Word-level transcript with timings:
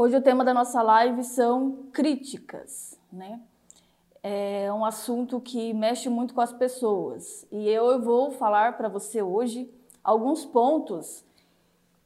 Hoje 0.00 0.16
o 0.16 0.22
tema 0.22 0.44
da 0.44 0.54
nossa 0.54 0.80
live 0.80 1.24
são 1.24 1.88
críticas, 1.92 2.96
né? 3.12 3.40
É 4.22 4.72
um 4.72 4.84
assunto 4.84 5.40
que 5.40 5.74
mexe 5.74 6.08
muito 6.08 6.34
com 6.34 6.40
as 6.40 6.52
pessoas 6.52 7.44
e 7.50 7.68
eu 7.68 8.00
vou 8.00 8.30
falar 8.30 8.76
para 8.76 8.88
você 8.88 9.20
hoje 9.20 9.68
alguns 10.04 10.44
pontos 10.44 11.24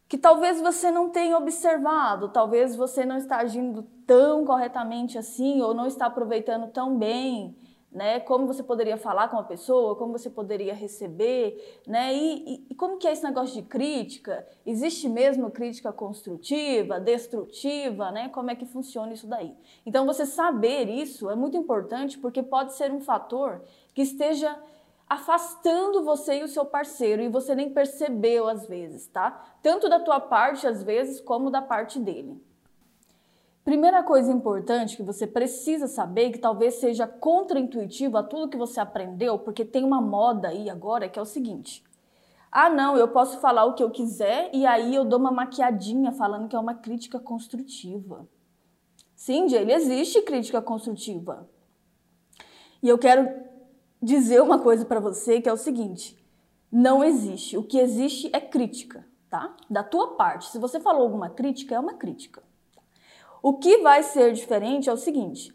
que 0.09 0.17
talvez 0.17 0.59
você 0.59 0.91
não 0.91 1.11
tenha 1.11 1.37
observado, 1.37 2.31
talvez 2.31 2.75
você 2.75 3.05
não 3.05 3.19
está 3.19 3.37
agindo 3.37 3.83
tão 4.07 4.43
corretamente 4.47 5.19
assim 5.19 5.61
ou 5.61 5.75
não 5.75 5.87
está 5.87 6.07
aproveitando 6.07 6.69
tão 6.69 6.97
bem 6.97 7.55
né? 7.93 8.21
Como 8.21 8.47
você 8.47 8.63
poderia 8.63 8.97
falar 8.97 9.29
com 9.29 9.39
a 9.39 9.43
pessoa, 9.43 9.95
como 9.95 10.13
você 10.13 10.31
poderia 10.31 10.75
receber, 10.75 11.81
né? 11.87 12.15
E, 12.15 12.55
e, 12.55 12.67
e, 12.71 12.75
como 12.75 12.97
que 12.97 13.07
é 13.07 13.13
esse 13.13 13.23
negócio 13.23 13.55
de 13.55 13.69
crítica? 13.69 14.47
Existe 14.65 15.09
mesmo 15.09 15.51
crítica 15.51 15.93
construtiva, 15.93 16.99
destrutiva, 16.99 18.11
né? 18.11 18.31
Como 18.31 18.51
é 18.51 18.57
que 18.57 18.65
funciona 18.65 19.13
isso 19.13 19.27
daí? 19.27 19.55
Então 19.85 20.07
você 20.07 20.25
saber 20.25 20.89
isso 20.89 21.29
é 21.29 21.35
muito 21.35 21.57
importante 21.57 22.19
porque 22.19 22.43
pode 22.43 22.73
ser 22.75 22.91
um 22.91 23.01
fator 23.01 23.63
que 23.95 24.03
esteja 24.03 24.59
afastando 25.09 26.03
você 26.03 26.39
e 26.39 26.43
o 26.43 26.49
seu 26.49 26.65
parceiro 26.65 27.21
e 27.21 27.29
você 27.29 27.55
nem 27.55 27.69
percebeu 27.69 28.49
às 28.49 28.67
vezes, 28.67 29.07
tá? 29.09 29.45
Tanto 29.63 29.87
da 29.87 30.01
tua 30.01 30.19
parte 30.19 30.67
às 30.67 30.83
vezes 30.83 31.21
como 31.21 31.51
da 31.51 31.61
parte 31.61 31.99
dele. 31.99 32.43
Primeira 33.65 34.03
coisa 34.03 34.33
importante 34.33 34.97
que 34.97 35.05
você 35.05 35.25
precisa 35.25 35.87
saber, 35.87 36.33
que 36.33 36.39
talvez 36.39 36.75
seja 36.75 37.07
contraintuitivo 37.07 38.19
a 38.19 38.23
tudo 38.23 38.49
que 38.49 38.57
você 38.57 38.81
aprendeu, 38.81 39.39
porque 39.39 39.65
tem 39.65 39.85
uma 39.85 40.01
moda 40.01 40.49
aí 40.49 40.69
agora 40.69 41.09
que 41.09 41.17
é 41.17 41.23
o 41.23 41.27
seguinte: 41.27 41.85
ah, 42.51 42.69
não, 42.69 42.97
eu 42.97 43.07
posso 43.09 43.39
falar 43.39 43.65
o 43.65 43.75
que 43.75 43.83
eu 43.83 43.91
quiser 43.91 44.51
e 44.53 44.67
aí 44.67 44.95
eu 44.95 45.05
dou 45.05 45.19
uma 45.19 45.31
maquiadinha 45.31 46.11
falando 46.11 46.49
que 46.49 46.57
é 46.57 46.59
uma 46.59 46.75
crítica 46.75 47.21
construtiva. 47.21 48.27
Sim, 49.15 49.49
Jay, 49.49 49.71
existe 49.71 50.21
crítica 50.23 50.61
construtiva. 50.61 51.49
E 52.83 52.89
eu 52.89 52.99
quero 52.99 53.31
dizer 54.03 54.43
uma 54.43 54.59
coisa 54.59 54.85
para 54.85 54.99
você 54.99 55.41
que 55.41 55.49
é 55.49 55.53
o 55.53 55.57
seguinte: 55.57 56.19
não 56.71 57.05
existe. 57.05 57.57
O 57.57 57.63
que 57.63 57.79
existe 57.79 58.29
é 58.33 58.41
crítica, 58.41 59.07
tá? 59.31 59.55
Da 59.71 59.85
tua 59.85 60.17
parte. 60.17 60.51
Se 60.51 60.59
você 60.59 60.81
falou 60.81 61.03
alguma 61.03 61.31
crítica, 61.31 61.77
é 61.77 61.79
uma 61.79 61.95
crítica. 61.95 62.43
O 63.43 63.55
que 63.55 63.79
vai 63.79 64.05
ser 64.05 64.33
diferente 64.33 64.89
é 64.89 64.93
o 64.93 64.97
seguinte: 64.97 65.53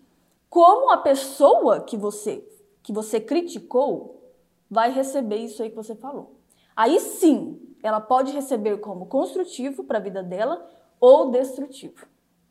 como 0.50 0.92
a 0.92 0.98
pessoa 0.98 1.80
que 1.80 1.96
você 1.96 2.46
que 2.84 2.94
você 2.94 3.20
criticou 3.20 4.32
vai 4.70 4.92
receber 4.92 5.38
isso 5.38 5.62
aí 5.62 5.70
que 5.70 5.76
você 5.76 5.96
falou. 5.96 6.36
Aí 6.76 7.00
sim, 7.00 7.60
ela 7.84 8.00
pode 8.00 8.32
receber 8.32 8.78
como 8.78 9.08
construtivo 9.08 9.84
para 9.84 9.98
a 9.98 10.02
vida 10.02 10.24
dela 10.24 10.66
ou 11.00 11.32
destrutivo. 11.32 12.06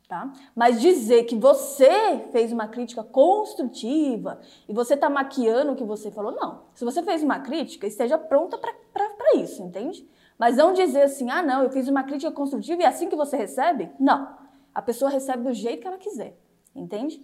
Tá? 0.07 0.31
Mas 0.55 0.79
dizer 0.79 1.23
que 1.23 1.35
você 1.35 2.27
fez 2.31 2.53
uma 2.53 2.67
crítica 2.67 3.03
construtiva 3.03 4.39
e 4.69 4.73
você 4.73 4.93
está 4.93 5.09
maquiando 5.09 5.73
o 5.73 5.75
que 5.75 5.83
você 5.83 6.09
falou, 6.09 6.31
não. 6.31 6.61
Se 6.75 6.85
você 6.85 7.03
fez 7.03 7.21
uma 7.23 7.39
crítica, 7.39 7.85
esteja 7.85 8.17
pronta 8.17 8.57
para 8.57 9.35
isso, 9.35 9.61
entende? 9.61 10.07
Mas 10.37 10.55
não 10.55 10.71
dizer 10.71 11.01
assim, 11.01 11.29
ah, 11.29 11.41
não, 11.41 11.63
eu 11.63 11.69
fiz 11.71 11.89
uma 11.89 12.03
crítica 12.03 12.31
construtiva 12.31 12.81
e 12.81 12.85
é 12.85 12.87
assim 12.87 13.09
que 13.09 13.15
você 13.17 13.35
recebe? 13.35 13.91
Não. 13.99 14.36
A 14.77 14.81
pessoa 14.83 15.09
recebe 15.09 15.41
do 15.41 15.53
jeito 15.53 15.81
que 15.81 15.87
ela 15.87 15.97
quiser, 15.97 16.37
entende? 16.75 17.19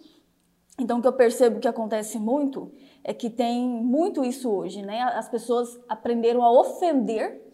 Então, 0.79 0.97
o 0.97 1.01
que 1.03 1.07
eu 1.07 1.13
percebo 1.13 1.59
que 1.59 1.67
acontece 1.67 2.17
muito 2.17 2.73
é 3.03 3.13
que 3.13 3.29
tem 3.29 3.69
muito 3.69 4.25
isso 4.25 4.49
hoje, 4.49 4.81
né? 4.81 5.03
As 5.03 5.29
pessoas 5.29 5.79
aprenderam 5.87 6.41
a 6.41 6.51
ofender, 6.51 7.47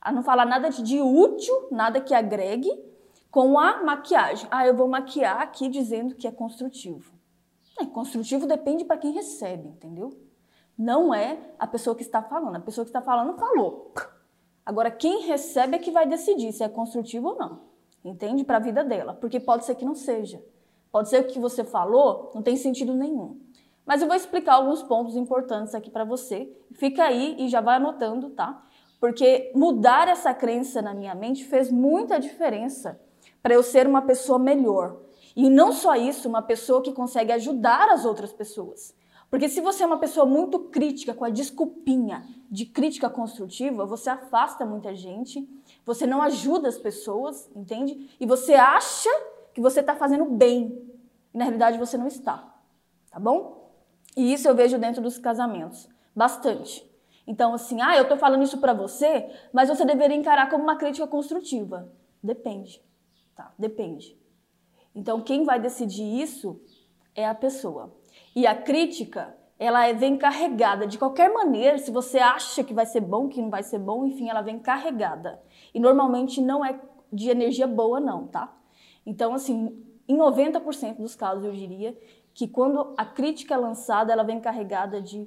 a 0.00 0.10
não 0.10 0.24
falar 0.24 0.46
nada 0.46 0.68
de 0.68 1.00
útil, 1.00 1.68
nada 1.70 2.00
que 2.00 2.12
agregue, 2.12 2.68
com 3.30 3.56
a 3.56 3.84
maquiagem. 3.84 4.48
Ah, 4.50 4.66
eu 4.66 4.74
vou 4.74 4.88
maquiar 4.88 5.40
aqui 5.40 5.68
dizendo 5.68 6.16
que 6.16 6.26
é 6.26 6.32
construtivo. 6.32 7.14
É, 7.78 7.86
construtivo 7.86 8.48
depende 8.48 8.84
para 8.84 8.98
quem 8.98 9.12
recebe, 9.12 9.68
entendeu? 9.68 10.10
Não 10.76 11.14
é 11.14 11.38
a 11.56 11.68
pessoa 11.68 11.94
que 11.94 12.02
está 12.02 12.20
falando. 12.20 12.56
A 12.56 12.60
pessoa 12.60 12.84
que 12.84 12.88
está 12.88 13.00
falando 13.00 13.38
falou. 13.38 13.94
Agora, 14.64 14.90
quem 14.90 15.24
recebe 15.24 15.76
é 15.76 15.78
que 15.78 15.92
vai 15.92 16.04
decidir 16.04 16.50
se 16.52 16.64
é 16.64 16.68
construtivo 16.68 17.28
ou 17.28 17.38
não 17.38 17.75
entende? 18.08 18.44
Para 18.44 18.56
a 18.56 18.60
vida 18.60 18.84
dela, 18.84 19.14
porque 19.14 19.40
pode 19.40 19.64
ser 19.64 19.74
que 19.74 19.84
não 19.84 19.94
seja. 19.94 20.42
Pode 20.90 21.08
ser 21.08 21.24
que 21.24 21.30
o 21.30 21.32
que 21.34 21.38
você 21.38 21.64
falou 21.64 22.30
não 22.34 22.42
tem 22.42 22.56
sentido 22.56 22.94
nenhum. 22.94 23.38
Mas 23.84 24.00
eu 24.02 24.08
vou 24.08 24.16
explicar 24.16 24.54
alguns 24.54 24.82
pontos 24.82 25.14
importantes 25.16 25.74
aqui 25.74 25.90
para 25.90 26.04
você. 26.04 26.50
Fica 26.72 27.04
aí 27.04 27.36
e 27.38 27.48
já 27.48 27.60
vai 27.60 27.76
anotando, 27.76 28.30
tá? 28.30 28.64
Porque 28.98 29.52
mudar 29.54 30.08
essa 30.08 30.32
crença 30.34 30.82
na 30.82 30.94
minha 30.94 31.14
mente 31.14 31.44
fez 31.44 31.70
muita 31.70 32.18
diferença 32.18 33.00
para 33.42 33.54
eu 33.54 33.62
ser 33.62 33.86
uma 33.86 34.02
pessoa 34.02 34.38
melhor. 34.38 34.96
E 35.36 35.50
não 35.50 35.70
só 35.70 35.94
isso, 35.94 36.28
uma 36.28 36.42
pessoa 36.42 36.82
que 36.82 36.92
consegue 36.92 37.30
ajudar 37.32 37.90
as 37.90 38.04
outras 38.04 38.32
pessoas. 38.32 38.94
Porque 39.30 39.48
se 39.48 39.60
você 39.60 39.82
é 39.82 39.86
uma 39.86 39.98
pessoa 39.98 40.24
muito 40.24 40.58
crítica, 40.58 41.12
com 41.12 41.24
a 41.24 41.30
desculpinha 41.30 42.24
de 42.50 42.64
crítica 42.64 43.10
construtiva, 43.10 43.84
você 43.84 44.08
afasta 44.08 44.64
muita 44.64 44.94
gente, 44.94 45.48
você 45.84 46.06
não 46.06 46.22
ajuda 46.22 46.68
as 46.68 46.78
pessoas, 46.78 47.50
entende? 47.54 48.10
E 48.20 48.26
você 48.26 48.54
acha 48.54 49.10
que 49.52 49.60
você 49.60 49.80
está 49.80 49.96
fazendo 49.96 50.24
bem. 50.26 50.80
E 51.34 51.38
na 51.38 51.44
realidade 51.44 51.78
você 51.78 51.98
não 51.98 52.06
está. 52.06 52.54
Tá 53.10 53.18
bom? 53.18 53.72
E 54.16 54.32
isso 54.32 54.48
eu 54.48 54.54
vejo 54.54 54.78
dentro 54.78 55.02
dos 55.02 55.18
casamentos. 55.18 55.88
Bastante. 56.14 56.88
Então, 57.26 57.52
assim, 57.52 57.82
ah, 57.82 57.96
eu 57.96 58.04
estou 58.04 58.16
falando 58.16 58.44
isso 58.44 58.58
para 58.58 58.72
você, 58.72 59.28
mas 59.52 59.68
você 59.68 59.84
deveria 59.84 60.16
encarar 60.16 60.48
como 60.48 60.62
uma 60.62 60.76
crítica 60.76 61.06
construtiva. 61.06 61.92
Depende. 62.22 62.80
Tá? 63.34 63.52
Depende. 63.58 64.16
Então, 64.94 65.20
quem 65.20 65.44
vai 65.44 65.60
decidir 65.60 66.04
isso 66.04 66.60
é 67.14 67.26
a 67.26 67.34
pessoa. 67.34 67.92
E 68.36 68.46
a 68.46 68.54
crítica, 68.54 69.34
ela 69.58 69.86
é, 69.86 69.94
vem 69.94 70.18
carregada 70.18 70.86
de 70.86 70.98
qualquer 70.98 71.32
maneira, 71.32 71.78
se 71.78 71.90
você 71.90 72.18
acha 72.18 72.62
que 72.62 72.74
vai 72.74 72.84
ser 72.84 73.00
bom, 73.00 73.28
que 73.28 73.40
não 73.40 73.48
vai 73.48 73.62
ser 73.62 73.78
bom, 73.78 74.04
enfim, 74.04 74.28
ela 74.28 74.42
vem 74.42 74.58
carregada. 74.58 75.40
E 75.72 75.80
normalmente 75.80 76.42
não 76.42 76.62
é 76.62 76.78
de 77.10 77.30
energia 77.30 77.66
boa 77.66 77.98
não, 77.98 78.26
tá? 78.26 78.54
Então, 79.06 79.32
assim, 79.32 79.82
em 80.06 80.16
90% 80.18 80.98
dos 80.98 81.14
casos 81.14 81.46
eu 81.46 81.52
diria 81.52 81.98
que 82.34 82.46
quando 82.46 82.92
a 82.98 83.06
crítica 83.06 83.54
é 83.54 83.56
lançada, 83.56 84.12
ela 84.12 84.22
vem 84.22 84.38
carregada 84.38 85.00
de 85.00 85.26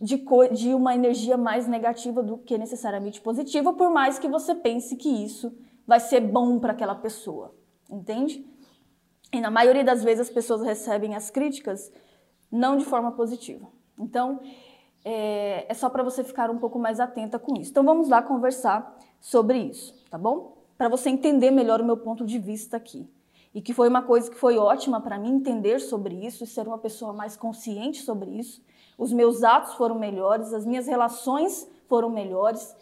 de, 0.00 0.22
de 0.52 0.74
uma 0.74 0.94
energia 0.94 1.36
mais 1.38 1.66
negativa 1.66 2.22
do 2.22 2.36
que 2.36 2.58
necessariamente 2.58 3.20
positiva, 3.20 3.72
por 3.72 3.90
mais 3.90 4.18
que 4.18 4.28
você 4.28 4.54
pense 4.54 4.94
que 4.96 5.08
isso 5.08 5.56
vai 5.86 6.00
ser 6.00 6.20
bom 6.20 6.58
para 6.58 6.72
aquela 6.72 6.94
pessoa, 6.94 7.54
entende? 7.90 8.44
E 9.32 9.40
na 9.40 9.50
maioria 9.50 9.84
das 9.84 10.04
vezes 10.04 10.28
as 10.28 10.30
pessoas 10.30 10.62
recebem 10.62 11.14
as 11.14 11.30
críticas 11.30 11.92
não 12.50 12.76
de 12.76 12.84
forma 12.84 13.12
positiva. 13.12 13.66
Então, 13.98 14.40
é, 15.04 15.66
é 15.68 15.74
só 15.74 15.88
para 15.88 16.02
você 16.02 16.22
ficar 16.22 16.50
um 16.50 16.58
pouco 16.58 16.78
mais 16.78 17.00
atenta 17.00 17.38
com 17.38 17.56
isso. 17.56 17.70
Então, 17.70 17.84
vamos 17.84 18.08
lá 18.08 18.22
conversar 18.22 18.96
sobre 19.20 19.58
isso, 19.58 19.94
tá 20.10 20.18
bom? 20.18 20.56
Para 20.78 20.88
você 20.88 21.10
entender 21.10 21.50
melhor 21.50 21.80
o 21.80 21.84
meu 21.84 21.96
ponto 21.96 22.24
de 22.24 22.38
vista 22.38 22.76
aqui. 22.76 23.08
E 23.54 23.62
que 23.62 23.72
foi 23.72 23.88
uma 23.88 24.02
coisa 24.02 24.30
que 24.30 24.36
foi 24.36 24.58
ótima 24.58 25.00
para 25.00 25.18
mim 25.18 25.34
entender 25.36 25.80
sobre 25.80 26.14
isso 26.26 26.44
e 26.44 26.46
ser 26.46 26.66
uma 26.68 26.78
pessoa 26.78 27.12
mais 27.12 27.36
consciente 27.36 28.02
sobre 28.02 28.30
isso. 28.30 28.62
Os 28.98 29.12
meus 29.12 29.42
atos 29.42 29.74
foram 29.74 29.98
melhores, 29.98 30.52
as 30.52 30.66
minhas 30.66 30.86
relações 30.86 31.68
foram 31.88 32.10
melhores 32.10 32.76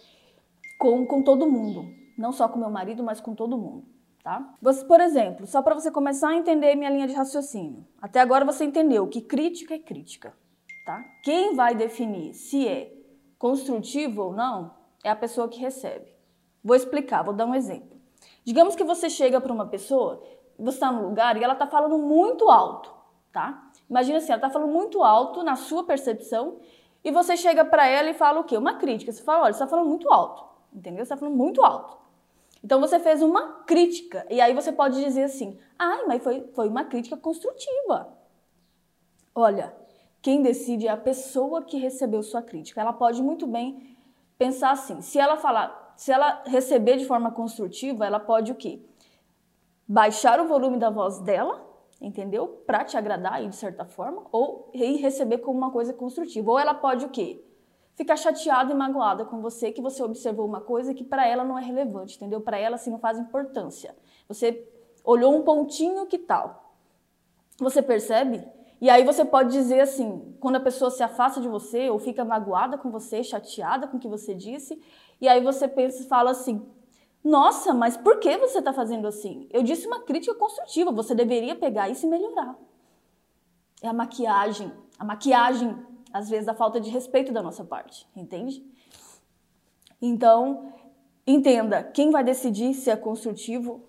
com, 0.79 1.07
com 1.07 1.23
todo 1.23 1.49
mundo. 1.49 1.87
Não 2.19 2.33
só 2.33 2.49
com 2.49 2.59
meu 2.59 2.71
marido, 2.71 3.03
mas 3.03 3.21
com 3.21 3.35
todo 3.35 3.57
mundo 3.57 3.94
tá? 4.25 4.55
Você, 4.61 4.83
por 4.87 5.01
exemplo, 5.01 5.47
só 5.47 5.61
para 5.61 5.75
você 5.75 5.91
começar 5.91 6.31
a 6.31 6.35
entender 6.35 6.75
minha 6.75 6.89
linha 6.89 7.07
de 7.07 7.13
raciocínio. 7.13 7.87
Até 8.01 8.21
agora 8.21 8.45
você 8.45 8.65
entendeu 8.65 9.07
que 9.07 9.21
crítica 9.21 9.75
é 9.75 9.79
crítica, 9.79 10.35
tá? 10.87 11.05
Quem 11.23 11.55
vai 11.55 11.75
definir 11.75 12.33
se 12.33 12.67
é 12.67 12.91
construtivo 13.39 14.23
ou 14.23 14.33
não 14.33 14.75
é 15.05 15.11
a 15.11 15.17
pessoa 15.17 15.47
que 15.47 15.61
recebe. 15.61 16.11
Vou 16.65 16.75
explicar, 16.75 17.23
vou 17.23 17.35
dar 17.35 17.45
um 17.45 17.55
exemplo. 17.55 18.01
Digamos 18.43 18.75
que 18.75 18.83
você 18.83 19.11
chega 19.11 19.39
para 19.39 19.53
uma 19.53 19.67
pessoa, 19.67 20.23
você 20.59 20.77
está 20.77 20.91
num 20.91 21.07
lugar 21.07 21.37
e 21.37 21.45
ela 21.45 21.53
está 21.53 21.67
falando 21.67 21.99
muito 21.99 22.49
alto, 22.49 22.91
tá? 23.31 23.71
Imagina 23.91 24.17
assim, 24.17 24.33
ela 24.33 24.39
está 24.39 24.49
falando 24.49 24.73
muito 24.73 25.03
alto 25.03 25.43
na 25.43 25.57
sua 25.57 25.85
percepção 25.85 26.57
e 27.05 27.11
você 27.11 27.37
chega 27.37 27.63
para 27.63 27.87
ela 27.87 28.09
e 28.09 28.15
fala 28.15 28.41
o 28.41 28.45
quê? 28.45 28.57
Uma 28.57 28.77
crítica. 28.79 29.13
Você 29.13 29.23
fala, 29.23 29.45
olha, 29.45 29.53
você 29.53 29.63
está 29.63 29.67
falando 29.67 29.87
muito 29.87 30.11
alto, 30.11 30.47
entendeu? 30.73 31.05
Você 31.05 31.13
está 31.13 31.17
falando 31.19 31.37
muito 31.37 31.63
alto. 31.63 32.04
Então 32.65 32.81
você 32.81 32.99
fez 32.99 33.21
uma 33.21 33.63
crítica. 33.65 34.27
E 34.31 34.41
aí 34.41 34.55
você 34.55 34.73
pode 34.73 34.99
dizer 35.05 35.25
assim: 35.25 35.59
ai, 35.79 36.07
mas 36.07 36.23
foi, 36.23 36.49
foi 36.55 36.67
uma 36.67 36.85
crítica 36.85 37.15
construtiva. 37.15 38.17
Olha, 39.35 39.77
quem 40.23 40.41
decide 40.41 40.87
é 40.87 40.91
a 40.91 40.97
pessoa 40.97 41.63
que 41.63 41.77
recebeu 41.77 42.23
sua 42.23 42.41
crítica. 42.41 42.81
Ela 42.81 42.95
pode 42.95 43.23
muito 43.23 43.47
bem 43.47 43.95
pensar 44.39 44.71
assim: 44.71 45.03
se 45.03 45.19
ela 45.19 45.37
falar, 45.37 45.93
se 45.95 46.11
ela 46.11 46.43
receber 46.47 46.97
de 46.97 47.05
forma 47.05 47.31
construtiva, 47.31 48.07
ela 48.07 48.19
pode 48.19 48.51
o 48.51 48.55
quê? 48.55 48.81
Baixar 49.87 50.41
o 50.41 50.49
volume 50.49 50.79
da 50.79 50.89
voz 50.89 51.21
dela, 51.21 51.63
entendeu? 52.01 52.49
Para 52.67 52.83
te 52.83 52.97
agradar 52.97 53.35
aí 53.35 53.49
de 53.51 53.57
certa 53.57 53.85
forma, 53.85 54.25
ou 54.33 54.71
receber 54.73 55.39
como 55.39 55.59
uma 55.59 55.71
coisa 55.71 55.93
construtiva. 55.93 56.51
Ou 56.51 56.59
ela 56.59 56.73
pode 56.73 57.05
o 57.05 57.11
quê? 57.11 57.45
Ficar 57.95 58.17
chateada 58.17 58.73
e 58.73 58.75
magoada 58.75 59.25
com 59.25 59.41
você 59.41 59.73
que 59.73 59.81
você 59.81 60.03
observou 60.03 60.47
uma 60.47 60.61
coisa 60.61 60.95
que 60.95 61.05
para 61.05 61.27
ela 61.27 61.45
não 61.45 61.59
é 61.59 61.63
relevante, 61.63 62.17
entendeu? 62.17 62.41
Para 62.41 62.59
ela 62.59 62.77
assim 62.77 62.91
não 62.91 62.99
faz 62.99 63.19
importância. 63.19 63.95
Você 64.29 64.69
olhou 65.05 65.35
um 65.37 65.43
pontinho 65.43 66.07
que 66.07 66.19
tal. 66.19 66.73
Você 67.59 67.81
percebe? 67.81 68.45
E 68.81 68.91
aí 68.91 69.05
você 69.05 69.25
pode 69.25 69.53
dizer 69.53 69.81
assim, 69.81 70.37
quando 70.41 70.57
a 70.57 70.61
pessoa 70.61 70.91
se 70.91 71.03
afasta 71.03 71.41
de 71.41 71.49
você 71.49 71.89
ou 71.89 71.99
fica 71.99 72.25
magoada 72.25 72.77
com 72.77 72.91
você, 72.91 73.23
chateada 73.23 73.87
com 73.87 73.97
o 73.97 74.01
que 74.01 74.09
você 74.09 74.35
disse, 74.35 74.83
e 75.21 75.29
aí 75.29 75.43
você 75.43 75.69
pensa 75.69 76.07
fala 76.09 76.33
assim: 76.33 76.67
"Nossa, 77.23 77.73
mas 77.73 77.97
por 77.97 78.19
que 78.19 78.37
você 78.37 78.59
está 78.59 78.73
fazendo 78.73 79.07
assim? 79.07 79.49
Eu 79.53 79.63
disse 79.63 79.87
uma 79.87 80.01
crítica 80.01 80.35
construtiva, 80.35 80.91
você 80.91 81.15
deveria 81.15 81.55
pegar 81.55 81.89
isso 81.89 82.07
e 82.07 82.09
melhorar." 82.09 82.57
É 83.81 83.89
a 83.89 83.93
maquiagem, 83.93 84.73
a 84.99 85.05
maquiagem 85.05 85.94
às 86.15 86.31
vezes 86.31 86.47
a 86.47 86.55
falta 86.55 86.81
de 86.81 86.89
respeito 86.91 87.33
da 87.33 87.43
nossa 87.43 87.65
parte, 87.65 88.07
entende? 88.15 88.65
Então, 90.01 90.73
entenda, 91.27 91.83
quem 91.83 92.11
vai 92.11 92.23
decidir 92.23 92.73
se 92.73 92.89
é 92.89 92.97
construtivo 92.97 93.83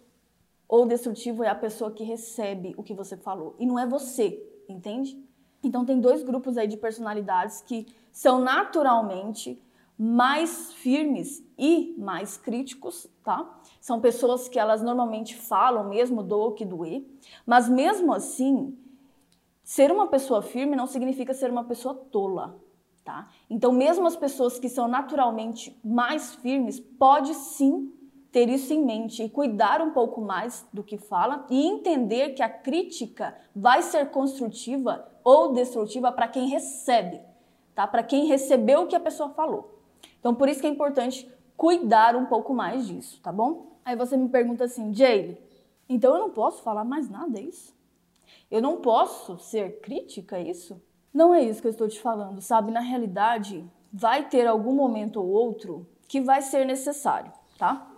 ou 0.67 0.87
destrutivo 0.87 1.43
é 1.43 1.49
a 1.49 1.53
pessoa 1.53 1.91
que 1.91 2.03
recebe 2.03 2.73
o 2.77 2.83
que 2.83 2.95
você 2.95 3.15
falou 3.15 3.55
e 3.59 3.65
não 3.67 3.77
é 3.77 3.85
você, 3.85 4.43
entende? 4.67 5.23
Então 5.61 5.85
tem 5.85 6.01
dois 6.01 6.23
grupos 6.23 6.57
aí 6.57 6.67
de 6.67 6.77
personalidades 6.77 7.61
que 7.61 7.85
são 8.11 8.39
naturalmente 8.39 9.61
mais 9.95 10.73
firmes 10.73 11.43
e 11.55 11.93
mais 11.97 12.37
críticos, 12.37 13.07
tá? 13.23 13.61
São 13.79 14.01
pessoas 14.01 14.49
que 14.49 14.57
elas 14.57 14.81
normalmente 14.81 15.35
falam 15.35 15.87
mesmo 15.89 16.23
do 16.23 16.53
que 16.53 16.65
doer, 16.65 17.05
mas 17.45 17.69
mesmo 17.69 18.11
assim, 18.11 18.75
ser 19.65 19.91
uma 19.91 20.05
pessoa 20.05 20.43
firme 20.43 20.75
não 20.75 20.85
significa 20.85 21.33
ser 21.33 21.49
uma 21.49 21.63
pessoa 21.63 21.95
tola, 21.95 22.55
tá? 23.03 23.27
Então 23.49 23.71
mesmo 23.71 24.05
as 24.05 24.15
pessoas 24.15 24.59
que 24.59 24.69
são 24.69 24.87
naturalmente 24.87 25.77
mais 25.83 26.35
firmes, 26.35 26.79
pode 26.79 27.33
sim 27.33 27.91
ter 28.31 28.47
isso 28.47 28.71
em 28.71 28.85
mente 28.85 29.23
e 29.23 29.29
cuidar 29.29 29.81
um 29.81 29.89
pouco 29.89 30.21
mais 30.21 30.67
do 30.71 30.83
que 30.83 30.97
fala 30.97 31.47
e 31.49 31.65
entender 31.65 32.35
que 32.35 32.43
a 32.43 32.49
crítica 32.49 33.35
vai 33.55 33.81
ser 33.81 34.11
construtiva 34.11 35.07
ou 35.23 35.53
destrutiva 35.53 36.11
para 36.11 36.27
quem 36.27 36.47
recebe, 36.47 37.19
tá? 37.73 37.87
Para 37.87 38.03
quem 38.03 38.27
recebeu 38.27 38.83
o 38.83 38.87
que 38.87 38.95
a 38.95 38.99
pessoa 38.99 39.29
falou. 39.29 39.81
Então 40.19 40.35
por 40.35 40.47
isso 40.47 40.61
que 40.61 40.67
é 40.67 40.69
importante 40.69 41.27
cuidar 41.57 42.15
um 42.15 42.25
pouco 42.25 42.53
mais 42.53 42.85
disso, 42.87 43.19
tá 43.23 43.31
bom? 43.31 43.79
Aí 43.83 43.95
você 43.95 44.15
me 44.15 44.29
pergunta 44.29 44.65
assim, 44.65 44.93
Jaylee, 44.93 45.41
então 45.89 46.13
eu 46.13 46.19
não 46.19 46.29
posso 46.29 46.61
falar 46.61 46.83
mais 46.83 47.09
nada, 47.09 47.39
é 47.39 47.41
isso? 47.41 47.74
Eu 48.49 48.61
não 48.61 48.77
posso 48.77 49.37
ser 49.37 49.79
crítica, 49.81 50.37
é 50.37 50.43
isso? 50.43 50.81
Não 51.13 51.33
é 51.33 51.43
isso 51.43 51.61
que 51.61 51.67
eu 51.67 51.71
estou 51.71 51.87
te 51.87 51.99
falando, 51.99 52.41
sabe? 52.41 52.71
Na 52.71 52.81
realidade, 52.81 53.65
vai 53.91 54.27
ter 54.27 54.45
algum 54.47 54.73
momento 54.73 55.21
ou 55.21 55.27
outro 55.27 55.87
que 56.07 56.21
vai 56.21 56.41
ser 56.41 56.65
necessário, 56.65 57.31
tá? 57.57 57.91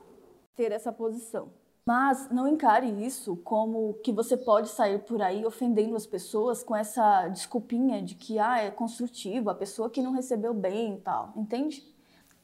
ter 0.58 0.72
essa 0.72 0.92
posição. 0.92 1.50
Mas 1.86 2.30
não 2.30 2.48
encare 2.50 2.90
isso 3.06 3.38
como 3.38 3.94
que 4.04 4.12
você 4.12 4.36
pode 4.36 4.68
sair 4.68 5.00
por 5.06 5.22
aí 5.22 5.46
ofendendo 5.46 5.96
as 5.96 6.06
pessoas 6.06 6.62
com 6.62 6.76
essa 6.76 7.30
desculpinha 7.30 8.02
de 8.02 8.16
que 8.16 8.40
ah, 8.40 8.60
é 8.60 8.70
construtivo, 8.70 9.50
a 9.50 9.56
pessoa 9.56 9.90
que 9.90 10.02
não 10.02 10.12
recebeu 10.12 10.54
bem 10.54 10.96
e 10.96 10.98
tal, 10.98 11.32
entende? 11.38 11.88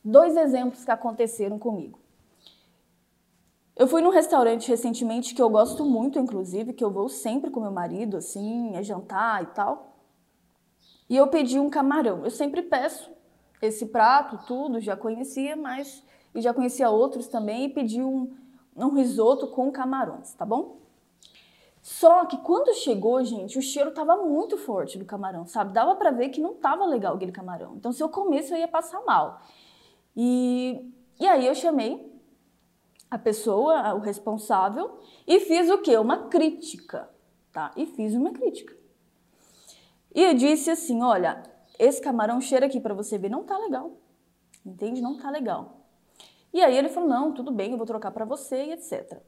Dois 0.06 0.38
exemplos 0.38 0.86
que 0.86 0.92
aconteceram 0.92 1.60
comigo. 1.60 2.00
Eu 3.76 3.88
fui 3.88 4.02
num 4.02 4.12
restaurante 4.12 4.70
recentemente 4.70 5.34
que 5.34 5.42
eu 5.42 5.50
gosto 5.50 5.84
muito, 5.84 6.20
inclusive, 6.20 6.74
que 6.74 6.84
eu 6.84 6.92
vou 6.92 7.10
sempre 7.10 7.50
com 7.50 7.60
meu 7.60 7.72
marido, 7.72 8.18
assim, 8.18 8.76
é 8.76 8.84
jantar 8.84 9.42
e 9.42 9.48
tal. 9.48 9.98
E 11.10 11.18
eu 11.18 11.28
pedi 11.28 11.60
um 11.60 11.70
camarão. 11.72 12.24
Eu 12.24 12.30
sempre 12.30 12.62
peço 12.62 13.12
esse 13.62 13.88
prato, 13.88 14.46
tudo, 14.46 14.80
já 14.80 14.96
conhecia, 14.96 15.56
mas 15.56 16.04
e 16.36 16.42
já 16.42 16.54
conhecia 16.54 16.90
outros 16.90 17.28
também 17.28 17.66
e 17.66 17.70
pedi 17.70 18.02
um, 18.02 18.32
um 18.76 18.90
risoto 18.90 19.48
com 19.48 19.72
camarões, 19.72 20.34
tá 20.34 20.46
bom? 20.46 20.78
Só 21.82 22.26
que 22.26 22.38
quando 22.38 22.74
chegou, 22.76 23.24
gente, 23.24 23.58
o 23.58 23.62
cheiro 23.62 23.92
tava 23.92 24.18
muito 24.18 24.58
forte 24.58 24.98
do 24.98 25.06
camarão, 25.06 25.46
sabe? 25.46 25.74
Dava 25.74 25.96
para 25.96 26.12
ver 26.12 26.30
que 26.30 26.40
não 26.40 26.54
tava 26.54 26.86
legal 26.86 27.16
aquele 27.16 27.32
camarão. 27.32 27.76
Então, 27.76 27.92
se 27.92 28.02
eu 28.02 28.08
comesse, 28.08 28.54
eu 28.54 28.58
ia 28.58 28.68
passar 28.68 29.04
mal. 29.04 29.42
E, 30.16 30.94
e 31.20 31.28
aí 31.28 31.46
eu 31.46 31.54
chamei 31.54 32.13
a 33.14 33.20
pessoa, 33.20 33.94
o 33.94 34.00
responsável, 34.00 35.00
e 35.28 35.40
fiz 35.40 35.70
o 35.70 35.78
quê? 35.78 35.98
Uma 35.98 36.30
crítica, 36.30 37.10
tá? 37.52 37.72
E 37.78 37.86
fiz 37.86 38.14
uma 38.14 38.32
crítica. 38.32 38.76
E 40.16 40.22
eu 40.22 40.34
disse 40.34 40.72
assim, 40.72 41.02
olha, 41.02 41.44
esse 41.78 42.02
camarão 42.02 42.42
cheira 42.42 42.66
aqui 42.66 42.80
para 42.80 42.94
você 42.94 43.18
ver, 43.18 43.30
não 43.30 43.44
tá 43.44 43.58
legal. 43.58 43.98
Entende? 44.66 45.02
Não 45.02 45.18
tá 45.18 45.30
legal. 45.30 45.82
E 46.54 46.62
aí 46.62 46.78
ele 46.78 46.90
falou: 46.90 47.10
não, 47.10 47.34
tudo 47.34 47.52
bem, 47.52 47.72
eu 47.72 47.78
vou 47.78 47.86
trocar 47.86 48.12
para 48.12 48.26
você 48.26 48.66
e 48.66 48.72
etc. 48.72 49.22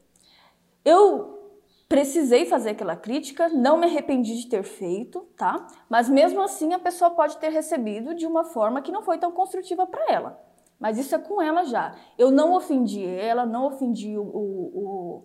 Eu 0.84 1.60
precisei 1.88 2.46
fazer 2.46 2.70
aquela 2.70 2.96
crítica, 2.96 3.48
não 3.48 3.76
me 3.76 3.86
arrependi 3.86 4.36
de 4.36 4.48
ter 4.48 4.62
feito, 4.62 5.20
tá? 5.36 5.66
Mas 5.88 6.08
mesmo 6.08 6.40
assim 6.40 6.72
a 6.72 6.78
pessoa 6.78 7.10
pode 7.10 7.36
ter 7.38 7.50
recebido 7.50 8.14
de 8.14 8.26
uma 8.26 8.44
forma 8.44 8.80
que 8.80 8.90
não 8.90 9.02
foi 9.02 9.18
tão 9.18 9.30
construtiva 9.30 9.86
para 9.86 10.12
ela. 10.12 10.45
Mas 10.78 10.98
isso 10.98 11.14
é 11.14 11.18
com 11.18 11.40
ela 11.40 11.64
já. 11.64 11.94
Eu 12.18 12.30
não 12.30 12.54
ofendi 12.54 13.04
ela, 13.04 13.46
não 13.46 13.66
ofendi 13.66 14.16
o, 14.16 14.22
o, 14.22 14.72
o, 14.74 15.24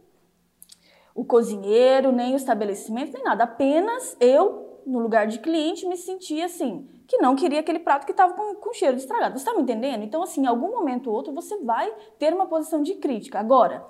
o 1.15 1.25
cozinheiro, 1.25 2.12
nem 2.12 2.33
o 2.33 2.38
estabelecimento, 2.38 3.13
nem 3.13 3.24
nada. 3.24 3.44
Apenas 3.44 4.15
eu, 4.19 4.81
no 4.86 5.00
lugar 5.00 5.27
de 5.27 5.39
cliente, 5.39 5.86
me 5.86 5.98
senti 5.98 6.42
assim, 6.42 6.88
que 7.06 7.18
não 7.18 7.36
queria 7.36 7.59
aquele 7.59 7.80
prato 7.80 8.06
que 8.06 8.12
estava 8.12 8.33
com, 8.33 8.56
com 8.56 8.74
cheiro 8.74 8.95
de 8.95 9.01
estragado. 9.01 9.38
Você 9.38 9.44
está 9.44 9.53
me 9.53 9.63
entendendo? 9.63 10.03
Então, 10.03 10.24
assim, 10.24 10.44
em 10.44 10.48
algum 10.48 10.71
momento 10.71 11.07
ou 11.07 11.15
outro, 11.15 11.33
você 11.33 11.57
vai 11.57 11.94
ter 12.18 12.33
uma 12.33 12.45
posição 12.45 12.81
de 12.81 12.95
crítica. 12.95 13.38
Agora, 13.38 13.86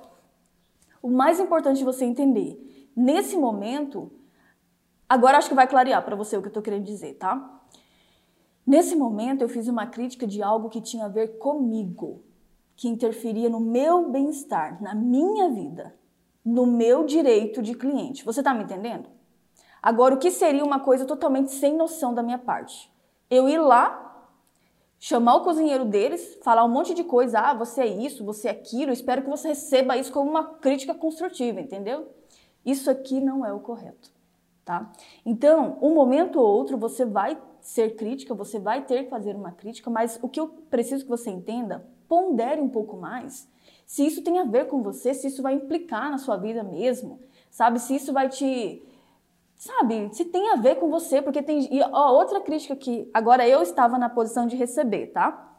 o 1.01 1.09
mais 1.09 1.39
importante 1.39 1.83
você 1.83 2.05
entender, 2.05 2.89
nesse 2.95 3.37
momento, 3.37 4.11
agora 5.07 5.37
acho 5.37 5.49
que 5.49 5.55
vai 5.55 5.67
clarear 5.67 6.03
para 6.03 6.15
você 6.15 6.35
o 6.35 6.41
que 6.41 6.47
eu 6.47 6.51
estou 6.51 6.63
querendo 6.63 6.85
dizer, 6.85 7.13
tá? 7.13 7.60
Nesse 8.65 8.95
momento, 8.95 9.41
eu 9.41 9.49
fiz 9.49 9.67
uma 9.67 9.87
crítica 9.87 10.25
de 10.27 10.41
algo 10.41 10.69
que 10.69 10.81
tinha 10.81 11.05
a 11.05 11.09
ver 11.09 11.37
comigo, 11.37 12.23
que 12.75 12.87
interferia 12.87 13.49
no 13.49 13.59
meu 13.59 14.09
bem-estar, 14.09 14.81
na 14.81 14.95
minha 14.95 15.49
vida, 15.49 15.95
no 16.43 16.65
meu 16.65 17.05
direito 17.05 17.61
de 17.61 17.75
cliente. 17.75 18.23
Você 18.23 18.39
está 18.41 18.53
me 18.53 18.63
entendendo? 18.63 19.09
Agora, 19.81 20.15
o 20.15 20.19
que 20.19 20.31
seria 20.31 20.63
uma 20.63 20.79
coisa 20.79 21.05
totalmente 21.05 21.51
sem 21.51 21.75
noção 21.75 22.13
da 22.13 22.21
minha 22.21 22.37
parte? 22.37 22.91
eu 23.31 23.47
ir 23.47 23.59
lá, 23.59 24.27
chamar 24.99 25.35
o 25.35 25.43
cozinheiro 25.43 25.85
deles, 25.85 26.37
falar 26.43 26.65
um 26.65 26.69
monte 26.69 26.93
de 26.93 27.01
coisa, 27.01 27.39
ah, 27.39 27.53
você 27.53 27.81
é 27.81 27.87
isso, 27.87 28.25
você 28.25 28.49
é 28.49 28.51
aquilo, 28.51 28.91
espero 28.91 29.21
que 29.21 29.29
você 29.29 29.47
receba 29.47 29.95
isso 29.95 30.11
como 30.11 30.29
uma 30.29 30.43
crítica 30.43 30.93
construtiva, 30.93 31.61
entendeu? 31.61 32.09
Isso 32.65 32.91
aqui 32.91 33.21
não 33.21 33.45
é 33.45 33.53
o 33.53 33.61
correto, 33.61 34.11
tá? 34.65 34.91
Então, 35.25 35.79
um 35.81 35.93
momento 35.93 36.39
ou 36.39 36.45
outro 36.45 36.77
você 36.77 37.05
vai 37.05 37.41
ser 37.61 37.95
crítica, 37.95 38.33
você 38.33 38.59
vai 38.59 38.83
ter 38.83 39.03
que 39.03 39.09
fazer 39.09 39.35
uma 39.35 39.51
crítica, 39.51 39.89
mas 39.89 40.19
o 40.21 40.27
que 40.27 40.39
eu 40.39 40.47
preciso 40.69 41.03
que 41.03 41.09
você 41.09 41.29
entenda, 41.29 41.85
pondere 42.07 42.59
um 42.59 42.69
pouco 42.69 42.97
mais 42.97 43.49
se 43.91 44.05
isso 44.05 44.21
tem 44.21 44.39
a 44.39 44.45
ver 44.45 44.67
com 44.67 44.81
você, 44.81 45.13
se 45.13 45.27
isso 45.27 45.41
vai 45.41 45.53
implicar 45.53 46.09
na 46.09 46.17
sua 46.17 46.37
vida 46.37 46.63
mesmo, 46.63 47.19
sabe? 47.49 47.77
Se 47.77 47.93
isso 47.93 48.13
vai 48.13 48.29
te 48.29 48.81
sabe, 49.53 50.09
se 50.13 50.23
tem 50.23 50.49
a 50.49 50.55
ver 50.55 50.75
com 50.75 50.89
você, 50.89 51.21
porque 51.21 51.43
tem. 51.43 51.67
E 51.71 51.81
ó, 51.83 52.13
outra 52.13 52.39
crítica 52.39 52.73
que 52.73 53.11
agora 53.13 53.45
eu 53.45 53.61
estava 53.61 53.97
na 53.97 54.07
posição 54.07 54.47
de 54.47 54.55
receber, 54.55 55.07
tá? 55.07 55.55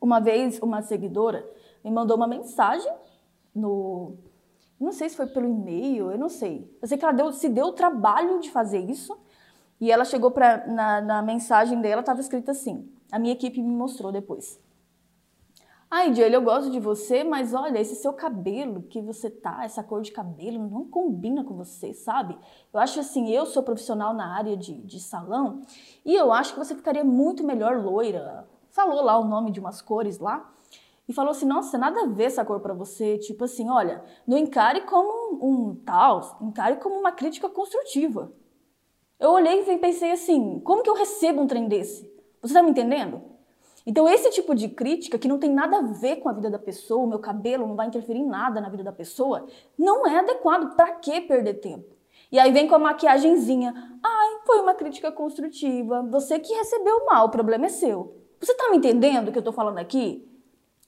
Uma 0.00 0.18
vez 0.18 0.58
uma 0.62 0.80
seguidora 0.80 1.46
me 1.84 1.90
mandou 1.90 2.16
uma 2.16 2.26
mensagem 2.26 2.90
no. 3.54 4.14
Não 4.80 4.90
sei 4.90 5.10
se 5.10 5.16
foi 5.16 5.26
pelo 5.26 5.46
e-mail, 5.46 6.10
eu 6.10 6.18
não 6.18 6.30
sei. 6.30 6.74
Eu 6.80 6.88
sei 6.88 6.96
que 6.96 7.04
ela 7.04 7.12
deu, 7.12 7.30
se 7.32 7.50
deu 7.50 7.66
o 7.66 7.72
trabalho 7.72 8.40
de 8.40 8.50
fazer 8.50 8.78
isso. 8.78 9.14
E 9.80 9.90
ela 9.90 10.04
chegou 10.04 10.30
para 10.30 10.66
na, 10.66 11.00
na 11.00 11.22
mensagem 11.22 11.80
dela, 11.80 12.00
estava 12.00 12.20
escrito 12.20 12.50
assim. 12.50 12.90
A 13.10 13.18
minha 13.18 13.32
equipe 13.32 13.62
me 13.62 13.74
mostrou 13.74 14.12
depois. 14.12 14.60
Ai, 15.90 16.10
Diel, 16.10 16.28
eu 16.28 16.42
gosto 16.42 16.70
de 16.70 16.78
você, 16.78 17.24
mas 17.24 17.54
olha, 17.54 17.78
esse 17.78 17.94
seu 17.94 18.12
cabelo 18.12 18.82
que 18.82 19.00
você 19.00 19.30
tá, 19.30 19.64
essa 19.64 19.82
cor 19.82 20.02
de 20.02 20.12
cabelo, 20.12 20.68
não 20.68 20.84
combina 20.84 21.42
com 21.42 21.54
você, 21.54 21.94
sabe? 21.94 22.38
Eu 22.70 22.78
acho 22.78 23.00
assim, 23.00 23.30
eu 23.30 23.46
sou 23.46 23.62
profissional 23.62 24.12
na 24.12 24.36
área 24.36 24.54
de, 24.54 24.74
de 24.82 25.00
salão 25.00 25.62
e 26.04 26.14
eu 26.14 26.30
acho 26.30 26.52
que 26.52 26.58
você 26.58 26.74
ficaria 26.74 27.02
muito 27.02 27.42
melhor 27.42 27.82
loira. 27.82 28.46
Falou 28.68 29.02
lá 29.02 29.18
o 29.18 29.24
nome 29.24 29.50
de 29.50 29.60
umas 29.60 29.80
cores 29.80 30.18
lá 30.18 30.52
e 31.08 31.12
falou 31.14 31.30
assim: 31.30 31.46
nossa, 31.46 31.78
nada 31.78 32.02
a 32.02 32.06
ver 32.06 32.24
essa 32.24 32.44
cor 32.44 32.60
para 32.60 32.74
você. 32.74 33.16
Tipo 33.16 33.44
assim, 33.44 33.70
olha, 33.70 34.04
não 34.26 34.36
encare 34.36 34.82
como 34.82 35.40
um, 35.42 35.70
um 35.70 35.74
tal, 35.74 36.36
encare 36.42 36.76
como 36.76 36.96
uma 36.96 37.12
crítica 37.12 37.48
construtiva. 37.48 38.30
Eu 39.18 39.30
olhei 39.30 39.64
e 39.66 39.78
pensei 39.78 40.12
assim: 40.12 40.60
como 40.60 40.82
que 40.82 40.90
eu 40.90 40.94
recebo 40.94 41.42
um 41.42 41.46
trem 41.46 41.66
desse? 41.66 42.10
Você 42.40 42.54
tá 42.54 42.62
me 42.62 42.70
entendendo? 42.70 43.20
Então, 43.84 44.08
esse 44.08 44.30
tipo 44.30 44.54
de 44.54 44.68
crítica, 44.68 45.18
que 45.18 45.26
não 45.26 45.38
tem 45.38 45.50
nada 45.50 45.78
a 45.78 45.82
ver 45.82 46.16
com 46.16 46.28
a 46.28 46.32
vida 46.32 46.50
da 46.50 46.58
pessoa, 46.58 47.04
o 47.04 47.08
meu 47.08 47.18
cabelo 47.18 47.66
não 47.66 47.74
vai 47.74 47.86
interferir 47.86 48.20
em 48.20 48.26
nada 48.26 48.60
na 48.60 48.68
vida 48.68 48.84
da 48.84 48.92
pessoa, 48.92 49.46
não 49.78 50.06
é 50.06 50.18
adequado. 50.18 50.76
Para 50.76 50.92
que 50.92 51.22
perder 51.22 51.54
tempo? 51.54 51.96
E 52.30 52.38
aí 52.38 52.52
vem 52.52 52.68
com 52.68 52.74
a 52.74 52.78
maquiagemzinha. 52.78 53.72
Ai, 54.04 54.40
foi 54.44 54.60
uma 54.60 54.74
crítica 54.74 55.10
construtiva. 55.10 56.02
Você 56.10 56.38
que 56.38 56.52
recebeu 56.52 57.06
mal, 57.06 57.26
o 57.26 57.30
problema 57.30 57.66
é 57.66 57.70
seu. 57.70 58.14
Você 58.38 58.54
tá 58.54 58.70
me 58.70 58.76
entendendo 58.76 59.28
o 59.28 59.32
que 59.32 59.38
eu 59.38 59.42
tô 59.42 59.52
falando 59.52 59.78
aqui? 59.78 60.28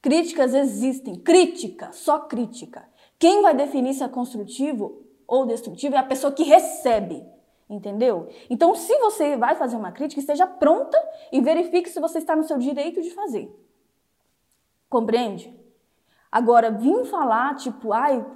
Críticas 0.02 0.54
existem. 0.54 1.16
Crítica, 1.16 1.92
só 1.92 2.18
crítica. 2.20 2.86
Quem 3.18 3.42
vai 3.42 3.54
definir 3.54 3.94
se 3.94 4.04
é 4.04 4.08
construtivo 4.08 5.02
ou 5.26 5.46
destrutiva 5.46 5.96
é 5.96 5.98
a 5.98 6.04
pessoa 6.04 6.32
que 6.32 6.42
recebe. 6.42 7.24
Entendeu? 7.70 8.28
Então, 8.50 8.74
se 8.74 8.98
você 8.98 9.36
vai 9.36 9.54
fazer 9.54 9.76
uma 9.76 9.92
crítica, 9.92 10.20
esteja 10.20 10.44
pronta 10.44 11.00
e 11.30 11.40
verifique 11.40 11.88
se 11.88 12.00
você 12.00 12.18
está 12.18 12.34
no 12.34 12.42
seu 12.42 12.58
direito 12.58 13.00
de 13.00 13.12
fazer. 13.12 13.48
Compreende? 14.88 15.56
Agora, 16.32 16.72
vir 16.72 17.04
falar, 17.04 17.54
tipo, 17.54 17.92
ai, 17.92 18.26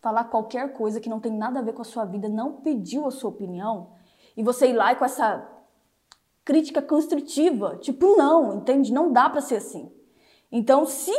falar 0.00 0.24
qualquer 0.24 0.72
coisa 0.74 1.00
que 1.00 1.08
não 1.08 1.18
tem 1.18 1.32
nada 1.32 1.58
a 1.58 1.62
ver 1.62 1.72
com 1.72 1.82
a 1.82 1.84
sua 1.84 2.04
vida, 2.04 2.28
não 2.28 2.52
pediu 2.60 3.04
a 3.04 3.10
sua 3.10 3.30
opinião, 3.30 3.94
e 4.36 4.44
você 4.44 4.68
ir 4.68 4.74
lá 4.74 4.92
e 4.92 4.96
com 4.96 5.04
essa 5.04 5.44
crítica 6.44 6.80
construtiva, 6.80 7.76
tipo, 7.78 8.16
não, 8.16 8.58
entende? 8.58 8.92
Não 8.92 9.12
dá 9.12 9.28
para 9.28 9.40
ser 9.40 9.56
assim. 9.56 9.92
Então, 10.52 10.86
se 10.86 11.12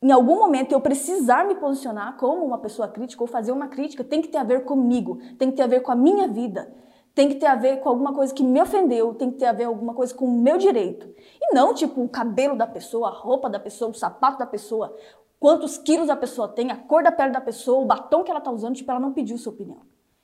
em 0.00 0.12
algum 0.12 0.36
momento 0.36 0.72
eu 0.72 0.80
precisar 0.80 1.46
me 1.46 1.56
posicionar 1.56 2.16
como 2.16 2.44
uma 2.44 2.58
pessoa 2.58 2.88
crítica 2.88 3.22
ou 3.22 3.26
fazer 3.26 3.52
uma 3.52 3.68
crítica, 3.68 4.04
tem 4.04 4.22
que 4.22 4.28
ter 4.28 4.38
a 4.38 4.44
ver 4.44 4.64
comigo, 4.64 5.18
tem 5.38 5.50
que 5.50 5.56
ter 5.56 5.62
a 5.62 5.66
ver 5.66 5.80
com 5.80 5.90
a 5.90 5.96
minha 5.96 6.28
vida, 6.28 6.72
tem 7.14 7.28
que 7.28 7.34
ter 7.34 7.46
a 7.46 7.56
ver 7.56 7.80
com 7.80 7.88
alguma 7.88 8.14
coisa 8.14 8.32
que 8.32 8.44
me 8.44 8.60
ofendeu, 8.60 9.14
tem 9.14 9.30
que 9.30 9.38
ter 9.38 9.46
a 9.46 9.52
ver 9.52 9.64
alguma 9.64 9.94
coisa 9.94 10.14
com 10.14 10.24
o 10.26 10.40
meu 10.40 10.56
direito. 10.56 11.08
E 11.40 11.54
não 11.54 11.74
tipo 11.74 12.02
o 12.02 12.08
cabelo 12.08 12.56
da 12.56 12.66
pessoa, 12.66 13.08
a 13.08 13.12
roupa 13.12 13.50
da 13.50 13.58
pessoa, 13.58 13.90
o 13.90 13.94
sapato 13.94 14.38
da 14.38 14.46
pessoa, 14.46 14.94
quantos 15.40 15.76
quilos 15.76 16.08
a 16.08 16.16
pessoa 16.16 16.46
tem, 16.46 16.70
a 16.70 16.76
cor 16.76 17.02
da 17.02 17.10
pele 17.10 17.32
da 17.32 17.40
pessoa, 17.40 17.80
o 17.80 17.86
batom 17.86 18.22
que 18.22 18.30
ela 18.30 18.40
tá 18.40 18.52
usando, 18.52 18.76
tipo, 18.76 18.90
ela 18.90 19.00
não 19.00 19.12
pediu 19.12 19.36
sua 19.36 19.52
opinião. 19.52 19.82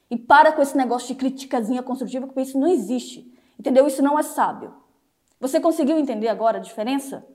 E 0.08 0.16
para 0.16 0.52
com 0.52 0.62
esse 0.62 0.76
negócio 0.76 1.08
de 1.08 1.14
criticazinha 1.16 1.82
construtiva, 1.82 2.26
porque 2.26 2.42
isso 2.42 2.58
não 2.58 2.68
existe. 2.68 3.32
Entendeu? 3.58 3.86
Isso 3.86 4.02
não 4.02 4.18
é 4.18 4.22
sábio. 4.22 4.74
Você 5.40 5.60
conseguiu 5.60 5.98
entender 5.98 6.28
agora 6.28 6.58
a 6.58 6.60
diferença? 6.60 7.26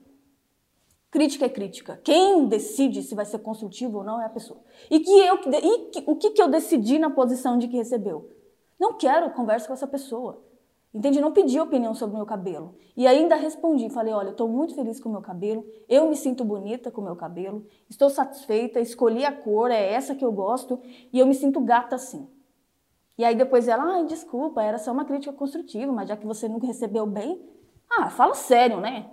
Crítica 1.11 1.45
é 1.45 1.49
crítica. 1.49 1.99
Quem 2.03 2.47
decide 2.47 3.01
se 3.01 3.15
vai 3.15 3.25
ser 3.25 3.39
construtivo 3.39 3.99
ou 3.99 4.03
não 4.03 4.21
é 4.21 4.25
a 4.25 4.29
pessoa. 4.29 4.59
E, 4.91 4.99
que 4.99 5.11
eu, 5.11 5.35
e 5.35 5.79
que, 5.89 6.03
o 6.05 6.15
que, 6.15 6.29
que 6.31 6.41
eu 6.41 6.47
decidi 6.47 6.99
na 6.99 7.09
posição 7.09 7.57
de 7.57 7.67
que 7.67 7.77
recebeu? 7.77 8.29
Não 8.79 8.93
quero 8.93 9.31
conversa 9.31 9.67
com 9.67 9.73
essa 9.73 9.87
pessoa. 9.87 10.43
Entende? 10.93 11.21
Não 11.21 11.31
pedi 11.31 11.59
opinião 11.59 11.93
sobre 11.93 12.15
o 12.15 12.17
meu 12.17 12.25
cabelo. 12.25 12.75
E 12.97 13.05
ainda 13.05 13.35
respondi, 13.35 13.89
falei, 13.89 14.13
olha, 14.13 14.27
eu 14.27 14.31
estou 14.31 14.47
muito 14.47 14.73
feliz 14.73 14.99
com 14.99 15.09
o 15.09 15.11
meu 15.11 15.21
cabelo, 15.21 15.65
eu 15.87 16.09
me 16.09 16.15
sinto 16.15 16.43
bonita 16.43 16.89
com 16.89 17.01
o 17.01 17.03
meu 17.03 17.15
cabelo, 17.15 17.65
estou 17.87 18.09
satisfeita, 18.09 18.79
escolhi 18.79 19.23
a 19.23 19.31
cor, 19.31 19.69
é 19.69 19.93
essa 19.93 20.15
que 20.15 20.25
eu 20.25 20.31
gosto, 20.31 20.81
e 21.13 21.19
eu 21.19 21.27
me 21.27 21.35
sinto 21.35 21.61
gata 21.61 21.95
assim. 21.95 22.27
E 23.17 23.23
aí 23.23 23.35
depois 23.35 23.67
ela, 23.67 23.83
ai, 23.83 24.05
desculpa, 24.05 24.63
era 24.63 24.77
só 24.79 24.91
uma 24.91 25.05
crítica 25.05 25.31
construtiva, 25.31 25.91
mas 25.91 26.09
já 26.09 26.17
que 26.17 26.25
você 26.25 26.47
nunca 26.47 26.65
recebeu 26.65 27.05
bem, 27.05 27.39
ah, 27.91 28.09
fala 28.09 28.33
sério, 28.33 28.79
né? 28.79 29.11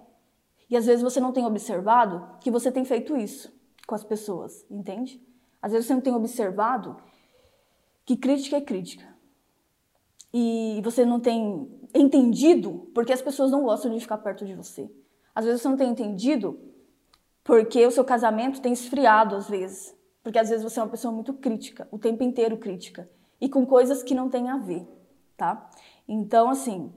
E 0.68 0.76
às 0.76 0.86
vezes 0.86 1.02
você 1.02 1.20
não 1.20 1.32
tem 1.32 1.44
observado 1.44 2.26
que 2.40 2.50
você 2.50 2.72
tem 2.72 2.84
feito 2.84 3.16
isso 3.16 3.52
com 3.86 3.94
as 3.94 4.02
pessoas, 4.02 4.64
entende? 4.70 5.22
Às 5.62 5.72
vezes 5.72 5.86
você 5.86 5.94
não 5.94 6.00
tem 6.00 6.14
observado 6.14 6.96
que 8.04 8.16
crítica 8.16 8.56
é 8.56 8.60
crítica. 8.60 9.06
E 10.32 10.80
você 10.82 11.04
não 11.04 11.20
tem 11.20 11.68
entendido 11.94 12.90
porque 12.94 13.12
as 13.12 13.22
pessoas 13.22 13.50
não 13.50 13.62
gostam 13.62 13.92
de 13.92 14.00
ficar 14.00 14.18
perto 14.18 14.44
de 14.44 14.54
você. 14.54 14.90
Às 15.34 15.44
vezes 15.44 15.62
você 15.62 15.68
não 15.68 15.76
tem 15.76 15.90
entendido 15.90 16.58
porque 17.42 17.86
o 17.86 17.90
seu 17.90 18.04
casamento 18.04 18.60
tem 18.60 18.72
esfriado 18.72 19.36
às 19.36 19.48
vezes. 19.48 19.96
Porque 20.22 20.38
às 20.38 20.48
vezes 20.48 20.64
você 20.64 20.80
é 20.80 20.82
uma 20.82 20.90
pessoa 20.90 21.12
muito 21.12 21.32
crítica, 21.34 21.86
o 21.90 21.98
tempo 21.98 22.24
inteiro 22.24 22.56
crítica. 22.58 23.08
E 23.40 23.48
com 23.48 23.64
coisas 23.64 24.02
que 24.02 24.14
não 24.14 24.28
têm 24.28 24.48
a 24.48 24.56
ver, 24.56 24.86
tá? 25.36 25.70
Então, 26.08 26.50
assim, 26.50 26.92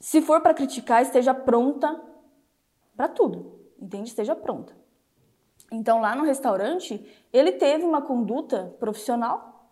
se 0.00 0.20
for 0.20 0.40
para 0.40 0.54
criticar, 0.54 1.02
esteja 1.02 1.32
pronta 1.32 2.00
para 3.02 3.08
tudo, 3.08 3.58
entende? 3.80 4.10
Esteja 4.10 4.36
pronta. 4.36 4.72
Então, 5.72 6.00
lá 6.00 6.14
no 6.14 6.22
restaurante, 6.22 7.04
ele 7.32 7.50
teve 7.50 7.84
uma 7.84 8.00
conduta 8.00 8.76
profissional, 8.78 9.68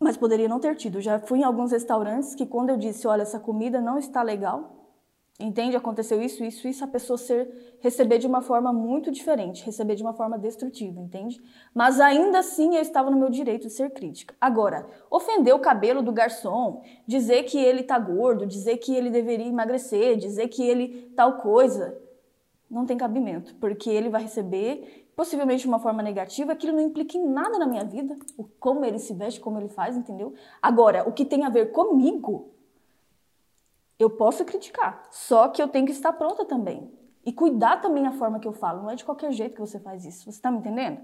mas 0.00 0.16
poderia 0.16 0.48
não 0.48 0.58
ter 0.58 0.74
tido. 0.74 1.00
Já 1.00 1.20
fui 1.20 1.38
em 1.38 1.44
alguns 1.44 1.70
restaurantes 1.70 2.34
que, 2.34 2.44
quando 2.44 2.70
eu 2.70 2.76
disse, 2.76 3.06
olha, 3.06 3.22
essa 3.22 3.38
comida 3.38 3.80
não 3.80 3.98
está 3.98 4.20
legal, 4.20 4.75
Entende? 5.38 5.76
Aconteceu 5.76 6.22
isso, 6.22 6.42
isso, 6.42 6.66
isso, 6.66 6.82
a 6.82 6.86
pessoa 6.86 7.18
ser, 7.18 7.76
receber 7.80 8.18
de 8.18 8.26
uma 8.26 8.40
forma 8.40 8.72
muito 8.72 9.10
diferente, 9.10 9.64
receber 9.66 9.94
de 9.94 10.02
uma 10.02 10.14
forma 10.14 10.38
destrutiva, 10.38 10.98
entende? 10.98 11.38
Mas 11.74 12.00
ainda 12.00 12.38
assim 12.38 12.74
eu 12.74 12.80
estava 12.80 13.10
no 13.10 13.18
meu 13.18 13.28
direito 13.28 13.66
de 13.66 13.72
ser 13.74 13.90
crítica. 13.90 14.34
Agora, 14.40 14.88
ofender 15.10 15.54
o 15.54 15.58
cabelo 15.58 16.02
do 16.02 16.10
garçom, 16.10 16.82
dizer 17.06 17.42
que 17.42 17.58
ele 17.58 17.82
tá 17.82 17.98
gordo, 17.98 18.46
dizer 18.46 18.78
que 18.78 18.94
ele 18.94 19.10
deveria 19.10 19.46
emagrecer, 19.46 20.16
dizer 20.16 20.48
que 20.48 20.62
ele 20.62 21.12
tal 21.14 21.36
coisa, 21.36 22.00
não 22.70 22.86
tem 22.86 22.96
cabimento, 22.96 23.54
porque 23.56 23.90
ele 23.90 24.08
vai 24.08 24.22
receber 24.22 25.06
possivelmente 25.14 25.62
de 25.62 25.68
uma 25.68 25.78
forma 25.78 26.02
negativa, 26.02 26.52
aquilo 26.52 26.74
não 26.74 26.82
implica 26.82 27.16
em 27.16 27.26
nada 27.26 27.58
na 27.58 27.66
minha 27.66 27.84
vida, 27.84 28.16
o 28.36 28.44
como 28.44 28.84
ele 28.84 28.98
se 28.98 29.14
veste, 29.14 29.40
como 29.40 29.58
ele 29.58 29.68
faz, 29.68 29.96
entendeu? 29.96 30.34
Agora, 30.60 31.08
o 31.08 31.12
que 31.12 31.24
tem 31.24 31.44
a 31.44 31.48
ver 31.48 31.72
comigo, 31.72 32.50
eu 33.98 34.10
posso 34.10 34.44
criticar, 34.44 35.06
só 35.10 35.48
que 35.48 35.62
eu 35.62 35.68
tenho 35.68 35.86
que 35.86 35.92
estar 35.92 36.12
pronta 36.12 36.44
também. 36.44 36.92
E 37.24 37.32
cuidar 37.32 37.80
também 37.80 38.06
a 38.06 38.12
forma 38.12 38.38
que 38.38 38.46
eu 38.46 38.52
falo. 38.52 38.82
Não 38.82 38.90
é 38.90 38.94
de 38.94 39.04
qualquer 39.04 39.32
jeito 39.32 39.54
que 39.54 39.60
você 39.60 39.80
faz 39.80 40.04
isso. 40.04 40.24
Você 40.24 40.38
está 40.38 40.48
me 40.48 40.58
entendendo? 40.58 41.00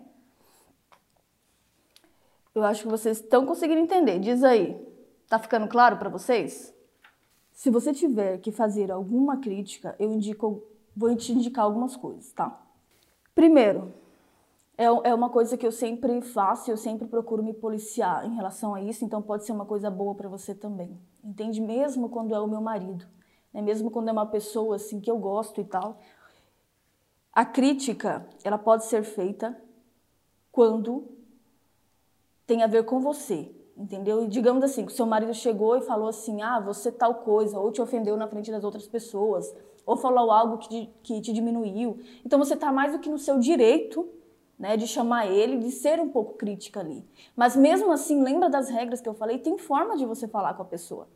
Eu 2.55 2.63
acho 2.63 2.85
que 2.85 2.89
vocês 2.89 3.19
estão 3.19 3.45
conseguindo 3.45 3.81
entender. 3.81 4.21
Diz 4.21 4.45
aí. 4.45 4.81
Tá 5.29 5.39
ficando 5.39 5.67
claro 5.67 5.97
para 5.97 6.09
vocês? 6.09 6.73
Se 7.53 7.71
você 7.71 7.93
tiver 7.93 8.39
que 8.39 8.53
fazer 8.53 8.93
alguma 8.93 9.39
crítica, 9.39 9.97
eu 9.99 10.13
indico, 10.13 10.63
vou 10.97 11.15
te 11.17 11.33
indicar 11.33 11.65
algumas 11.65 11.97
coisas, 11.97 12.33
tá? 12.33 12.61
Primeiro, 13.35 13.93
é, 14.83 15.11
é 15.11 15.15
uma 15.15 15.31
coisa 15.31 15.57
que 15.57 15.67
eu 15.67 15.71
sempre 15.71 16.21
faço, 16.21 16.71
eu 16.71 16.77
sempre 16.77 17.07
procuro 17.07 17.43
me 17.43 17.55
policiar 17.55 18.27
em 18.27 18.35
relação 18.35 18.75
a 18.75 18.83
isso, 18.83 19.05
então 19.05 19.23
pode 19.23 19.45
ser 19.45 19.53
uma 19.53 19.65
coisa 19.65 19.89
boa 19.91 20.15
para 20.15 20.29
você 20.29 20.55
também. 20.55 20.99
Entende? 21.23 21.61
Mesmo 21.61 22.09
quando 22.09 22.35
é 22.35 22.41
o 22.41 22.49
meu 22.49 22.61
marido, 22.61 23.07
né? 23.53 23.63
mesmo 23.63 23.91
quando 23.91 24.09
é 24.09 24.13
uma 24.13 24.27
pessoa 24.27 24.77
assim 24.77 25.01
que 25.01 25.11
eu 25.11 25.19
gosto 25.19 25.61
e 25.61 25.65
tal. 25.65 26.01
A 27.33 27.45
crítica, 27.45 28.27
ela 28.43 28.59
pode 28.59 28.85
ser 28.87 29.05
feita 29.05 29.57
quando 30.51 31.09
tem 32.45 32.63
a 32.63 32.67
ver 32.67 32.85
com 32.85 33.01
você, 33.01 33.55
entendeu? 33.77 34.25
E 34.25 34.27
digamos 34.27 34.65
assim, 34.65 34.85
que 34.85 34.93
seu 34.93 35.07
marido 35.07 35.33
chegou 35.33 35.77
e 35.77 35.81
falou 35.81 36.09
assim, 36.09 36.43
ah, 36.43 36.59
você 36.59 36.91
tal 36.91 37.17
coisa, 37.17 37.59
ou 37.59 37.71
te 37.71 37.81
ofendeu 37.81 38.17
na 38.17 38.27
frente 38.27 38.51
das 38.51 38.65
outras 38.65 38.87
pessoas, 38.87 39.55
ou 39.87 39.97
falou 39.97 40.31
algo 40.31 40.59
que 40.59 40.69
te, 40.69 40.95
que 41.03 41.21
te 41.21 41.33
diminuiu. 41.33 42.01
Então 42.27 42.39
você 42.39 42.55
está 42.55 42.73
mais 42.73 42.93
do 42.93 42.99
que 42.99 43.09
no 43.09 43.19
seu 43.19 43.39
direito 43.39 44.22
né, 44.59 44.77
de 44.77 44.87
chamar 44.87 45.27
ele, 45.27 45.59
de 45.59 45.71
ser 45.71 46.01
um 46.01 46.09
pouco 46.09 46.35
crítica 46.35 46.81
ali. 46.81 47.05
Mas 47.35 47.57
mesmo 47.57 47.91
assim, 47.91 48.23
lembra 48.23 48.49
das 48.49 48.69
regras 48.69 49.01
que 49.01 49.09
eu 49.09 49.15
falei, 49.15 49.39
tem 49.39 49.59
forma 49.59 49.97
de 49.97 50.07
você 50.07 50.29
falar 50.29 50.55
com 50.55 50.63
a 50.63 50.67
pessoa. 50.67 51.09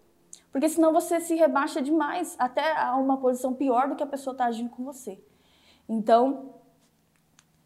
Porque 0.50 0.69
senão 0.69 0.93
você 0.93 1.21
se 1.21 1.35
rebaixa 1.35 1.83
demais, 1.83 2.35
até 2.38 2.76
a 2.76 2.97
uma 2.97 3.19
posição 3.19 3.55
pior 3.55 3.88
do 3.88 3.97
que 3.97 4.02
a 4.02 4.07
pessoa 4.07 4.33
está 4.33 4.47
agindo 4.47 4.71
com 4.71 4.85
você. 4.85 5.21
Então, 5.88 6.55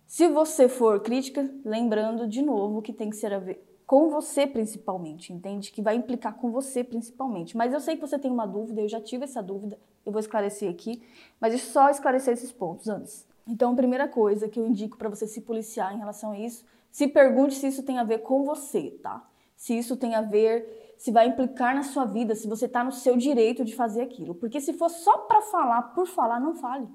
se 0.06 0.26
você 0.28 0.68
for 0.68 1.00
crítica, 1.00 1.48
lembrando 1.64 2.26
de 2.26 2.42
novo 2.42 2.82
que 2.82 2.92
tem 2.92 3.08
que 3.08 3.16
ser 3.16 3.32
a 3.32 3.38
ver 3.38 3.64
com 3.86 4.08
você 4.08 4.46
principalmente, 4.46 5.32
entende? 5.32 5.72
Que 5.72 5.82
vai 5.82 5.96
implicar 5.96 6.34
com 6.34 6.50
você 6.50 6.84
principalmente. 6.84 7.56
Mas 7.56 7.72
eu 7.72 7.80
sei 7.80 7.96
que 7.96 8.00
você 8.00 8.18
tem 8.18 8.30
uma 8.30 8.46
dúvida, 8.46 8.80
eu 8.80 8.88
já 8.88 9.00
tive 9.00 9.24
essa 9.24 9.42
dúvida, 9.42 9.78
eu 10.06 10.12
vou 10.12 10.20
esclarecer 10.20 10.70
aqui, 10.70 11.02
mas 11.40 11.52
eu 11.52 11.58
só 11.58 11.90
esclarecer 11.90 12.34
esses 12.34 12.52
pontos 12.52 12.88
antes. 12.88 13.26
Então, 13.50 13.72
a 13.72 13.74
primeira 13.74 14.06
coisa 14.06 14.48
que 14.48 14.60
eu 14.60 14.66
indico 14.66 14.96
para 14.96 15.08
você 15.08 15.26
se 15.26 15.40
policiar 15.40 15.92
em 15.92 15.98
relação 15.98 16.30
a 16.30 16.38
isso, 16.38 16.64
se 16.88 17.08
pergunte 17.08 17.56
se 17.56 17.66
isso 17.66 17.82
tem 17.82 17.98
a 17.98 18.04
ver 18.04 18.18
com 18.18 18.44
você, 18.44 18.92
tá? 19.02 19.28
Se 19.56 19.76
isso 19.76 19.96
tem 19.96 20.14
a 20.14 20.22
ver, 20.22 20.94
se 20.96 21.10
vai 21.10 21.26
implicar 21.26 21.74
na 21.74 21.82
sua 21.82 22.04
vida, 22.04 22.36
se 22.36 22.46
você 22.46 22.66
está 22.66 22.84
no 22.84 22.92
seu 22.92 23.16
direito 23.16 23.64
de 23.64 23.74
fazer 23.74 24.02
aquilo. 24.02 24.36
Porque 24.36 24.60
se 24.60 24.72
for 24.72 24.88
só 24.88 25.18
para 25.18 25.42
falar 25.42 25.82
por 25.94 26.06
falar, 26.06 26.38
não 26.38 26.54
fale. 26.54 26.88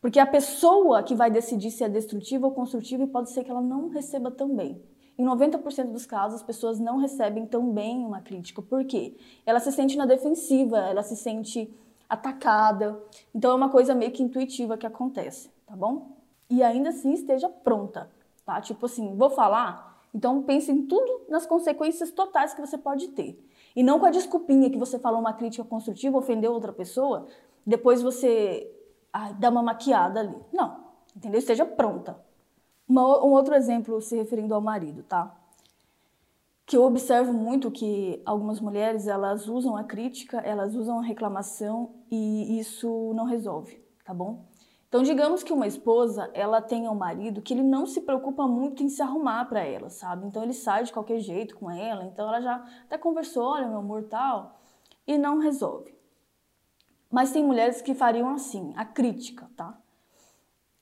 Porque 0.00 0.18
a 0.18 0.26
pessoa 0.26 1.00
que 1.04 1.14
vai 1.14 1.30
decidir 1.30 1.70
se 1.70 1.84
é 1.84 1.88
destrutiva 1.88 2.44
ou 2.44 2.52
construtiva 2.52 3.06
pode 3.06 3.30
ser 3.30 3.44
que 3.44 3.50
ela 3.50 3.62
não 3.62 3.88
receba 3.88 4.32
tão 4.32 4.54
bem. 4.54 4.82
Em 5.16 5.24
90% 5.24 5.92
dos 5.92 6.04
casos, 6.04 6.40
as 6.40 6.42
pessoas 6.42 6.80
não 6.80 6.96
recebem 6.96 7.46
tão 7.46 7.70
bem 7.70 8.04
uma 8.04 8.20
crítica. 8.20 8.60
Por 8.60 8.84
quê? 8.84 9.16
Ela 9.46 9.60
se 9.60 9.70
sente 9.70 9.96
na 9.96 10.06
defensiva, 10.06 10.78
ela 10.78 11.04
se 11.04 11.16
sente 11.16 11.72
atacada. 12.12 13.02
Então 13.34 13.50
é 13.50 13.54
uma 13.54 13.70
coisa 13.70 13.94
meio 13.94 14.12
que 14.12 14.22
intuitiva 14.22 14.76
que 14.76 14.86
acontece, 14.86 15.50
tá 15.66 15.74
bom? 15.74 16.16
E 16.50 16.62
ainda 16.62 16.90
assim 16.90 17.14
esteja 17.14 17.48
pronta, 17.48 18.10
tá? 18.44 18.60
Tipo 18.60 18.84
assim, 18.84 19.16
vou 19.16 19.30
falar, 19.30 19.98
então 20.14 20.42
pense 20.42 20.70
em 20.70 20.86
tudo 20.86 21.22
nas 21.30 21.46
consequências 21.46 22.10
totais 22.10 22.52
que 22.52 22.60
você 22.60 22.76
pode 22.76 23.08
ter. 23.08 23.42
E 23.74 23.82
não 23.82 23.98
com 23.98 24.04
a 24.04 24.10
desculpinha 24.10 24.68
que 24.68 24.76
você 24.76 24.98
falou 24.98 25.20
uma 25.20 25.32
crítica 25.32 25.64
construtiva, 25.64 26.18
ofendeu 26.18 26.52
outra 26.52 26.72
pessoa, 26.72 27.26
depois 27.66 28.02
você 28.02 28.70
ai, 29.10 29.32
dá 29.34 29.48
uma 29.48 29.62
maquiada 29.62 30.20
ali. 30.20 30.36
Não, 30.52 30.84
entendeu? 31.16 31.38
Esteja 31.38 31.64
pronta. 31.64 32.20
Um 32.86 33.30
outro 33.30 33.54
exemplo 33.54 34.02
se 34.02 34.14
referindo 34.16 34.54
ao 34.54 34.60
marido, 34.60 35.02
tá? 35.02 35.34
Que 36.66 36.76
eu 36.76 36.84
observo 36.84 37.32
muito 37.32 37.70
que 37.70 38.22
algumas 38.24 38.60
mulheres 38.60 39.06
elas 39.06 39.48
usam 39.48 39.76
a 39.76 39.84
crítica, 39.84 40.38
elas 40.38 40.74
usam 40.74 40.98
a 40.98 41.02
reclamação 41.02 41.94
e 42.10 42.58
isso 42.58 43.12
não 43.14 43.24
resolve, 43.24 43.84
tá 44.04 44.14
bom? 44.14 44.46
Então, 44.88 45.02
digamos 45.02 45.42
que 45.42 45.54
uma 45.54 45.66
esposa, 45.66 46.30
ela 46.34 46.60
tenha 46.60 46.90
um 46.90 46.94
marido 46.94 47.40
que 47.40 47.54
ele 47.54 47.62
não 47.62 47.86
se 47.86 48.02
preocupa 48.02 48.46
muito 48.46 48.82
em 48.82 48.90
se 48.90 49.00
arrumar 49.00 49.46
para 49.46 49.64
ela, 49.64 49.88
sabe? 49.88 50.26
Então, 50.26 50.42
ele 50.42 50.52
sai 50.52 50.84
de 50.84 50.92
qualquer 50.92 51.18
jeito 51.18 51.56
com 51.56 51.70
ela, 51.70 52.04
então 52.04 52.28
ela 52.28 52.42
já 52.42 52.56
até 52.84 52.98
conversou, 52.98 53.44
olha, 53.44 53.66
meu 53.66 53.78
amor, 53.78 54.02
tal, 54.04 54.60
e 55.06 55.16
não 55.16 55.38
resolve. 55.38 55.96
Mas 57.10 57.32
tem 57.32 57.42
mulheres 57.42 57.80
que 57.80 57.94
fariam 57.94 58.28
assim, 58.28 58.74
a 58.76 58.84
crítica, 58.84 59.50
tá? 59.56 59.78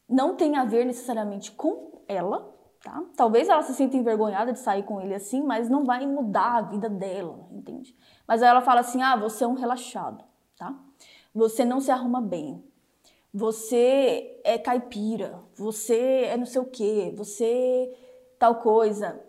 Não 0.08 0.34
tem 0.34 0.56
a 0.56 0.64
ver 0.64 0.84
necessariamente 0.84 1.52
com 1.52 2.02
ela, 2.08 2.49
tá? 2.82 3.02
Talvez 3.16 3.48
ela 3.48 3.62
se 3.62 3.74
sinta 3.74 3.96
envergonhada 3.96 4.52
de 4.52 4.58
sair 4.58 4.82
com 4.82 5.00
ele 5.00 5.14
assim, 5.14 5.42
mas 5.42 5.68
não 5.68 5.84
vai 5.84 6.06
mudar 6.06 6.56
a 6.56 6.62
vida 6.62 6.88
dela, 6.88 7.46
entende? 7.50 7.96
Mas 8.26 8.42
aí 8.42 8.48
ela 8.48 8.60
fala 8.60 8.80
assim: 8.80 9.02
"Ah, 9.02 9.16
você 9.16 9.44
é 9.44 9.46
um 9.46 9.54
relaxado", 9.54 10.24
tá? 10.56 10.74
Você 11.34 11.64
não 11.64 11.80
se 11.80 11.90
arruma 11.90 12.20
bem 12.20 12.62
você 13.32 14.40
é 14.44 14.58
caipira, 14.58 15.40
você 15.54 16.24
é 16.24 16.36
não 16.36 16.46
sei 16.46 16.60
o 16.60 16.66
quê, 16.66 17.14
você 17.16 17.96
tal 18.38 18.56
coisa. 18.56 19.24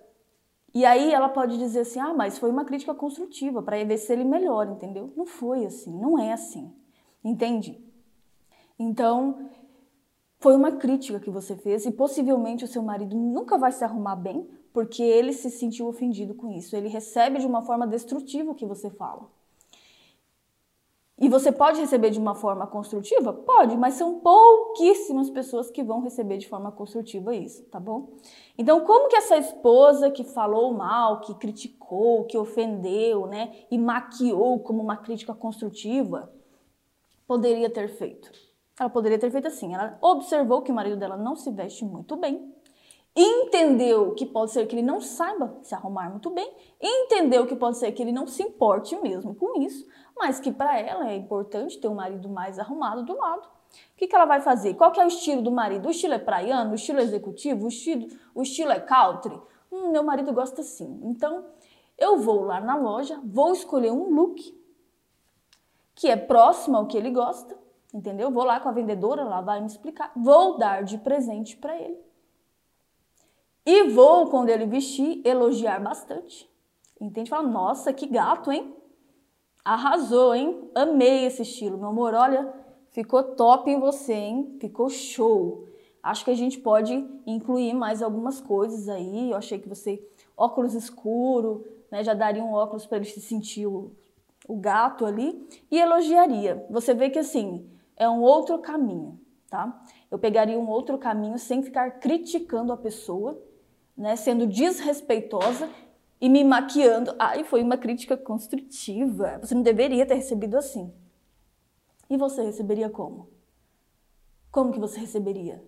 E 0.74 0.86
aí 0.86 1.14
ela 1.14 1.30
pode 1.30 1.58
dizer 1.58 1.82
assim: 1.82 2.00
ah, 2.00 2.14
mas 2.14 2.40
foi 2.40 2.50
uma 2.50 2.66
crítica 2.66 2.94
construtiva 2.94 3.62
para 3.62 3.84
ver 3.84 3.98
se 3.98 4.12
ele 4.12 4.24
melhora, 4.24 4.72
entendeu? 4.72 5.14
Não 5.16 5.26
foi 5.26 5.66
assim, 5.66 5.96
não 5.96 6.18
é 6.18 6.34
assim, 6.34 6.74
entende? 7.24 7.84
Então, 8.80 9.50
foi 10.42 10.56
uma 10.56 10.72
crítica 10.72 11.20
que 11.20 11.30
você 11.30 11.56
fez 11.56 11.86
e 11.86 11.92
possivelmente 11.92 12.66
o 12.66 12.68
seu 12.68 12.82
marido 12.82 13.16
nunca 13.16 13.60
vai 13.60 13.72
se 13.72 13.84
arrumar 13.84 14.16
bem 14.16 14.50
porque 14.74 15.04
ele 15.04 15.34
se 15.34 15.52
sentiu 15.52 15.88
ofendido 15.88 16.34
com 16.34 16.50
isso. 16.52 16.76
Ele 16.76 16.90
recebe 16.90 17.38
de 17.38 17.46
uma 17.46 17.62
forma 17.62 17.86
destrutiva 17.86 18.52
o 18.52 18.56
que 18.56 18.66
você 18.66 18.90
fala. 18.90 19.30
E 21.20 21.30
você 21.30 21.52
pode 21.52 21.80
receber 21.80 22.10
de 22.10 22.18
uma 22.18 22.34
forma 22.34 22.66
construtiva? 22.66 23.32
Pode, 23.32 23.78
mas 23.78 23.94
são 23.94 24.20
pouquíssimas 24.20 25.30
pessoas 25.30 25.70
que 25.70 25.84
vão 25.84 26.02
receber 26.02 26.40
de 26.40 26.50
forma 26.50 26.72
construtiva 26.72 27.36
isso, 27.36 27.64
tá 27.66 27.80
bom? 27.80 28.14
Então, 28.58 28.84
como 28.84 29.10
que 29.10 29.18
essa 29.18 29.38
esposa 29.38 30.10
que 30.10 30.24
falou 30.24 30.74
mal, 30.74 31.22
que 31.22 31.36
criticou, 31.36 32.24
que 32.24 32.36
ofendeu, 32.36 33.28
né, 33.28 33.54
e 33.70 33.78
maquiou 33.78 34.60
como 34.62 34.82
uma 34.82 34.98
crítica 34.98 35.36
construtiva, 35.36 36.34
poderia 37.28 37.70
ter 37.70 37.90
feito? 37.90 38.51
Ela 38.80 38.90
poderia 38.90 39.20
ter 39.20 39.32
feito 39.32 39.48
assim: 39.48 39.74
ela 39.74 39.98
observou 40.02 40.62
que 40.62 40.72
o 40.72 40.76
marido 40.76 40.98
dela 40.98 41.18
não 41.18 41.36
se 41.36 41.52
veste 41.52 41.86
muito 41.86 42.16
bem, 42.16 42.54
entendeu 43.16 44.14
que 44.16 44.26
pode 44.26 44.52
ser 44.52 44.66
que 44.66 44.76
ele 44.76 44.82
não 44.82 45.02
saiba 45.02 45.58
se 45.62 45.76
arrumar 45.76 46.10
muito 46.10 46.30
bem, 46.30 46.52
entendeu 46.82 47.46
que 47.46 47.56
pode 47.56 47.78
ser 47.78 47.92
que 47.92 48.02
ele 48.02 48.12
não 48.12 48.26
se 48.26 48.42
importe 48.44 48.96
mesmo 49.02 49.36
com 49.36 49.62
isso, 49.62 49.86
mas 50.18 50.40
que 50.40 50.52
para 50.52 50.80
ela 50.80 51.10
é 51.10 51.16
importante 51.16 51.78
ter 51.80 51.88
um 51.88 51.96
marido 51.96 52.30
mais 52.30 52.58
arrumado 52.58 53.04
do 53.04 53.18
lado. 53.18 53.48
O 53.94 53.98
que, 53.98 54.08
que 54.08 54.16
ela 54.16 54.26
vai 54.26 54.42
fazer? 54.42 54.74
Qual 54.74 54.92
que 54.92 55.00
é 55.00 55.06
o 55.06 55.08
estilo 55.08 55.42
do 55.42 55.52
marido? 55.52 55.88
O 55.88 55.92
estilo 55.92 56.14
é 56.14 56.20
praiano? 56.20 56.72
O 56.72 56.76
estilo 56.76 57.00
é 57.00 57.04
executivo? 57.04 57.66
O 57.66 57.68
estilo, 57.70 58.08
o 58.36 58.42
estilo 58.42 58.72
é 58.72 58.80
country? 58.80 59.40
Hum, 59.72 59.92
meu 59.92 60.04
marido 60.04 60.34
gosta 60.34 60.62
assim. 60.62 61.00
Então, 61.04 61.46
eu 61.98 62.18
vou 62.18 62.44
lá 62.44 62.60
na 62.60 62.76
loja, 62.76 63.22
vou 63.24 63.54
escolher 63.54 63.92
um 63.92 64.10
look 64.10 64.60
que 65.96 66.08
é 66.08 66.18
próximo 66.18 66.78
ao 66.78 66.88
que 66.88 66.98
ele 66.98 67.12
gosta, 67.12 67.56
entendeu? 67.94 68.32
Vou 68.32 68.44
lá 68.44 68.60
com 68.60 68.70
a 68.70 68.72
vendedora, 68.72 69.22
ela 69.22 69.42
vai 69.42 69.60
me 69.60 69.68
explicar. 69.68 70.12
Vou 70.16 70.58
dar 70.58 70.84
de 70.84 70.98
presente 70.98 71.58
para 71.58 71.76
ele. 71.76 72.00
E 73.66 73.90
vou, 73.90 74.28
quando 74.28 74.50
ele 74.50 74.66
vestir, 74.66 75.22
elogiar 75.26 75.80
bastante. 75.80 76.50
Entende? 77.00 77.30
Fala, 77.30 77.48
nossa, 77.48 77.94
que 77.94 78.08
gato, 78.08 78.52
hein? 78.52 78.76
Arrasou, 79.64 80.34
hein? 80.34 80.70
Amei 80.74 81.26
esse 81.26 81.44
estilo. 81.44 81.78
Meu 81.78 81.90
amor, 81.90 82.14
olha, 82.14 82.52
ficou 82.92 83.24
top 83.24 83.70
em 83.70 83.80
você, 83.80 84.14
hein? 84.14 84.58
Ficou 84.60 84.90
show. 84.90 85.68
Acho 86.02 86.26
que 86.26 86.32
a 86.32 86.36
gente 86.36 86.60
pode 86.60 87.08
incluir 87.28 87.74
mais 87.74 88.02
algumas 88.02 88.42
coisas 88.42 88.90
aí. 88.90 89.30
Eu 89.30 89.38
achei 89.38 89.60
que 89.60 89.70
você, 89.70 90.04
óculos 90.36 90.74
escuro, 90.74 91.64
né? 91.92 92.04
Já 92.04 92.16
daria 92.16 92.44
um 92.44 92.54
óculos 92.54 92.88
para 92.88 92.98
ele 92.98 93.06
se 93.06 93.22
sentir 93.22 93.68
o, 93.68 93.92
o 94.48 94.56
gato 94.56 95.06
ali. 95.06 95.48
E 95.70 95.78
elogiaria. 95.78 96.66
Você 96.72 96.96
vê 96.96 97.12
que 97.12 97.20
assim, 97.20 97.70
é 97.96 98.10
um 98.10 98.22
outro 98.22 98.60
caminho, 98.60 99.20
tá? 99.50 99.84
Eu 100.10 100.18
pegaria 100.18 100.60
um 100.60 100.68
outro 100.70 100.98
caminho 100.98 101.38
sem 101.38 101.62
ficar 101.62 102.00
criticando 102.00 102.74
a 102.74 102.78
pessoa, 102.78 103.42
né? 103.96 104.16
Sendo 104.16 104.48
desrespeitosa 104.48 105.70
e 106.20 106.30
me 106.30 106.44
maquiando. 106.44 107.16
Ai, 107.18 107.44
foi 107.44 107.62
uma 107.62 107.78
crítica 107.78 108.16
construtiva. 108.16 109.40
Você 109.42 109.56
não 109.56 109.62
deveria 109.62 110.06
ter 110.06 110.16
recebido 110.16 110.58
assim. 110.58 110.94
E 112.10 112.18
você 112.18 112.44
receberia 112.44 112.90
como? 112.90 113.30
Como 114.52 114.72
que 114.72 114.80
você 114.80 115.00
receberia? 115.00 115.64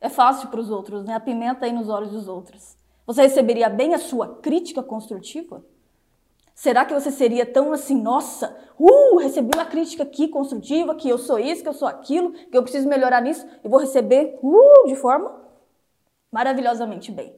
É 0.00 0.08
fácil 0.08 0.48
para 0.48 0.60
os 0.60 0.70
outros, 0.70 1.04
né? 1.04 1.14
A 1.14 1.20
pimenta 1.20 1.66
aí 1.66 1.72
nos 1.72 1.88
olhos 1.88 2.12
dos 2.12 2.28
outros. 2.28 2.76
Você 3.06 3.22
receberia 3.22 3.68
bem 3.68 3.94
a 3.94 3.98
sua 3.98 4.36
crítica 4.36 4.82
construtiva? 4.82 5.64
Será 6.58 6.84
que 6.84 6.92
você 6.92 7.12
seria 7.12 7.46
tão 7.46 7.72
assim, 7.72 8.02
nossa, 8.02 8.52
uh, 8.76 9.16
recebi 9.18 9.48
uma 9.54 9.64
crítica 9.64 10.02
aqui 10.02 10.26
construtiva, 10.26 10.92
que 10.96 11.08
eu 11.08 11.16
sou 11.16 11.38
isso, 11.38 11.62
que 11.62 11.68
eu 11.68 11.72
sou 11.72 11.86
aquilo, 11.86 12.32
que 12.32 12.58
eu 12.58 12.64
preciso 12.64 12.88
melhorar 12.88 13.20
nisso, 13.20 13.46
e 13.62 13.68
vou 13.68 13.78
receber, 13.78 14.36
uh, 14.42 14.88
de 14.88 14.96
forma 14.96 15.40
maravilhosamente 16.32 17.12
bem. 17.12 17.32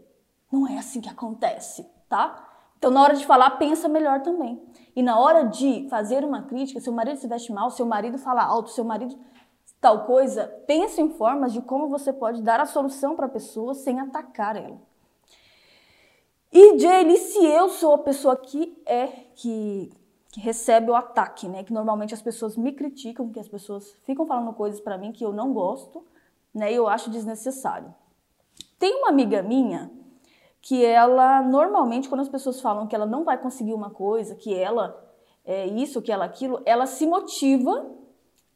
Não 0.51 0.67
é 0.67 0.79
assim 0.79 1.03
que 1.03 1.09
acontece, 1.11 1.87
tá? 2.09 2.49
Então, 2.79 2.91
na 2.91 3.03
hora 3.03 3.15
de 3.15 3.27
falar, 3.27 3.51
pensa 3.59 3.91
melhor 3.91 4.23
também. 4.23 4.59
E 4.97 5.03
na 5.03 5.21
hora 5.21 5.43
de 5.43 5.87
fazer 5.91 6.25
uma 6.25 6.45
crítica, 6.45 6.81
seu 6.81 6.95
marido 6.95 7.19
se 7.19 7.29
veste 7.29 7.53
mal, 7.53 7.71
seu 7.71 7.85
marido 7.85 8.17
fala 8.17 8.43
alto, 8.43 8.71
seu 8.71 8.85
marido 8.85 9.19
tal 9.83 10.07
coisa, 10.07 10.47
pense 10.67 10.99
em 10.99 11.11
formas 11.11 11.53
de 11.53 11.61
como 11.61 11.91
você 11.91 12.11
pode 12.11 12.41
dar 12.41 12.59
a 12.59 12.65
solução 12.65 13.15
para 13.15 13.27
a 13.27 13.31
pessoa 13.31 13.75
sem 13.75 14.01
atacar 14.01 14.57
ela. 14.57 14.81
E 16.53 16.79
Jaylee, 16.79 17.17
se 17.17 17.45
eu 17.45 17.69
sou 17.69 17.95
a 17.95 17.99
pessoa 17.99 18.37
que 18.37 18.77
é 18.85 19.07
que, 19.35 19.91
que 20.33 20.41
recebe 20.41 20.91
o 20.91 20.95
ataque, 20.95 21.49
né? 21.49 21.63
Que 21.63 21.73
normalmente 21.73 22.13
as 22.13 22.21
pessoas 22.21 22.57
me 22.57 22.73
criticam, 22.73 23.31
que 23.31 23.39
as 23.39 23.49
pessoas 23.49 23.97
ficam 24.03 24.27
falando 24.27 24.53
coisas 24.53 24.81
para 24.81 24.99
mim 24.99 25.13
que 25.13 25.25
eu 25.25 25.33
não 25.33 25.53
gosto, 25.53 26.05
né? 26.53 26.73
E 26.73 26.77
eu 26.77 26.89
acho 26.89 27.09
desnecessário. 27.09 27.95
Tem 28.79 28.97
uma 28.97 29.11
amiga 29.11 29.43
minha 29.43 29.91
que 30.61 30.85
ela 30.85 31.41
normalmente 31.43 32.09
quando 32.09 32.21
as 32.21 32.29
pessoas 32.29 32.61
falam 32.61 32.87
que 32.87 32.95
ela 32.95 33.07
não 33.07 33.25
vai 33.25 33.39
conseguir 33.39 33.73
uma 33.73 33.91
coisa, 33.91 34.35
que 34.35 34.53
ela 34.53 35.09
é 35.45 35.67
isso, 35.67 36.03
que 36.03 36.13
ela 36.13 36.25
aquilo, 36.25 36.61
ela 36.67 36.85
se 36.85 37.07
motiva 37.07 37.87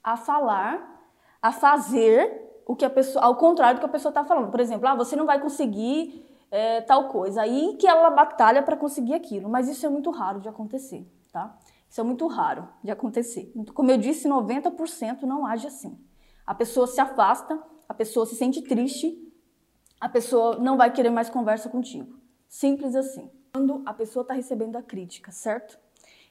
a 0.03 0.17
falar, 0.17 1.01
a 1.41 1.53
fazer 1.53 2.43
o 2.67 2.75
que 2.75 2.85
a 2.85 2.91
pessoa, 2.91 3.25
ao 3.25 3.37
contrário 3.37 3.79
do 3.79 3.81
que 3.81 3.87
a 3.87 3.91
pessoa 3.91 4.11
está 4.11 4.25
falando. 4.25 4.51
Por 4.51 4.61
exemplo, 4.61 4.89
ah, 4.89 4.95
você 4.95 5.15
não 5.15 5.27
vai 5.27 5.41
conseguir 5.41 6.25
é, 6.55 6.81
tal 6.81 7.09
coisa. 7.09 7.43
Aí 7.43 7.77
que 7.79 7.87
ela 7.87 8.11
batalha 8.11 8.63
para 8.63 8.77
conseguir 8.77 9.15
aquilo. 9.15 9.49
Mas 9.49 9.69
isso 9.69 9.85
é 9.85 9.89
muito 9.89 10.11
raro 10.11 10.41
de 10.41 10.49
acontecer, 10.49 11.07
tá? 11.33 11.57
Isso 11.89 12.01
é 12.01 12.05
muito 12.05 12.27
raro 12.27 12.69
de 12.83 12.91
acontecer. 12.91 13.53
Como 13.73 13.91
eu 13.91 13.99
disse, 13.99 14.29
90% 14.29 15.23
não 15.23 15.47
age 15.47 15.67
assim. 15.67 15.99
A 16.47 16.55
pessoa 16.55 16.87
se 16.87 17.01
afasta, 17.01 17.63
a 17.89 17.95
pessoa 17.95 18.27
se 18.27 18.35
sente 18.35 18.63
triste 18.63 19.25
a 20.05 20.09
pessoa 20.09 20.59
não 20.59 20.77
vai 20.77 20.93
querer 20.93 21.09
mais 21.09 21.31
conversa 21.31 21.71
contigo. 21.71 22.19
Simples 22.47 22.95
assim. 22.95 23.31
Quando 23.55 23.83
a 23.87 23.95
pessoa 23.95 24.21
está 24.21 24.35
recebendo 24.35 24.77
a 24.77 24.83
crítica, 24.83 25.33
certo? 25.33 25.79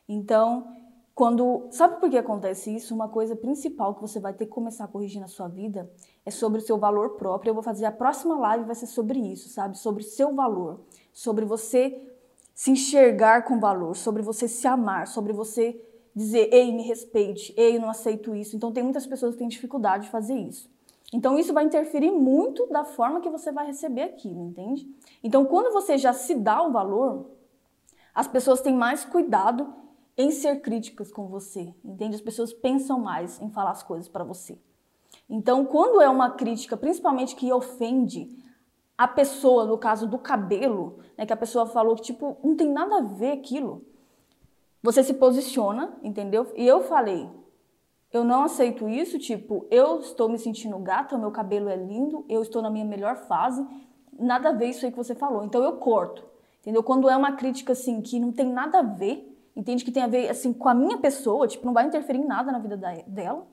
Então, 0.08 0.68
quando. 1.16 1.68
Sabe 1.72 2.00
por 2.00 2.10
que 2.10 2.18
acontece 2.18 2.76
isso? 2.76 2.94
Uma 2.94 3.10
coisa 3.10 3.36
principal 3.36 3.96
que 3.96 4.02
você 4.02 4.20
vai 4.20 4.34
ter 4.34 4.46
que 4.46 4.52
começar 4.52 4.86
a 4.86 4.88
corrigir 4.88 5.22
na 5.22 5.28
sua 5.28 5.48
vida 5.48 5.90
é 6.26 6.32
sobre 6.32 6.60
o 6.60 6.62
seu 6.62 6.78
valor 6.78 7.12
próprio. 7.12 7.52
Eu 7.52 7.54
vou 7.54 7.64
fazer 7.64 7.86
a 7.86 7.92
próxima 7.92 8.38
live, 8.38 8.66
vai 8.66 8.76
ser 8.76 8.88
sobre 8.88 9.20
isso, 9.20 9.50
sabe? 9.50 9.78
Sobre 9.78 10.04
seu 10.04 10.34
valor. 10.34 10.82
Sobre 11.12 11.46
você 11.46 12.10
se 12.54 12.72
enxergar 12.72 13.44
com 13.44 13.60
valor, 13.60 13.96
sobre 13.96 14.22
você 14.22 14.48
se 14.48 14.68
amar, 14.68 15.08
sobre 15.08 15.34
você 15.34 15.80
dizer, 16.16 16.50
ei, 16.54 16.72
me 16.72 16.84
respeite, 16.84 17.54
ei, 17.58 17.80
não 17.80 17.90
aceito 17.90 18.36
isso. 18.36 18.56
Então, 18.56 18.72
tem 18.72 18.84
muitas 18.84 19.08
pessoas 19.08 19.34
que 19.34 19.40
têm 19.40 19.48
dificuldade 19.48 20.06
de 20.06 20.12
fazer 20.12 20.36
isso. 20.36 20.72
Então, 21.12 21.38
isso 21.38 21.54
vai 21.54 21.64
interferir 21.64 22.12
muito 22.12 22.68
da 22.68 22.84
forma 22.84 23.22
que 23.22 23.30
você 23.30 23.52
vai 23.52 23.66
receber 23.66 24.04
aquilo, 24.04 24.48
entende? 24.48 24.88
Então, 25.24 25.46
quando 25.46 25.72
você 25.72 25.98
já 25.98 26.14
se 26.14 26.36
dá 26.36 26.62
o 26.64 26.72
valor, 26.72 27.32
as 28.14 28.28
pessoas 28.28 28.62
têm 28.62 28.76
mais 28.76 29.04
cuidado 29.04 29.74
em 30.18 30.32
ser 30.32 30.62
críticas 30.62 31.12
com 31.12 31.28
você, 31.28 31.74
entende? 31.84 32.16
As 32.16 32.22
pessoas 32.22 32.54
pensam 32.54 33.00
mais 33.00 33.42
em 33.42 33.50
falar 33.50 33.72
as 33.72 33.84
coisas 33.84 34.08
para 34.08 34.24
você. 34.24 34.60
Então, 35.30 35.66
quando 35.66 36.02
é 36.02 36.10
uma 36.10 36.32
crítica, 36.32 36.78
principalmente 36.78 37.36
que 37.36 37.52
ofende 37.52 38.38
a 38.98 39.08
pessoa, 39.08 39.66
no 39.66 39.78
caso 39.78 40.08
do 40.08 40.20
cabelo, 40.20 41.00
né, 41.18 41.26
que 41.26 41.34
a 41.34 41.38
pessoa 41.38 41.66
falou 41.66 41.96
que 41.96 42.04
tipo 42.04 42.38
não 42.44 42.56
tem 42.56 42.70
nada 42.70 42.98
a 42.98 43.02
ver 43.02 43.32
aquilo, 43.32 43.84
você 44.82 45.04
se 45.04 45.14
posiciona, 45.14 45.98
entendeu? 46.04 46.52
E 46.56 46.68
eu 46.68 46.82
falei, 46.82 47.30
eu 48.12 48.24
não 48.24 48.44
aceito 48.44 48.88
isso, 48.88 49.18
tipo, 49.18 49.66
eu 49.72 50.00
estou 50.00 50.30
me 50.30 50.38
sentindo 50.38 50.78
gata, 50.78 51.18
meu 51.18 51.32
cabelo 51.32 51.70
é 51.70 51.76
lindo, 51.76 52.24
eu 52.30 52.42
estou 52.42 52.62
na 52.62 52.70
minha 52.70 52.86
melhor 52.86 53.16
fase, 53.16 53.66
nada 54.20 54.50
a 54.50 54.52
ver 54.52 54.68
isso 54.68 54.86
aí 54.86 54.92
que 54.92 54.98
você 54.98 55.16
falou. 55.16 55.44
Então 55.44 55.64
eu 55.64 55.78
corto. 55.78 56.24
Entendeu? 56.62 56.84
Quando 56.84 57.10
é 57.10 57.18
uma 57.18 57.34
crítica 57.34 57.74
assim 57.74 58.02
que 58.02 58.20
não 58.20 58.32
tem 58.32 58.48
nada 58.48 58.80
a 58.80 58.84
ver, 58.84 59.33
entende 59.56 59.84
que 59.84 59.92
tem 59.92 60.04
a 60.04 60.08
ver 60.08 60.30
assim 60.30 60.52
com 60.54 60.70
a 60.70 60.74
minha 60.74 60.98
pessoa, 60.98 61.48
tipo, 61.48 61.66
não 61.66 61.74
vai 61.74 61.86
interferir 61.86 62.20
em 62.20 62.26
nada 62.26 62.52
na 62.52 62.60
vida 62.60 62.76
da, 62.78 62.94
dela. 63.08 63.46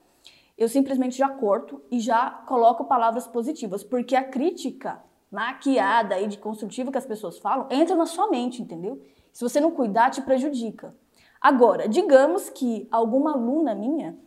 eu 0.57 0.69
simplesmente 0.69 1.17
já 1.17 1.29
corto 1.29 1.83
e 1.91 2.01
já 2.01 2.31
coloco 2.47 2.85
palavras 2.85 3.27
positivas, 3.27 3.85
porque 3.85 4.17
a 4.17 4.25
crítica 4.25 5.03
maquiada 5.31 6.19
e 6.19 6.27
de 6.27 6.39
construtiva 6.39 6.91
que 6.91 6.99
as 6.99 7.07
pessoas 7.07 7.39
falam 7.39 7.69
entra 7.71 7.95
na 7.95 8.07
sua 8.07 8.29
mente, 8.29 8.61
entendeu? 8.61 9.01
Se 9.33 9.43
você 9.43 9.61
não 9.61 9.71
cuidar, 9.71 10.11
te 10.11 10.21
prejudica. 10.23 10.95
Agora, 11.41 11.89
digamos 11.89 12.51
que 12.51 12.89
alguma 12.91 13.33
aluna 13.33 13.75
minha 13.75 14.19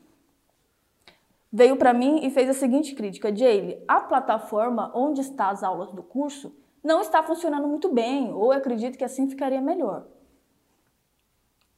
veio 1.51 1.75
para 1.75 1.93
mim 1.93 2.25
e 2.25 2.31
fez 2.31 2.49
a 2.49 2.53
seguinte 2.53 2.95
crítica: 2.95 3.35
Jaylee, 3.35 3.83
a 3.87 4.01
plataforma 4.01 4.91
onde 4.95 5.21
está 5.21 5.49
as 5.49 5.61
aulas 5.61 5.91
do 5.91 6.01
curso 6.01 6.55
não 6.83 7.01
está 7.01 7.21
funcionando 7.21 7.67
muito 7.67 7.93
bem, 7.93 8.33
ou 8.33 8.51
acredito 8.51 8.97
que 8.97 9.03
assim 9.03 9.29
ficaria 9.29 9.61
melhor. 9.61 10.05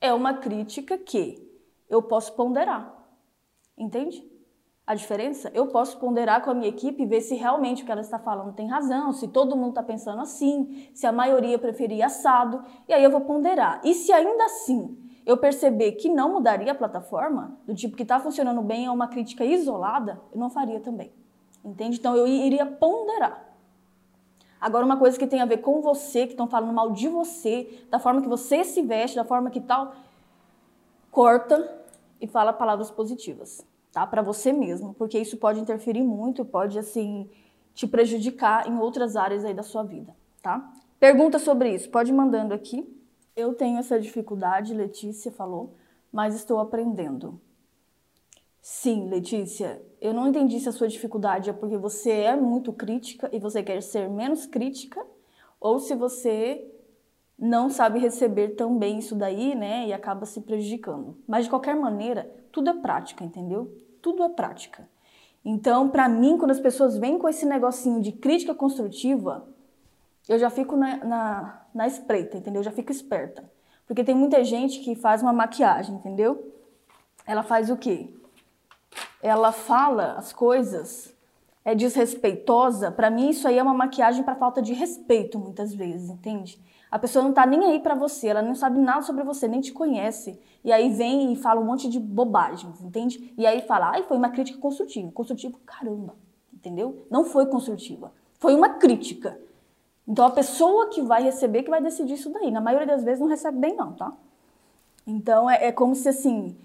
É 0.05 0.13
uma 0.13 0.35
crítica 0.35 0.99
que 0.99 1.51
eu 1.89 1.99
posso 1.99 2.33
ponderar, 2.33 2.95
entende? 3.75 4.23
A 4.85 4.93
diferença? 4.93 5.49
Eu 5.51 5.65
posso 5.65 5.97
ponderar 5.97 6.43
com 6.43 6.51
a 6.51 6.53
minha 6.53 6.69
equipe 6.69 7.01
e 7.01 7.07
ver 7.07 7.21
se 7.21 7.33
realmente 7.33 7.81
o 7.81 7.85
que 7.87 7.91
ela 7.91 8.01
está 8.01 8.19
falando 8.19 8.53
tem 8.53 8.67
razão, 8.67 9.11
se 9.11 9.27
todo 9.27 9.55
mundo 9.55 9.69
está 9.69 9.81
pensando 9.81 10.21
assim, 10.21 10.91
se 10.93 11.07
a 11.07 11.11
maioria 11.11 11.57
preferia 11.57 12.05
assado, 12.05 12.63
e 12.87 12.93
aí 12.93 13.03
eu 13.03 13.09
vou 13.09 13.21
ponderar. 13.21 13.81
E 13.83 13.95
se 13.95 14.13
ainda 14.13 14.45
assim 14.45 14.95
eu 15.25 15.37
perceber 15.37 15.93
que 15.93 16.07
não 16.07 16.33
mudaria 16.33 16.71
a 16.71 16.75
plataforma, 16.75 17.59
do 17.65 17.73
tipo 17.73 17.97
que 17.97 18.03
está 18.03 18.19
funcionando 18.19 18.61
bem, 18.61 18.85
é 18.85 18.91
uma 18.91 19.07
crítica 19.07 19.43
isolada, 19.43 20.21
eu 20.31 20.39
não 20.39 20.51
faria 20.51 20.79
também. 20.79 21.11
Entende? 21.63 21.97
Então 21.97 22.15
eu 22.15 22.27
iria 22.27 22.67
ponderar. 22.67 23.43
Agora, 24.65 24.85
uma 24.85 24.97
coisa 24.97 25.17
que 25.17 25.27
tem 25.27 25.41
a 25.41 25.45
ver 25.45 25.57
com 25.57 25.81
você, 25.81 26.25
que 26.25 26.33
estão 26.33 26.47
falando 26.47 26.73
mal 26.73 26.91
de 26.91 27.07
você, 27.07 27.85
da 27.89 27.99
forma 27.99 28.21
que 28.21 28.27
você 28.27 28.63
se 28.63 28.81
veste, 28.81 29.15
da 29.15 29.23
forma 29.23 29.49
que 29.51 29.61
tal, 29.61 29.93
corta 31.11 31.71
e 32.19 32.27
fala 32.27 32.51
palavras 32.51 32.89
positivas 32.89 33.63
tá? 33.95 34.05
Para 34.05 34.21
você 34.21 34.51
mesmo, 34.51 34.93
porque 34.95 35.17
isso 35.17 35.37
pode 35.37 35.57
interferir 35.57 36.03
muito, 36.03 36.43
pode 36.43 36.77
assim 36.77 37.29
te 37.73 37.87
prejudicar 37.87 38.67
em 38.67 38.77
outras 38.77 39.15
áreas 39.15 39.45
aí 39.45 39.53
da 39.53 39.63
sua 39.63 39.83
vida, 39.83 40.13
tá? 40.41 40.69
Pergunta 40.99 41.39
sobre 41.39 41.73
isso, 41.73 41.89
pode 41.89 42.11
ir 42.11 42.13
mandando 42.13 42.53
aqui. 42.53 42.85
Eu 43.33 43.53
tenho 43.53 43.79
essa 43.79 43.97
dificuldade, 43.97 44.73
Letícia 44.73 45.31
falou, 45.31 45.75
mas 46.11 46.35
estou 46.35 46.59
aprendendo. 46.59 47.39
Sim, 48.67 49.09
Letícia, 49.09 49.79
eu 50.01 50.11
não 50.11 50.27
entendi 50.27 50.59
se 50.59 50.67
a 50.67 50.71
sua 50.71 50.87
dificuldade 50.87 51.51
é 51.51 51.53
porque 51.53 51.77
você 51.77 52.09
é 52.11 52.35
muito 52.35 52.73
crítica 52.73 53.29
e 53.31 53.37
você 53.37 53.61
quer 53.61 53.79
ser 53.83 54.09
menos 54.09 54.47
crítica, 54.47 55.05
ou 55.59 55.77
se 55.77 55.93
você 55.93 56.67
não 57.37 57.69
sabe 57.69 57.99
receber 57.99 58.55
tão 58.55 58.75
bem 58.75 58.97
isso 58.97 59.13
daí, 59.15 59.53
né, 59.53 59.85
e 59.85 59.93
acaba 59.93 60.25
se 60.25 60.41
prejudicando. 60.41 61.15
Mas 61.27 61.43
de 61.43 61.51
qualquer 61.51 61.75
maneira, 61.75 62.27
tudo 62.51 62.71
é 62.71 62.73
prática, 62.73 63.23
entendeu? 63.23 63.71
tudo 64.01 64.23
é 64.23 64.29
prática. 64.29 64.87
Então, 65.43 65.89
para 65.89 66.07
mim, 66.07 66.37
quando 66.37 66.51
as 66.51 66.59
pessoas 66.59 66.97
vêm 66.97 67.17
com 67.19 67.27
esse 67.27 67.45
negocinho 67.45 68.01
de 68.01 68.11
crítica 68.11 68.55
construtiva, 68.55 69.47
eu 70.27 70.39
já 70.39 70.49
fico 70.49 70.75
na, 70.75 70.97
na, 70.97 71.61
na 71.73 71.87
espreita, 71.87 72.37
entendeu? 72.37 72.61
Eu 72.61 72.63
já 72.63 72.71
fico 72.71 72.91
esperta. 72.91 73.47
Porque 73.87 74.03
tem 74.03 74.15
muita 74.15 74.43
gente 74.43 74.79
que 74.79 74.95
faz 74.95 75.21
uma 75.21 75.33
maquiagem, 75.33 75.95
entendeu? 75.95 76.51
Ela 77.27 77.43
faz 77.43 77.69
o 77.69 77.77
quê? 77.77 78.11
Ela 79.25 79.51
fala 79.51 80.13
as 80.19 80.31
coisas, 80.31 81.11
é 81.63 81.73
desrespeitosa. 81.73 82.91
Para 82.91 83.09
mim, 83.09 83.29
isso 83.29 83.47
aí 83.47 83.57
é 83.57 83.63
uma 83.63 83.73
maquiagem 83.73 84.23
para 84.23 84.35
falta 84.35 84.61
de 84.61 84.71
respeito, 84.71 85.39
muitas 85.39 85.73
vezes, 85.73 86.11
entende? 86.11 86.61
A 86.91 86.99
pessoa 86.99 87.25
não 87.25 87.33
tá 87.33 87.43
nem 87.43 87.65
aí 87.65 87.79
para 87.79 87.95
você, 87.95 88.27
ela 88.27 88.43
não 88.43 88.53
sabe 88.53 88.77
nada 88.77 89.01
sobre 89.01 89.23
você, 89.23 89.47
nem 89.47 89.61
te 89.61 89.73
conhece. 89.73 90.39
E 90.63 90.71
aí 90.71 90.91
vem 90.91 91.33
e 91.33 91.35
fala 91.35 91.59
um 91.59 91.63
monte 91.65 91.89
de 91.89 91.99
bobagens, 91.99 92.79
entende? 92.83 93.33
E 93.35 93.47
aí 93.47 93.61
fala, 93.61 93.93
ai, 93.93 94.03
foi 94.03 94.15
uma 94.15 94.29
crítica 94.29 94.59
construtiva. 94.59 95.11
Construtiva, 95.11 95.57
caramba, 95.65 96.15
entendeu? 96.53 97.07
Não 97.09 97.25
foi 97.25 97.47
construtiva. 97.47 98.13
Foi 98.37 98.53
uma 98.53 98.69
crítica. 98.75 99.39
Então 100.07 100.23
a 100.23 100.29
pessoa 100.29 100.89
que 100.89 101.01
vai 101.01 101.23
receber 101.23 101.63
que 101.63 101.71
vai 101.71 101.81
decidir 101.81 102.13
isso 102.13 102.29
daí. 102.29 102.51
Na 102.51 102.61
maioria 102.61 102.85
das 102.85 103.03
vezes 103.03 103.19
não 103.19 103.27
recebe 103.27 103.57
bem, 103.57 103.75
não, 103.75 103.91
tá? 103.93 104.13
Então 105.07 105.49
é, 105.49 105.65
é 105.65 105.71
como 105.71 105.95
se 105.95 106.09
assim, 106.09 106.55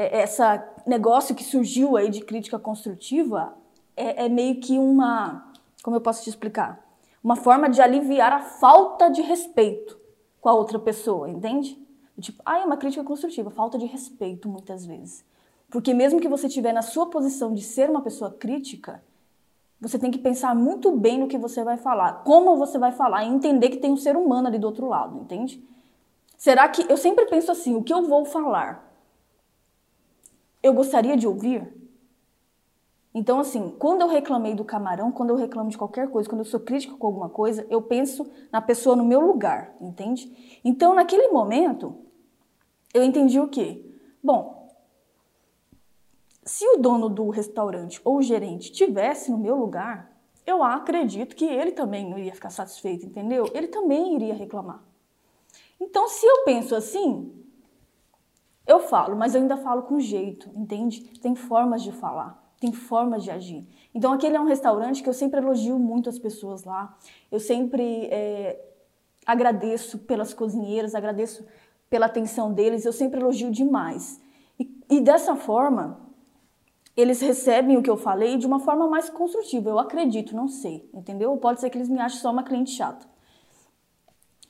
essa 0.00 0.64
negócio 0.86 1.34
que 1.34 1.44
surgiu 1.44 1.96
aí 1.96 2.08
de 2.08 2.20
crítica 2.20 2.58
construtiva 2.58 3.54
é, 3.96 4.26
é 4.26 4.28
meio 4.28 4.60
que 4.60 4.78
uma. 4.78 5.52
Como 5.82 5.96
eu 5.96 6.00
posso 6.00 6.22
te 6.22 6.30
explicar? 6.30 6.90
uma 7.22 7.36
forma 7.36 7.68
de 7.68 7.80
aliviar 7.80 8.32
a 8.32 8.40
falta 8.40 9.10
de 9.10 9.20
respeito 9.20 9.98
com 10.40 10.48
a 10.48 10.54
outra 10.54 10.78
pessoa, 10.78 11.28
entende? 11.28 11.78
Tipo, 12.18 12.42
ah, 12.44 12.58
é 12.58 12.64
uma 12.64 12.76
crítica 12.76 13.04
construtiva, 13.04 13.50
falta 13.50 13.78
de 13.78 13.86
respeito 13.86 14.48
muitas 14.48 14.84
vezes. 14.84 15.24
Porque 15.70 15.94
mesmo 15.94 16.20
que 16.20 16.28
você 16.28 16.48
estiver 16.48 16.72
na 16.72 16.82
sua 16.82 17.06
posição 17.06 17.54
de 17.54 17.62
ser 17.62 17.88
uma 17.88 18.02
pessoa 18.02 18.30
crítica, 18.30 19.02
você 19.80 19.98
tem 19.98 20.10
que 20.10 20.18
pensar 20.18 20.54
muito 20.54 20.92
bem 20.92 21.18
no 21.18 21.28
que 21.28 21.38
você 21.38 21.64
vai 21.64 21.78
falar, 21.78 22.24
como 22.24 22.56
você 22.56 22.78
vai 22.78 22.92
falar 22.92 23.24
e 23.24 23.28
entender 23.28 23.70
que 23.70 23.78
tem 23.78 23.90
um 23.90 23.96
ser 23.96 24.16
humano 24.16 24.48
ali 24.48 24.58
do 24.58 24.66
outro 24.66 24.86
lado, 24.86 25.18
entende? 25.18 25.62
Será 26.36 26.68
que 26.68 26.84
eu 26.90 26.96
sempre 26.96 27.24
penso 27.26 27.50
assim, 27.50 27.74
o 27.74 27.82
que 27.82 27.92
eu 27.92 28.06
vou 28.06 28.24
falar? 28.24 28.89
Eu 30.62 30.72
gostaria 30.74 31.16
de 31.16 31.26
ouvir? 31.26 31.80
Então, 33.12 33.40
assim, 33.40 33.74
quando 33.78 34.02
eu 34.02 34.08
reclamei 34.08 34.54
do 34.54 34.64
camarão, 34.64 35.10
quando 35.10 35.30
eu 35.30 35.36
reclamo 35.36 35.68
de 35.68 35.76
qualquer 35.76 36.08
coisa, 36.08 36.28
quando 36.28 36.42
eu 36.42 36.44
sou 36.44 36.60
crítico 36.60 36.96
com 36.96 37.06
alguma 37.06 37.28
coisa, 37.28 37.66
eu 37.68 37.82
penso 37.82 38.30
na 38.52 38.62
pessoa 38.62 38.94
no 38.94 39.04
meu 39.04 39.20
lugar, 39.20 39.74
entende? 39.80 40.60
Então, 40.64 40.94
naquele 40.94 41.28
momento, 41.28 41.96
eu 42.94 43.02
entendi 43.02 43.40
o 43.40 43.48
quê? 43.48 43.84
Bom, 44.22 44.68
se 46.44 46.64
o 46.66 46.76
dono 46.76 47.08
do 47.08 47.30
restaurante 47.30 48.00
ou 48.04 48.18
o 48.18 48.22
gerente 48.22 48.70
tivesse 48.70 49.30
no 49.30 49.38
meu 49.38 49.56
lugar, 49.56 50.16
eu 50.46 50.62
acredito 50.62 51.34
que 51.34 51.44
ele 51.44 51.72
também 51.72 52.08
não 52.08 52.18
iria 52.18 52.34
ficar 52.34 52.50
satisfeito, 52.50 53.06
entendeu? 53.06 53.50
Ele 53.52 53.68
também 53.68 54.14
iria 54.14 54.34
reclamar. 54.34 54.82
Então, 55.80 56.08
se 56.08 56.24
eu 56.26 56.44
penso 56.44 56.76
assim, 56.76 57.39
eu 58.70 58.80
falo, 58.80 59.16
mas 59.16 59.34
eu 59.34 59.40
ainda 59.40 59.56
falo 59.56 59.82
com 59.82 59.98
jeito, 59.98 60.50
entende? 60.54 61.02
Tem 61.20 61.34
formas 61.34 61.82
de 61.82 61.92
falar 61.92 62.40
tem 62.60 62.72
formas 62.72 63.24
de 63.24 63.30
agir. 63.30 63.66
Então, 63.94 64.12
aquele 64.12 64.36
é 64.36 64.40
um 64.40 64.44
restaurante 64.44 65.02
que 65.02 65.08
eu 65.08 65.14
sempre 65.14 65.40
elogio 65.40 65.78
muito 65.78 66.10
as 66.10 66.18
pessoas 66.18 66.62
lá. 66.62 66.94
Eu 67.32 67.40
sempre 67.40 68.06
é, 68.10 68.62
agradeço 69.24 69.98
pelas 70.00 70.34
cozinheiras, 70.34 70.94
agradeço 70.94 71.44
pela 71.88 72.04
atenção 72.04 72.52
deles, 72.52 72.84
eu 72.84 72.92
sempre 72.92 73.18
elogio 73.18 73.50
demais. 73.50 74.20
E, 74.58 74.70
e 74.90 75.00
dessa 75.00 75.34
forma, 75.34 75.98
eles 76.94 77.20
recebem 77.22 77.78
o 77.78 77.82
que 77.82 77.90
eu 77.90 77.96
falei 77.96 78.36
de 78.36 78.46
uma 78.46 78.60
forma 78.60 78.86
mais 78.86 79.08
construtiva. 79.08 79.70
Eu 79.70 79.78
acredito, 79.78 80.36
não 80.36 80.46
sei, 80.46 80.88
entendeu? 80.92 81.34
Pode 81.38 81.60
ser 81.60 81.70
que 81.70 81.78
eles 81.78 81.88
me 81.88 81.98
achem 81.98 82.20
só 82.20 82.30
uma 82.30 82.42
cliente 82.44 82.72
chata. 82.72 83.06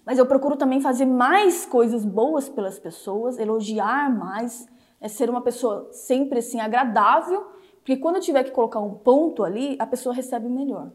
Mas 0.05 0.19
eu 0.19 0.27
procuro 0.27 0.57
também 0.57 0.81
fazer 0.81 1.07
mais 1.07 1.65
coisas 1.67 2.05
boas 2.05 2.49
pelas 2.49 2.79
pessoas, 2.79 3.39
elogiar 3.39 4.11
mais, 4.15 4.67
é 5.01 5.09
ser 5.09 5.31
uma 5.31 5.43
pessoa 5.43 5.89
sempre 5.93 6.39
assim 6.39 6.61
agradável 6.61 7.61
porque 7.81 7.97
quando 7.97 8.17
eu 8.17 8.23
tiver 8.23 8.45
que 8.45 8.51
colocar 8.51 8.79
um 8.79 8.95
ponto 8.95 9.43
ali, 9.43 9.77
a 9.79 9.87
pessoa 9.87 10.15
recebe 10.15 10.49
melhor. 10.49 10.93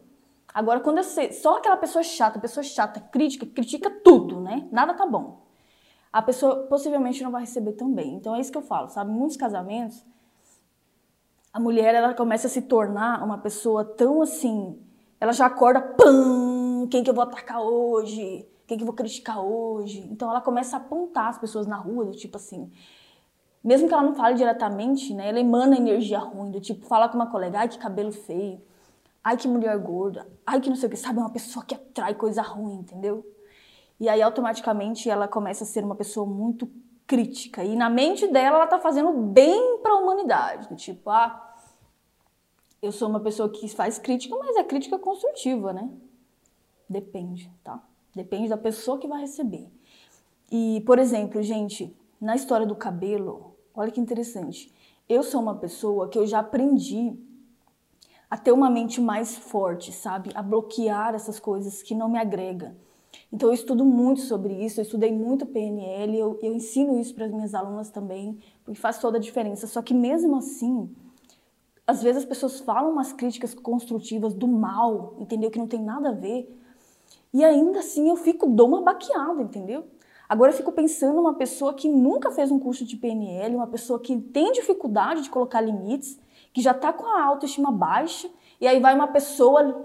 Agora, 0.54 0.80
quando 0.80 0.98
eu 0.98 1.04
sei, 1.04 1.32
só 1.32 1.58
aquela 1.58 1.76
pessoa 1.76 2.02
chata, 2.02 2.38
pessoa 2.38 2.64
chata, 2.64 3.00
crítica, 3.00 3.44
critica 3.44 3.90
tudo, 3.90 4.40
né? 4.40 4.66
Nada 4.72 4.94
tá 4.94 5.04
bom. 5.04 5.42
A 6.12 6.22
pessoa 6.22 6.66
possivelmente 6.68 7.22
não 7.22 7.30
vai 7.30 7.42
receber 7.42 7.72
tão 7.72 7.92
bem. 7.92 8.14
Então 8.14 8.34
é 8.34 8.40
isso 8.40 8.50
que 8.50 8.56
eu 8.56 8.62
falo, 8.62 8.88
sabe? 8.88 9.10
Muitos 9.10 9.36
casamentos, 9.36 10.02
a 11.52 11.60
mulher 11.60 11.94
ela 11.94 12.14
começa 12.14 12.46
a 12.46 12.50
se 12.50 12.62
tornar 12.62 13.22
uma 13.22 13.38
pessoa 13.38 13.84
tão 13.84 14.22
assim, 14.22 14.80
ela 15.20 15.32
já 15.32 15.46
acorda, 15.46 15.80
pam, 15.80 16.86
quem 16.90 17.02
que 17.02 17.10
eu 17.10 17.14
vou 17.14 17.24
atacar 17.24 17.60
hoje? 17.60 18.48
Quem 18.66 18.76
que 18.76 18.82
eu 18.82 18.86
vou 18.86 18.94
criticar 18.94 19.40
hoje? 19.40 20.00
Então 20.10 20.30
ela 20.30 20.40
começa 20.40 20.76
a 20.76 20.80
apontar 20.80 21.28
as 21.28 21.38
pessoas 21.38 21.66
na 21.66 21.76
rua, 21.76 22.04
do 22.06 22.12
tipo 22.12 22.36
assim, 22.36 22.70
mesmo 23.62 23.88
que 23.88 23.94
ela 23.94 24.02
não 24.02 24.14
fale 24.14 24.34
diretamente, 24.36 25.12
né, 25.14 25.28
ela 25.28 25.40
emana 25.40 25.76
energia 25.76 26.18
ruim, 26.18 26.50
do 26.50 26.60
tipo, 26.60 26.86
fala 26.86 27.08
com 27.08 27.16
uma 27.16 27.30
colega, 27.30 27.60
ai 27.60 27.68
que 27.68 27.78
cabelo 27.78 28.12
feio, 28.12 28.60
ai 29.22 29.36
que 29.36 29.48
mulher 29.48 29.76
gorda, 29.78 30.26
ai 30.46 30.60
que 30.60 30.68
não 30.68 30.76
sei 30.76 30.88
o 30.88 30.90
que, 30.90 30.96
sabe, 30.96 31.18
é 31.18 31.22
uma 31.22 31.30
pessoa 31.30 31.64
que 31.64 31.74
atrai 31.74 32.14
coisa 32.14 32.42
ruim, 32.42 32.74
entendeu? 32.80 33.26
E 33.98 34.08
aí 34.08 34.20
automaticamente 34.20 35.08
ela 35.08 35.26
começa 35.26 35.64
a 35.64 35.66
ser 35.66 35.82
uma 35.84 35.94
pessoa 35.94 36.26
muito 36.26 36.70
crítica 37.06 37.64
e 37.64 37.76
na 37.76 37.88
mente 37.88 38.26
dela 38.26 38.56
ela 38.56 38.66
tá 38.66 38.78
fazendo 38.78 39.12
bem 39.12 39.78
para 39.78 39.92
a 39.92 39.96
humanidade, 39.96 40.68
do 40.68 40.76
tipo, 40.76 41.08
ah, 41.10 41.54
eu 42.82 42.92
sou 42.92 43.08
uma 43.08 43.20
pessoa 43.20 43.48
que 43.48 43.68
faz 43.68 43.98
crítica, 43.98 44.36
mas 44.36 44.56
é 44.56 44.62
crítica 44.62 44.98
construtiva, 44.98 45.72
né? 45.72 45.88
Depende, 46.88 47.50
tá? 47.64 47.82
Depende 48.16 48.48
da 48.48 48.56
pessoa 48.56 48.98
que 48.98 49.06
vai 49.06 49.20
receber. 49.20 49.70
E, 50.50 50.82
por 50.84 50.98
exemplo, 50.98 51.40
gente, 51.40 51.96
na 52.20 52.34
história 52.34 52.66
do 52.66 52.74
cabelo, 52.74 53.56
Olha 53.76 53.90
que 53.90 54.00
interessante. 54.00 54.72
Eu 55.06 55.22
sou 55.22 55.42
uma 55.42 55.54
pessoa 55.54 56.08
que 56.08 56.18
eu 56.18 56.26
já 56.26 56.38
aprendi 56.38 57.14
a 58.30 58.38
ter 58.38 58.50
uma 58.50 58.70
mente 58.70 59.00
mais 59.02 59.36
forte, 59.36 59.92
sabe? 59.92 60.30
A 60.34 60.42
bloquear 60.42 61.14
essas 61.14 61.38
coisas 61.38 61.82
que 61.82 61.94
não 61.94 62.08
me 62.08 62.18
agregam. 62.18 62.74
Então 63.30 63.50
eu 63.50 63.54
estudo 63.54 63.84
muito 63.84 64.22
sobre 64.22 64.54
isso, 64.64 64.80
eu 64.80 64.82
estudei 64.82 65.12
muito 65.12 65.44
PNL, 65.44 66.18
eu, 66.18 66.38
eu 66.42 66.54
ensino 66.54 66.98
isso 66.98 67.14
para 67.14 67.26
as 67.26 67.32
minhas 67.32 67.54
alunas 67.54 67.90
também, 67.90 68.38
porque 68.64 68.80
faz 68.80 68.98
toda 68.98 69.18
a 69.18 69.20
diferença. 69.20 69.66
Só 69.66 69.82
que 69.82 69.92
mesmo 69.92 70.36
assim, 70.36 70.90
às 71.86 72.02
vezes 72.02 72.22
as 72.22 72.28
pessoas 72.28 72.58
falam 72.60 72.90
umas 72.90 73.12
críticas 73.12 73.52
construtivas 73.52 74.32
do 74.32 74.48
mal, 74.48 75.16
entendeu? 75.18 75.50
Que 75.50 75.58
não 75.58 75.68
tem 75.68 75.82
nada 75.82 76.08
a 76.08 76.12
ver. 76.12 76.48
E 77.36 77.44
ainda 77.44 77.80
assim 77.80 78.08
eu 78.08 78.16
fico, 78.16 78.46
dou 78.46 78.66
uma 78.66 78.80
baqueada, 78.80 79.42
entendeu? 79.42 79.84
Agora 80.26 80.52
eu 80.52 80.56
fico 80.56 80.72
pensando 80.72 81.20
uma 81.20 81.34
pessoa 81.34 81.74
que 81.74 81.86
nunca 81.86 82.30
fez 82.30 82.50
um 82.50 82.58
curso 82.58 82.82
de 82.82 82.96
PNL, 82.96 83.56
uma 83.56 83.66
pessoa 83.66 84.00
que 84.00 84.18
tem 84.18 84.52
dificuldade 84.52 85.20
de 85.20 85.28
colocar 85.28 85.60
limites, 85.60 86.18
que 86.54 86.62
já 86.62 86.70
está 86.70 86.94
com 86.94 87.04
a 87.04 87.22
autoestima 87.22 87.70
baixa, 87.70 88.26
e 88.58 88.66
aí 88.66 88.80
vai 88.80 88.94
uma 88.94 89.08
pessoa 89.08 89.84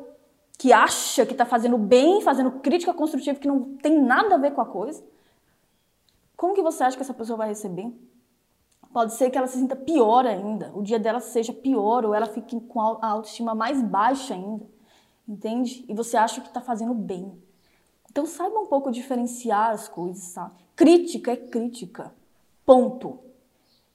que 0.57 0.71
acha 0.71 1.25
que 1.25 1.33
está 1.33 1.43
fazendo 1.43 1.77
bem, 1.77 2.21
fazendo 2.21 2.51
crítica 2.61 2.93
construtiva 2.93 3.37
que 3.37 3.49
não 3.49 3.75
tem 3.75 4.01
nada 4.01 4.35
a 4.35 4.37
ver 4.37 4.51
com 4.51 4.61
a 4.61 4.65
coisa. 4.65 5.03
Como 6.37 6.53
que 6.53 6.61
você 6.61 6.85
acha 6.85 6.95
que 6.95 7.03
essa 7.03 7.13
pessoa 7.13 7.35
vai 7.35 7.49
receber? 7.49 7.91
Pode 8.93 9.13
ser 9.15 9.29
que 9.29 9.37
ela 9.37 9.47
se 9.47 9.57
sinta 9.57 9.75
pior 9.75 10.25
ainda, 10.25 10.71
o 10.73 10.81
dia 10.81 10.97
dela 10.97 11.19
seja 11.19 11.51
pior, 11.51 12.05
ou 12.05 12.13
ela 12.13 12.27
fique 12.27 12.57
com 12.61 12.79
a 12.79 13.07
autoestima 13.09 13.53
mais 13.53 13.81
baixa 13.81 14.35
ainda, 14.35 14.65
entende? 15.27 15.85
E 15.87 15.93
você 15.93 16.17
acha 16.17 16.41
que 16.41 16.47
está 16.47 16.61
fazendo 16.61 16.93
bem. 16.93 17.31
Então 18.09 18.25
saiba 18.25 18.59
um 18.59 18.67
pouco 18.67 18.91
diferenciar 18.91 19.71
as 19.71 19.87
coisas, 19.87 20.23
sabe? 20.23 20.51
Crítica 20.75 21.31
é 21.31 21.35
crítica. 21.37 22.13
Ponto. 22.65 23.19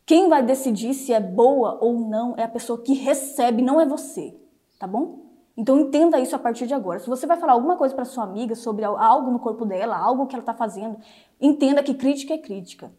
Quem 0.06 0.28
vai 0.28 0.42
decidir 0.42 0.94
se 0.94 1.12
é 1.12 1.20
boa 1.20 1.78
ou 1.80 1.98
não 1.98 2.34
é 2.36 2.44
a 2.44 2.48
pessoa 2.48 2.80
que 2.80 2.94
recebe, 2.94 3.60
não 3.60 3.80
é 3.80 3.84
você, 3.84 4.38
tá 4.78 4.86
bom? 4.86 5.26
Então 5.56 5.80
entenda 5.80 6.20
isso 6.20 6.36
a 6.36 6.38
partir 6.38 6.66
de 6.66 6.74
agora. 6.74 7.00
Se 7.00 7.08
você 7.08 7.26
vai 7.26 7.36
falar 7.38 7.54
alguma 7.54 7.76
coisa 7.76 7.94
para 7.94 8.04
sua 8.04 8.24
amiga 8.24 8.54
sobre 8.54 8.84
algo 8.84 9.30
no 9.30 9.38
corpo 9.38 9.64
dela, 9.64 9.96
algo 9.96 10.26
que 10.26 10.34
ela 10.34 10.42
está 10.42 10.54
fazendo, 10.54 10.98
entenda 11.40 11.82
que 11.82 11.94
crítica 11.94 12.34
é 12.34 12.38
crítica. 12.38 12.92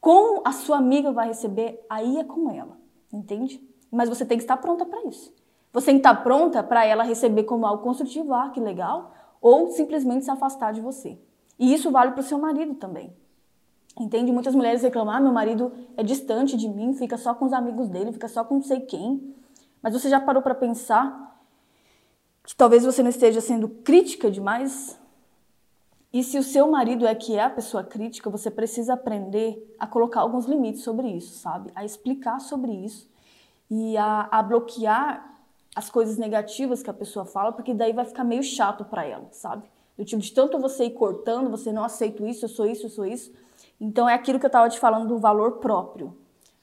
Como 0.00 0.42
a 0.44 0.52
sua 0.52 0.76
amiga 0.76 1.12
vai 1.12 1.28
receber, 1.28 1.84
aí 1.88 2.18
é 2.18 2.24
com 2.24 2.50
ela, 2.50 2.76
entende? 3.12 3.58
Mas 3.90 4.08
você 4.08 4.26
tem 4.26 4.36
que 4.36 4.44
estar 4.44 4.56
pronta 4.58 4.84
para 4.84 5.02
isso. 5.04 5.32
Você 5.74 5.90
estar 5.90 6.14
pronta 6.22 6.62
para 6.62 6.86
ela 6.86 7.02
receber 7.02 7.42
como 7.42 7.66
algo 7.66 7.82
construtivo, 7.82 8.32
ah, 8.32 8.48
que 8.48 8.60
legal, 8.60 9.12
ou 9.40 9.72
simplesmente 9.72 10.24
se 10.24 10.30
afastar 10.30 10.72
de 10.72 10.80
você. 10.80 11.18
E 11.58 11.74
isso 11.74 11.90
vale 11.90 12.12
para 12.12 12.20
o 12.20 12.24
seu 12.24 12.38
marido 12.38 12.76
também. 12.76 13.12
Entende? 13.98 14.30
Muitas 14.30 14.54
mulheres 14.54 14.82
reclamam: 14.82 15.12
ah, 15.12 15.20
meu 15.20 15.32
marido 15.32 15.72
é 15.96 16.04
distante 16.04 16.56
de 16.56 16.68
mim, 16.68 16.94
fica 16.94 17.18
só 17.18 17.34
com 17.34 17.44
os 17.44 17.52
amigos 17.52 17.88
dele, 17.88 18.12
fica 18.12 18.28
só 18.28 18.44
com 18.44 18.54
não 18.54 18.62
sei 18.62 18.82
quem. 18.82 19.34
Mas 19.82 19.92
você 19.92 20.08
já 20.08 20.20
parou 20.20 20.40
para 20.40 20.54
pensar 20.54 21.42
que 22.44 22.54
talvez 22.54 22.84
você 22.84 23.02
não 23.02 23.10
esteja 23.10 23.40
sendo 23.40 23.68
crítica 23.68 24.30
demais? 24.30 24.96
E 26.12 26.22
se 26.22 26.38
o 26.38 26.42
seu 26.44 26.70
marido 26.70 27.04
é 27.04 27.16
que 27.16 27.34
é 27.34 27.42
a 27.42 27.50
pessoa 27.50 27.82
crítica, 27.82 28.30
você 28.30 28.48
precisa 28.48 28.94
aprender 28.94 29.74
a 29.76 29.88
colocar 29.88 30.20
alguns 30.20 30.46
limites 30.46 30.84
sobre 30.84 31.08
isso, 31.08 31.36
sabe? 31.36 31.72
A 31.74 31.84
explicar 31.84 32.38
sobre 32.38 32.70
isso 32.70 33.10
e 33.68 33.96
a, 33.96 34.28
a 34.30 34.40
bloquear 34.40 35.33
as 35.74 35.90
coisas 35.90 36.16
negativas 36.16 36.82
que 36.82 36.90
a 36.90 36.94
pessoa 36.94 37.24
fala, 37.24 37.52
porque 37.52 37.74
daí 37.74 37.92
vai 37.92 38.04
ficar 38.04 38.24
meio 38.24 38.42
chato 38.42 38.84
para 38.84 39.04
ela, 39.04 39.28
sabe? 39.32 39.64
Do 39.96 40.04
tipo, 40.04 40.22
de 40.22 40.32
tanto 40.32 40.58
você 40.58 40.84
ir 40.84 40.90
cortando, 40.90 41.50
você 41.50 41.72
não 41.72 41.84
aceita 41.84 42.24
isso, 42.26 42.44
eu 42.44 42.48
sou 42.48 42.66
isso, 42.66 42.86
eu 42.86 42.90
sou 42.90 43.04
isso. 43.04 43.32
Então 43.80 44.08
é 44.08 44.14
aquilo 44.14 44.38
que 44.38 44.46
eu 44.46 44.48
estava 44.48 44.68
te 44.68 44.78
falando 44.78 45.08
do 45.08 45.18
valor 45.18 45.58
próprio, 45.58 46.16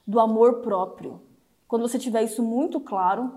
do 0.06 0.20
amor 0.20 0.62
próprio. 0.62 1.22
Quando 1.68 1.82
você 1.82 2.00
tiver 2.00 2.24
isso 2.24 2.42
muito 2.42 2.80
claro, 2.80 3.34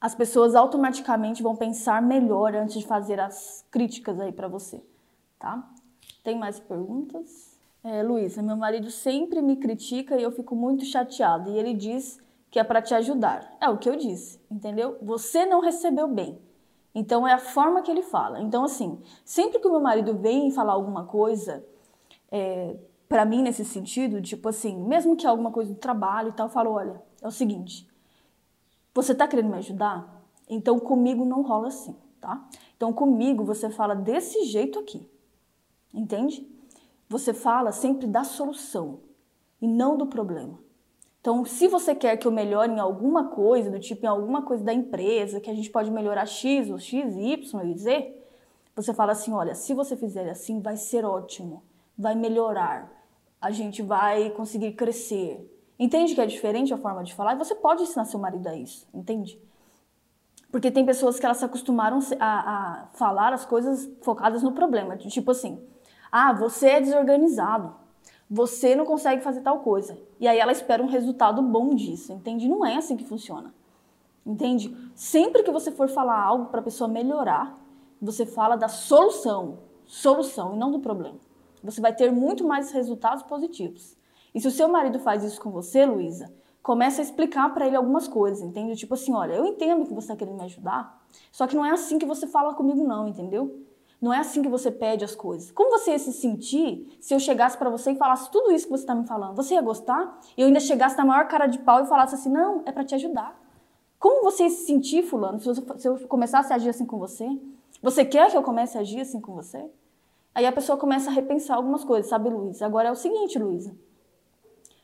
as 0.00 0.14
pessoas 0.14 0.54
automaticamente 0.54 1.42
vão 1.42 1.56
pensar 1.56 2.02
melhor 2.02 2.54
antes 2.54 2.78
de 2.78 2.86
fazer 2.86 3.18
as 3.18 3.64
críticas 3.70 4.20
aí 4.20 4.32
para 4.32 4.48
você, 4.48 4.82
tá? 5.38 5.68
Tem 6.22 6.38
mais 6.38 6.60
perguntas? 6.60 7.54
É, 7.82 8.02
Luísa, 8.02 8.42
meu 8.42 8.56
marido 8.56 8.90
sempre 8.90 9.42
me 9.42 9.56
critica 9.56 10.16
e 10.16 10.22
eu 10.22 10.30
fico 10.30 10.54
muito 10.56 10.84
chateada. 10.84 11.50
E 11.50 11.58
ele 11.58 11.74
diz 11.74 12.18
que 12.54 12.60
é 12.60 12.62
para 12.62 12.80
te 12.80 12.94
ajudar. 12.94 13.56
É 13.60 13.68
o 13.68 13.76
que 13.76 13.90
eu 13.90 13.96
disse, 13.96 14.40
entendeu? 14.48 14.96
Você 15.02 15.44
não 15.44 15.58
recebeu 15.58 16.06
bem. 16.06 16.40
Então 16.94 17.26
é 17.26 17.32
a 17.32 17.38
forma 17.38 17.82
que 17.82 17.90
ele 17.90 18.02
fala. 18.02 18.40
Então, 18.40 18.62
assim, 18.62 19.02
sempre 19.24 19.58
que 19.58 19.66
o 19.66 19.72
meu 19.72 19.80
marido 19.80 20.14
vem 20.14 20.52
falar 20.52 20.74
alguma 20.74 21.04
coisa, 21.04 21.66
é, 22.30 22.76
para 23.08 23.24
mim 23.24 23.42
nesse 23.42 23.64
sentido, 23.64 24.22
tipo 24.22 24.48
assim, 24.48 24.78
mesmo 24.84 25.16
que 25.16 25.26
alguma 25.26 25.50
coisa 25.50 25.74
do 25.74 25.80
trabalho 25.80 26.28
e 26.28 26.32
tal, 26.32 26.46
eu 26.46 26.52
falo: 26.52 26.70
olha, 26.70 27.02
é 27.20 27.26
o 27.26 27.30
seguinte, 27.32 27.88
você 28.94 29.16
tá 29.16 29.26
querendo 29.26 29.50
me 29.50 29.56
ajudar? 29.56 30.24
Então 30.48 30.78
comigo 30.78 31.24
não 31.24 31.42
rola 31.42 31.66
assim, 31.66 31.96
tá? 32.20 32.48
Então 32.76 32.92
comigo 32.92 33.42
você 33.42 33.68
fala 33.68 33.96
desse 33.96 34.44
jeito 34.44 34.78
aqui, 34.78 35.10
entende? 35.92 36.48
Você 37.08 37.34
fala 37.34 37.72
sempre 37.72 38.06
da 38.06 38.22
solução 38.22 39.00
e 39.60 39.66
não 39.66 39.96
do 39.96 40.06
problema. 40.06 40.62
Então, 41.24 41.42
se 41.42 41.68
você 41.68 41.94
quer 41.94 42.18
que 42.18 42.26
eu 42.26 42.30
melhore 42.30 42.70
em 42.70 42.78
alguma 42.78 43.28
coisa, 43.28 43.70
do 43.70 43.80
tipo 43.80 44.04
em 44.04 44.08
alguma 44.10 44.42
coisa 44.42 44.62
da 44.62 44.74
empresa, 44.74 45.40
que 45.40 45.48
a 45.48 45.54
gente 45.54 45.70
pode 45.70 45.90
melhorar 45.90 46.26
X 46.26 46.68
ou 46.68 46.78
X, 46.78 47.16
Y 47.16 47.64
e 47.64 47.78
Z, 47.78 48.14
você 48.76 48.92
fala 48.92 49.12
assim: 49.12 49.32
olha, 49.32 49.54
se 49.54 49.72
você 49.72 49.96
fizer 49.96 50.28
assim, 50.28 50.60
vai 50.60 50.76
ser 50.76 51.02
ótimo, 51.02 51.62
vai 51.96 52.14
melhorar, 52.14 52.92
a 53.40 53.50
gente 53.50 53.80
vai 53.80 54.28
conseguir 54.32 54.72
crescer. 54.72 55.50
Entende 55.78 56.14
que 56.14 56.20
é 56.20 56.26
diferente 56.26 56.74
a 56.74 56.76
forma 56.76 57.02
de 57.02 57.14
falar? 57.14 57.32
E 57.32 57.38
você 57.38 57.54
pode 57.54 57.84
ensinar 57.84 58.04
seu 58.04 58.20
marido 58.20 58.46
a 58.46 58.54
isso, 58.54 58.86
entende? 58.92 59.40
Porque 60.52 60.70
tem 60.70 60.84
pessoas 60.84 61.18
que 61.18 61.24
elas 61.24 61.38
se 61.38 61.44
acostumaram 61.46 62.00
a, 62.20 62.82
a 62.82 62.86
falar 62.92 63.32
as 63.32 63.46
coisas 63.46 63.90
focadas 64.02 64.42
no 64.42 64.52
problema. 64.52 64.94
Tipo 64.98 65.30
assim, 65.30 65.58
ah, 66.12 66.34
você 66.34 66.68
é 66.68 66.80
desorganizado 66.82 67.82
você 68.34 68.74
não 68.74 68.84
consegue 68.84 69.22
fazer 69.22 69.42
tal 69.42 69.60
coisa. 69.60 69.96
E 70.18 70.26
aí 70.26 70.40
ela 70.40 70.50
espera 70.50 70.82
um 70.82 70.88
resultado 70.88 71.40
bom 71.40 71.72
disso, 71.72 72.12
entende? 72.12 72.48
Não 72.48 72.66
é 72.66 72.74
assim 72.74 72.96
que 72.96 73.04
funciona. 73.04 73.54
Entende? 74.26 74.76
Sempre 74.92 75.44
que 75.44 75.52
você 75.52 75.70
for 75.70 75.88
falar 75.88 76.20
algo 76.20 76.46
para 76.46 76.58
a 76.58 76.62
pessoa 76.64 76.88
melhorar, 76.88 77.56
você 78.02 78.26
fala 78.26 78.56
da 78.56 78.66
solução, 78.66 79.60
solução 79.86 80.52
e 80.52 80.58
não 80.58 80.72
do 80.72 80.80
problema. 80.80 81.16
Você 81.62 81.80
vai 81.80 81.94
ter 81.94 82.10
muito 82.10 82.44
mais 82.44 82.72
resultados 82.72 83.22
positivos. 83.22 83.96
E 84.34 84.40
se 84.40 84.48
o 84.48 84.50
seu 84.50 84.66
marido 84.68 84.98
faz 84.98 85.22
isso 85.22 85.40
com 85.40 85.52
você, 85.52 85.86
Luísa, 85.86 86.34
começa 86.60 87.00
a 87.00 87.04
explicar 87.04 87.54
para 87.54 87.68
ele 87.68 87.76
algumas 87.76 88.08
coisas, 88.08 88.42
entende? 88.42 88.74
Tipo 88.74 88.94
assim, 88.94 89.14
olha, 89.14 89.34
eu 89.34 89.46
entendo 89.46 89.86
que 89.86 89.94
você 89.94 90.06
está 90.06 90.16
querendo 90.16 90.38
me 90.38 90.44
ajudar, 90.44 91.06
só 91.30 91.46
que 91.46 91.54
não 91.54 91.64
é 91.64 91.70
assim 91.70 92.00
que 92.00 92.06
você 92.06 92.26
fala 92.26 92.52
comigo 92.54 92.82
não, 92.82 93.06
entendeu? 93.06 93.64
Não 94.04 94.12
é 94.12 94.18
assim 94.18 94.42
que 94.42 94.50
você 94.50 94.70
pede 94.70 95.02
as 95.02 95.16
coisas. 95.16 95.50
Como 95.50 95.70
você 95.70 95.92
ia 95.92 95.98
se 95.98 96.12
sentir 96.12 96.94
se 97.00 97.14
eu 97.14 97.18
chegasse 97.18 97.56
para 97.56 97.70
você 97.70 97.92
e 97.92 97.96
falasse 97.96 98.30
tudo 98.30 98.52
isso 98.52 98.66
que 98.66 98.70
você 98.70 98.82
está 98.82 98.94
me 98.94 99.06
falando? 99.06 99.34
Você 99.34 99.54
ia 99.54 99.62
gostar? 99.62 100.20
E 100.36 100.42
eu 100.42 100.46
ainda 100.46 100.60
chegasse 100.60 100.94
na 100.98 101.06
maior 101.06 101.26
cara 101.26 101.46
de 101.46 101.58
pau 101.60 101.82
e 101.82 101.86
falasse 101.86 102.14
assim: 102.14 102.28
não, 102.28 102.62
é 102.66 102.70
para 102.70 102.84
te 102.84 102.94
ajudar. 102.94 103.34
Como 103.98 104.22
você 104.22 104.42
ia 104.42 104.50
se 104.50 104.66
sentir, 104.66 105.04
Fulano, 105.04 105.40
se, 105.40 105.88
eu 105.88 105.98
começasse 106.06 106.52
a 106.52 106.56
agir 106.56 106.68
assim 106.68 106.84
com 106.84 106.98
você? 106.98 107.26
Você 107.82 108.04
quer 108.04 108.30
que 108.30 108.36
eu 108.36 108.42
comece 108.42 108.76
a 108.76 108.82
agir 108.82 109.00
assim 109.00 109.22
com 109.22 109.32
você? 109.32 109.64
Aí 110.34 110.44
a 110.44 110.52
pessoa 110.52 110.76
começa 110.76 111.08
a 111.08 111.12
repensar 111.14 111.56
algumas 111.56 111.82
coisas, 111.82 112.10
sabe, 112.10 112.28
Luiz? 112.28 112.60
Agora 112.60 112.90
é 112.90 112.92
o 112.92 112.96
seguinte, 112.96 113.38
Luísa. 113.38 113.74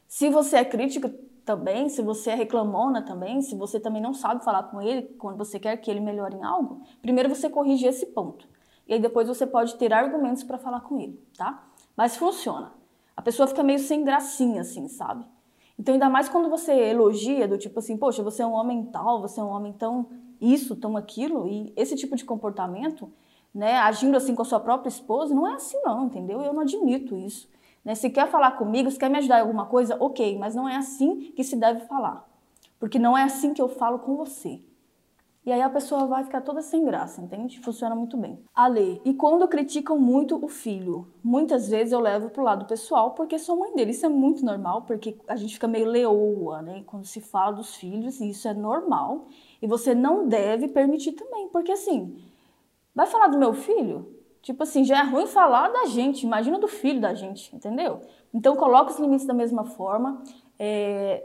Se 0.09 0.31
você 0.31 0.57
é 0.57 0.65
crítica 0.65 1.15
também, 1.45 1.91
se 1.91 2.01
você 2.01 2.31
é 2.31 2.35
reclamona 2.35 3.03
também, 3.03 3.43
se 3.43 3.55
você 3.55 3.79
também 3.79 4.01
não 4.01 4.15
sabe 4.15 4.43
falar 4.43 4.63
com 4.63 4.81
ele 4.81 5.03
quando 5.19 5.37
você 5.37 5.61
quer 5.61 5.77
que 5.77 5.91
ele 5.91 6.01
melhore 6.01 6.37
em 6.37 6.43
algo, 6.43 6.81
primeiro 7.03 7.29
você 7.29 7.51
corrige 7.51 7.87
esse 7.87 8.07
ponto 8.07 8.49
e 8.91 8.95
aí 8.95 8.99
depois 8.99 9.29
você 9.29 9.47
pode 9.47 9.77
ter 9.77 9.93
argumentos 9.93 10.43
para 10.43 10.59
falar 10.59 10.81
com 10.81 10.99
ele, 10.99 11.17
tá? 11.39 11.63
Mas 11.97 12.17
funciona. 12.17 12.73
A 13.17 13.23
pessoa 13.23 13.47
fica 13.47 13.63
meio 13.63 13.79
sem 13.79 14.03
gracinha, 14.03 14.63
assim, 14.63 14.89
sabe? 14.89 15.25
Então, 15.79 15.95
ainda 15.95 16.11
mais 16.11 16.29
quando 16.29 16.51
você 16.51 16.73
elogia, 16.73 17.47
do 17.47 17.57
tipo 17.57 17.79
assim, 17.79 17.97
poxa, 17.97 18.21
você 18.21 18.43
é 18.43 18.47
um 18.47 18.53
homem 18.53 18.85
tal, 18.87 19.23
você 19.23 19.39
é 19.39 19.45
um 19.45 19.51
homem 19.51 19.73
tão 19.73 20.09
isso, 20.41 20.75
tão 20.75 20.97
aquilo, 20.97 21.47
e 21.47 21.73
esse 21.77 21.95
tipo 21.95 22.17
de 22.17 22.25
comportamento, 22.25 23.09
né, 23.55 23.77
agindo 23.79 24.17
assim 24.17 24.35
com 24.35 24.43
a 24.43 24.45
sua 24.45 24.59
própria 24.59 24.89
esposa, 24.89 25.33
não 25.33 25.47
é 25.47 25.55
assim 25.55 25.81
não, 25.85 26.07
entendeu? 26.07 26.43
Eu 26.43 26.53
não 26.53 26.63
admito 26.63 27.17
isso. 27.17 27.49
Né? 27.85 27.95
Se 27.95 28.11
quer 28.11 28.29
falar 28.29 28.53
comigo, 28.53 28.91
se 28.91 28.99
quer 28.99 29.09
me 29.09 29.19
ajudar 29.19 29.39
em 29.39 29.43
alguma 29.43 29.67
coisa, 29.67 29.97
ok, 30.01 30.37
mas 30.37 30.57
não 30.57 30.69
é 30.69 30.75
assim 30.75 31.31
que 31.37 31.45
se 31.45 31.55
deve 31.55 31.87
falar. 31.87 32.29
Porque 32.81 32.99
não 32.99 33.17
é 33.17 33.23
assim 33.23 33.55
que 33.55 33.63
eu 33.63 33.69
falo 33.69 34.01
com 34.01 34.17
você. 34.17 34.61
E 35.45 35.51
aí 35.51 35.63
a 35.63 35.71
pessoa 35.71 36.07
vai 36.07 36.23
ficar 36.23 36.43
toda 36.43 36.61
sem 36.61 36.85
graça, 36.85 37.23
entende? 37.23 37.61
Funciona 37.61 37.95
muito 37.95 38.17
bem. 38.17 38.39
A 38.55 38.67
lei. 38.67 39.01
E 39.07 39.15
quando 39.15 39.49
criticam 39.49 39.99
muito 39.99 40.43
o 40.45 40.49
filho? 40.49 41.09
Muitas 41.25 41.69
vezes 41.69 41.93
eu 41.93 42.01
levo 42.01 42.29
pro 42.29 42.43
lado 42.43 42.67
pessoal 42.67 43.13
porque 43.13 43.39
sou 43.39 43.59
mãe 43.59 43.75
dele. 43.75 43.93
Isso 43.93 44.05
é 44.05 44.09
muito 44.09 44.45
normal, 44.45 44.83
porque 44.83 45.17
a 45.27 45.37
gente 45.37 45.55
fica 45.55 45.67
meio 45.67 45.87
leoa, 45.87 46.61
né? 46.61 46.83
Quando 46.87 47.07
se 47.07 47.23
fala 47.23 47.53
dos 47.53 47.75
filhos, 47.75 48.21
e 48.21 48.29
isso 48.29 48.47
é 48.47 48.53
normal. 48.53 49.29
E 49.63 49.67
você 49.67 49.95
não 49.95 50.29
deve 50.29 50.69
permitir 50.69 51.13
também, 51.13 51.49
porque 51.49 51.73
assim, 51.73 52.23
vai 52.95 53.07
falar 53.07 53.29
do 53.29 53.39
meu 53.39 53.55
filho? 53.55 54.15
Tipo 54.43 54.63
assim, 54.63 54.85
já 54.85 55.01
é 55.01 55.03
ruim 55.05 55.27
falar 55.27 55.69
da 55.69 55.87
gente, 55.87 56.25
imagina 56.25 56.59
do 56.59 56.69
filho 56.69 57.01
da 57.01 57.15
gente, 57.15 57.55
entendeu? 57.55 58.01
Então 58.33 58.57
coloca 58.57 58.91
os 58.91 58.99
limites 58.99 59.27
da 59.27 59.35
mesma 59.35 59.65
forma. 59.65 60.23
É, 60.59 61.25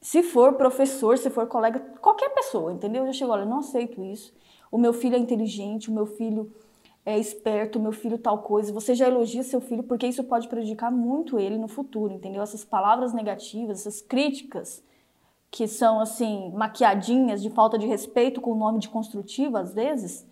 se 0.00 0.22
for 0.22 0.54
professor, 0.54 1.18
se 1.18 1.28
for 1.28 1.46
colega, 1.46 1.78
qualquer 2.00 2.30
pessoa, 2.30 2.72
entendeu? 2.72 3.02
Eu 3.02 3.12
já 3.12 3.18
chego, 3.18 3.32
olha, 3.32 3.44
não 3.44 3.58
aceito 3.58 4.02
isso. 4.02 4.32
O 4.70 4.78
meu 4.78 4.92
filho 4.92 5.16
é 5.16 5.18
inteligente, 5.18 5.90
o 5.90 5.92
meu 5.92 6.06
filho 6.06 6.50
é 7.04 7.18
esperto, 7.18 7.78
o 7.78 7.82
meu 7.82 7.92
filho 7.92 8.18
tal 8.18 8.38
coisa. 8.38 8.72
Você 8.72 8.94
já 8.94 9.06
elogia 9.08 9.42
seu 9.42 9.60
filho 9.60 9.82
porque 9.82 10.06
isso 10.06 10.24
pode 10.24 10.48
prejudicar 10.48 10.90
muito 10.90 11.38
ele 11.38 11.58
no 11.58 11.68
futuro, 11.68 12.12
entendeu? 12.12 12.42
Essas 12.42 12.64
palavras 12.64 13.12
negativas, 13.12 13.80
essas 13.80 14.00
críticas 14.00 14.82
que 15.50 15.66
são 15.66 16.00
assim 16.00 16.50
maquiadinhas 16.54 17.42
de 17.42 17.50
falta 17.50 17.76
de 17.76 17.86
respeito 17.86 18.40
com 18.40 18.52
o 18.52 18.56
nome 18.56 18.78
de 18.78 18.88
construtiva 18.88 19.60
às 19.60 19.74
vezes, 19.74 20.26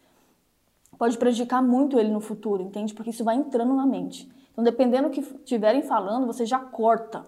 pode 0.97 1.19
prejudicar 1.19 1.63
muito 1.63 1.99
ele 1.99 2.11
no 2.11 2.21
futuro, 2.21 2.63
entende? 2.63 2.95
Porque 2.95 3.11
isso 3.11 3.25
vai 3.25 3.37
entrando 3.37 3.75
na 3.75 3.87
mente. 3.87 4.31
Então, 4.53 4.65
dependendo 4.65 5.09
do 5.09 5.13
que 5.13 5.21
estiverem 5.21 5.83
falando, 5.83 6.27
você 6.27 6.47
já 6.47 6.59
corta, 6.59 7.25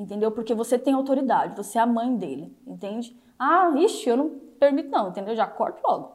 entendeu? 0.00 0.30
Porque 0.30 0.54
você 0.54 0.78
tem 0.78 0.94
autoridade, 0.94 1.56
você 1.56 1.78
é 1.78 1.80
a 1.80 1.86
mãe 1.86 2.16
dele, 2.16 2.56
entende? 2.66 3.16
Ah, 3.38 3.72
ixi, 3.76 4.08
eu 4.08 4.16
não 4.16 4.30
permito 4.58 4.90
não, 4.90 5.08
entendeu? 5.08 5.34
Já 5.36 5.46
corto 5.46 5.80
logo. 5.86 6.12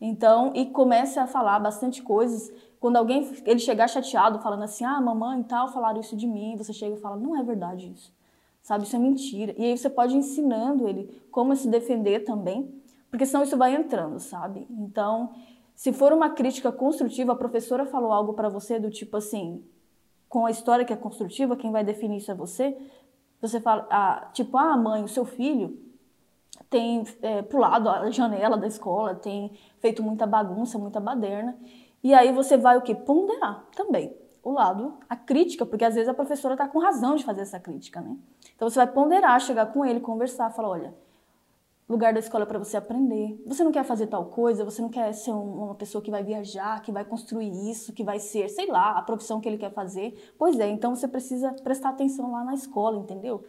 Então, 0.00 0.52
e 0.54 0.66
comece 0.66 1.18
a 1.18 1.26
falar 1.26 1.58
bastante 1.58 2.02
coisas. 2.02 2.52
Quando 2.80 2.96
alguém 2.96 3.30
ele 3.46 3.58
chegar 3.58 3.88
chateado, 3.88 4.40
falando 4.40 4.64
assim, 4.64 4.84
ah, 4.84 5.00
mamãe 5.00 5.40
e 5.40 5.44
tal, 5.44 5.68
falaram 5.68 6.00
isso 6.00 6.16
de 6.16 6.26
mim, 6.26 6.56
você 6.56 6.72
chega 6.72 6.96
e 6.96 7.00
fala, 7.00 7.16
não 7.16 7.38
é 7.38 7.42
verdade 7.42 7.90
isso 7.90 8.12
sabe? 8.64 8.84
Isso 8.84 8.96
é 8.96 8.98
mentira. 8.98 9.54
E 9.56 9.64
aí 9.64 9.78
você 9.78 9.88
pode 9.88 10.14
ir 10.14 10.18
ensinando 10.18 10.88
ele 10.88 11.22
como 11.30 11.54
se 11.54 11.68
defender 11.68 12.24
também, 12.24 12.74
porque 13.10 13.26
senão 13.26 13.44
isso 13.44 13.56
vai 13.56 13.76
entrando, 13.76 14.18
sabe? 14.18 14.66
Então, 14.70 15.32
se 15.76 15.92
for 15.92 16.12
uma 16.12 16.30
crítica 16.30 16.72
construtiva, 16.72 17.32
a 17.32 17.36
professora 17.36 17.84
falou 17.84 18.10
algo 18.10 18.32
para 18.32 18.48
você 18.48 18.80
do 18.80 18.90
tipo 18.90 19.18
assim, 19.18 19.62
com 20.28 20.46
a 20.46 20.50
história 20.50 20.84
que 20.84 20.92
é 20.92 20.96
construtiva, 20.96 21.54
quem 21.54 21.70
vai 21.70 21.84
definir 21.84 22.16
isso 22.16 22.30
é 22.30 22.34
você. 22.34 22.76
Você 23.46 23.60
fala, 23.60 23.86
ah, 23.90 24.30
tipo, 24.32 24.56
ah, 24.56 24.76
mãe, 24.76 25.04
o 25.04 25.08
seu 25.08 25.24
filho 25.24 25.78
tem 26.70 27.04
é, 27.20 27.42
pulado 27.42 27.88
a 27.88 28.10
janela 28.10 28.56
da 28.56 28.66
escola, 28.66 29.14
tem 29.14 29.52
feito 29.80 30.02
muita 30.02 30.26
bagunça, 30.26 30.78
muita 30.78 30.98
baderna. 30.98 31.56
E 32.02 32.14
aí 32.14 32.32
você 32.32 32.56
vai 32.56 32.76
o 32.76 32.82
que? 32.82 32.94
Ponderar 32.94 33.64
também 33.76 34.16
o 34.42 34.50
lado, 34.50 34.98
a 35.08 35.16
crítica, 35.16 35.64
porque 35.64 35.84
às 35.84 35.94
vezes 35.94 36.08
a 36.08 36.14
professora 36.14 36.54
está 36.54 36.68
com 36.68 36.78
razão 36.78 37.16
de 37.16 37.24
fazer 37.24 37.42
essa 37.42 37.60
crítica, 37.60 38.00
né? 38.00 38.16
Então 38.54 38.68
você 38.68 38.76
vai 38.76 38.86
ponderar, 38.86 39.40
chegar 39.40 39.66
com 39.66 39.84
ele, 39.84 40.00
conversar, 40.00 40.50
falar, 40.50 40.68
olha, 40.68 40.94
lugar 41.88 42.12
da 42.12 42.20
escola 42.20 42.46
para 42.46 42.58
você 42.58 42.76
aprender. 42.76 43.40
Você 43.46 43.62
não 43.62 43.70
quer 43.70 43.84
fazer 43.84 44.06
tal 44.06 44.26
coisa, 44.26 44.64
você 44.64 44.80
não 44.80 44.88
quer 44.88 45.12
ser 45.12 45.32
uma 45.32 45.74
pessoa 45.74 46.02
que 46.02 46.10
vai 46.10 46.22
viajar, 46.22 46.80
que 46.82 46.90
vai 46.90 47.04
construir 47.04 47.50
isso, 47.70 47.92
que 47.92 48.02
vai 48.02 48.18
ser, 48.18 48.48
sei 48.48 48.66
lá, 48.66 48.98
a 48.98 49.02
profissão 49.02 49.40
que 49.40 49.48
ele 49.48 49.58
quer 49.58 49.72
fazer. 49.72 50.32
Pois 50.38 50.58
é, 50.58 50.68
então 50.68 50.94
você 50.94 51.06
precisa 51.06 51.52
prestar 51.62 51.90
atenção 51.90 52.32
lá 52.32 52.42
na 52.42 52.54
escola, 52.54 52.98
entendeu? 52.98 53.44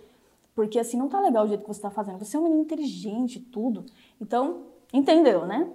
Porque 0.54 0.80
assim 0.80 0.98
não 0.98 1.08
tá 1.08 1.19
legal 1.19 1.45
o 1.45 1.48
jeito 1.48 1.62
que 1.62 1.67
você 1.67 1.80
está 1.80 1.89
fazendo. 1.89 2.19
Você 2.19 2.36
é 2.36 2.39
um 2.39 2.43
menino 2.43 2.62
inteligente, 2.62 3.39
tudo. 3.39 3.86
Então, 4.19 4.63
entendeu, 4.93 5.45
né? 5.45 5.69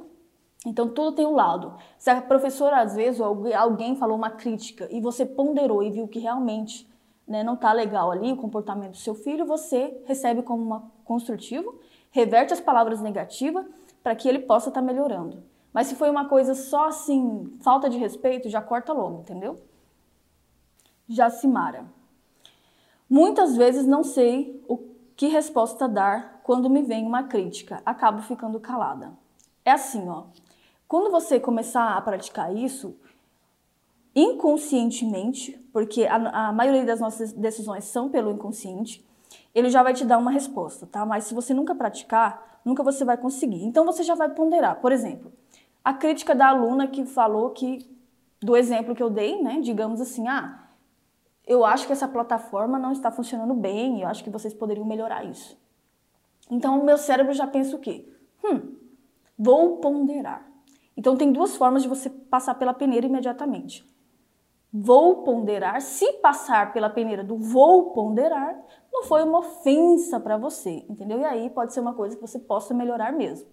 Então 0.66 0.88
tudo 0.88 1.12
tem 1.12 1.26
um 1.26 1.34
lado. 1.34 1.74
Se 1.98 2.10
a 2.10 2.20
professora 2.20 2.80
às 2.80 2.94
vezes 2.94 3.20
ou 3.20 3.46
alguém 3.54 3.96
falou 3.96 4.16
uma 4.16 4.30
crítica 4.30 4.86
e 4.90 5.00
você 5.00 5.24
ponderou 5.24 5.82
e 5.82 5.90
viu 5.90 6.06
que 6.06 6.18
realmente 6.18 6.86
né, 7.26 7.42
não 7.42 7.54
está 7.54 7.72
legal 7.72 8.10
ali 8.10 8.32
o 8.32 8.36
comportamento 8.36 8.92
do 8.92 8.96
seu 8.96 9.14
filho, 9.14 9.46
você 9.46 10.02
recebe 10.04 10.42
como 10.42 10.62
uma 10.62 10.90
construtivo, 11.04 11.78
reverte 12.10 12.52
as 12.52 12.60
palavras 12.60 13.00
negativas 13.00 13.66
para 14.02 14.14
que 14.14 14.28
ele 14.28 14.40
possa 14.40 14.68
estar 14.68 14.80
tá 14.80 14.86
melhorando. 14.86 15.42
Mas 15.72 15.86
se 15.86 15.94
foi 15.94 16.10
uma 16.10 16.28
coisa 16.28 16.54
só 16.54 16.88
assim, 16.88 17.56
falta 17.60 17.88
de 17.88 17.96
respeito, 17.96 18.48
já 18.48 18.60
corta 18.60 18.92
logo, 18.92 19.20
entendeu? 19.20 19.56
Jacimara. 21.08 21.84
Muitas 23.08 23.56
vezes 23.56 23.86
não 23.86 24.02
sei 24.02 24.62
o 24.68 24.78
que 25.16 25.26
resposta 25.26 25.88
dar 25.88 26.40
quando 26.42 26.70
me 26.70 26.82
vem 26.82 27.06
uma 27.06 27.24
crítica, 27.24 27.82
acabo 27.84 28.22
ficando 28.22 28.58
calada. 28.58 29.12
É 29.64 29.72
assim, 29.72 30.08
ó. 30.08 30.24
Quando 30.88 31.10
você 31.10 31.38
começar 31.38 31.96
a 31.96 32.00
praticar 32.00 32.54
isso, 32.56 32.96
inconscientemente, 34.14 35.52
porque 35.72 36.04
a, 36.04 36.48
a 36.48 36.52
maioria 36.52 36.84
das 36.84 37.00
nossas 37.00 37.32
decisões 37.32 37.84
são 37.84 38.08
pelo 38.08 38.32
inconsciente, 38.32 39.04
ele 39.54 39.70
já 39.70 39.82
vai 39.82 39.92
te 39.92 40.04
dar 40.04 40.18
uma 40.18 40.30
resposta, 40.30 40.86
tá? 40.86 41.04
Mas 41.04 41.24
se 41.24 41.34
você 41.34 41.52
nunca 41.52 41.74
praticar, 41.74 42.60
nunca 42.64 42.82
você 42.82 43.04
vai 43.04 43.16
conseguir. 43.16 43.64
Então 43.64 43.84
você 43.84 44.02
já 44.02 44.14
vai 44.14 44.28
ponderar. 44.28 44.80
Por 44.80 44.92
exemplo, 44.92 45.32
a 45.84 45.92
crítica 45.92 46.34
da 46.34 46.48
aluna 46.48 46.86
que 46.86 47.04
falou 47.04 47.50
que, 47.50 47.88
do 48.40 48.56
exemplo 48.56 48.94
que 48.94 49.02
eu 49.02 49.10
dei, 49.10 49.42
né? 49.42 49.60
Digamos 49.60 50.00
assim, 50.00 50.28
ah, 50.28 50.68
eu 51.46 51.64
acho 51.64 51.86
que 51.86 51.92
essa 51.92 52.06
plataforma 52.06 52.78
não 52.78 52.92
está 52.92 53.10
funcionando 53.10 53.54
bem, 53.54 54.02
eu 54.02 54.08
acho 54.08 54.22
que 54.22 54.30
vocês 54.30 54.54
poderiam 54.54 54.86
melhorar 54.86 55.24
isso. 55.24 55.58
Então 56.50 56.80
o 56.80 56.84
meu 56.84 56.96
cérebro 56.96 57.32
já 57.32 57.46
pensa 57.46 57.74
o 57.74 57.78
quê? 57.78 58.08
Hum, 58.44 58.76
vou 59.38 59.78
ponderar. 59.78 60.46
Então 60.96 61.16
tem 61.16 61.32
duas 61.32 61.56
formas 61.56 61.82
de 61.82 61.88
você 61.88 62.08
passar 62.08 62.54
pela 62.54 62.74
peneira 62.74 63.06
imediatamente 63.06 63.89
vou 64.72 65.22
ponderar, 65.22 65.80
se 65.80 66.12
passar 66.14 66.72
pela 66.72 66.88
peneira 66.88 67.24
do 67.24 67.36
vou 67.36 67.90
ponderar, 67.90 68.56
não 68.92 69.04
foi 69.04 69.22
uma 69.24 69.38
ofensa 69.38 70.20
para 70.20 70.36
você, 70.36 70.84
entendeu? 70.88 71.20
E 71.20 71.24
aí 71.24 71.50
pode 71.50 71.72
ser 71.72 71.80
uma 71.80 71.94
coisa 71.94 72.14
que 72.14 72.22
você 72.22 72.38
possa 72.38 72.72
melhorar 72.72 73.12
mesmo. 73.12 73.48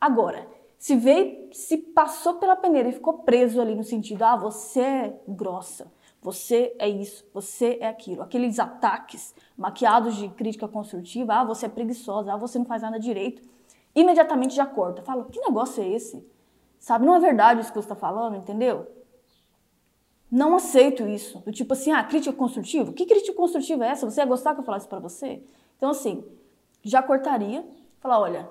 Agora, 0.00 0.46
se 0.78 0.96
veio, 0.96 1.48
se 1.52 1.76
passou 1.76 2.34
pela 2.34 2.56
peneira 2.56 2.88
e 2.88 2.92
ficou 2.92 3.18
preso 3.18 3.60
ali 3.60 3.74
no 3.74 3.84
sentido, 3.84 4.22
ah, 4.24 4.36
você 4.36 4.80
é 4.80 5.20
grossa, 5.28 5.92
você 6.20 6.74
é 6.78 6.88
isso, 6.88 7.24
você 7.32 7.78
é 7.80 7.88
aquilo, 7.88 8.22
aqueles 8.22 8.58
ataques 8.58 9.34
maquiados 9.56 10.16
de 10.16 10.28
crítica 10.30 10.66
construtiva, 10.66 11.34
ah, 11.34 11.44
você 11.44 11.66
é 11.66 11.68
preguiçosa, 11.68 12.32
ah, 12.32 12.36
você 12.36 12.58
não 12.58 12.64
faz 12.64 12.82
nada 12.82 12.98
direito, 12.98 13.42
imediatamente 13.94 14.54
já 14.54 14.66
corta, 14.66 15.02
fala, 15.02 15.24
que 15.26 15.40
negócio 15.40 15.82
é 15.82 15.88
esse? 15.88 16.26
Sabe, 16.78 17.06
não 17.06 17.14
é 17.14 17.20
verdade 17.20 17.60
isso 17.60 17.70
que 17.70 17.78
você 17.78 17.84
está 17.84 17.94
falando, 17.94 18.36
entendeu? 18.36 18.86
Não 20.32 20.56
aceito 20.56 21.06
isso. 21.06 21.40
Do 21.40 21.52
tipo 21.52 21.74
assim, 21.74 21.92
ah, 21.92 22.02
crítica 22.02 22.34
construtiva? 22.34 22.90
Que 22.94 23.04
crítica 23.04 23.36
construtiva 23.36 23.84
é 23.84 23.88
essa? 23.88 24.10
Você 24.10 24.18
ia 24.18 24.24
gostar 24.24 24.54
que 24.54 24.60
eu 24.60 24.64
falasse 24.64 24.88
para 24.88 24.98
você? 24.98 25.42
Então, 25.76 25.90
assim, 25.90 26.24
já 26.82 27.02
cortaria, 27.02 27.62
falar, 28.00 28.18
olha, 28.18 28.48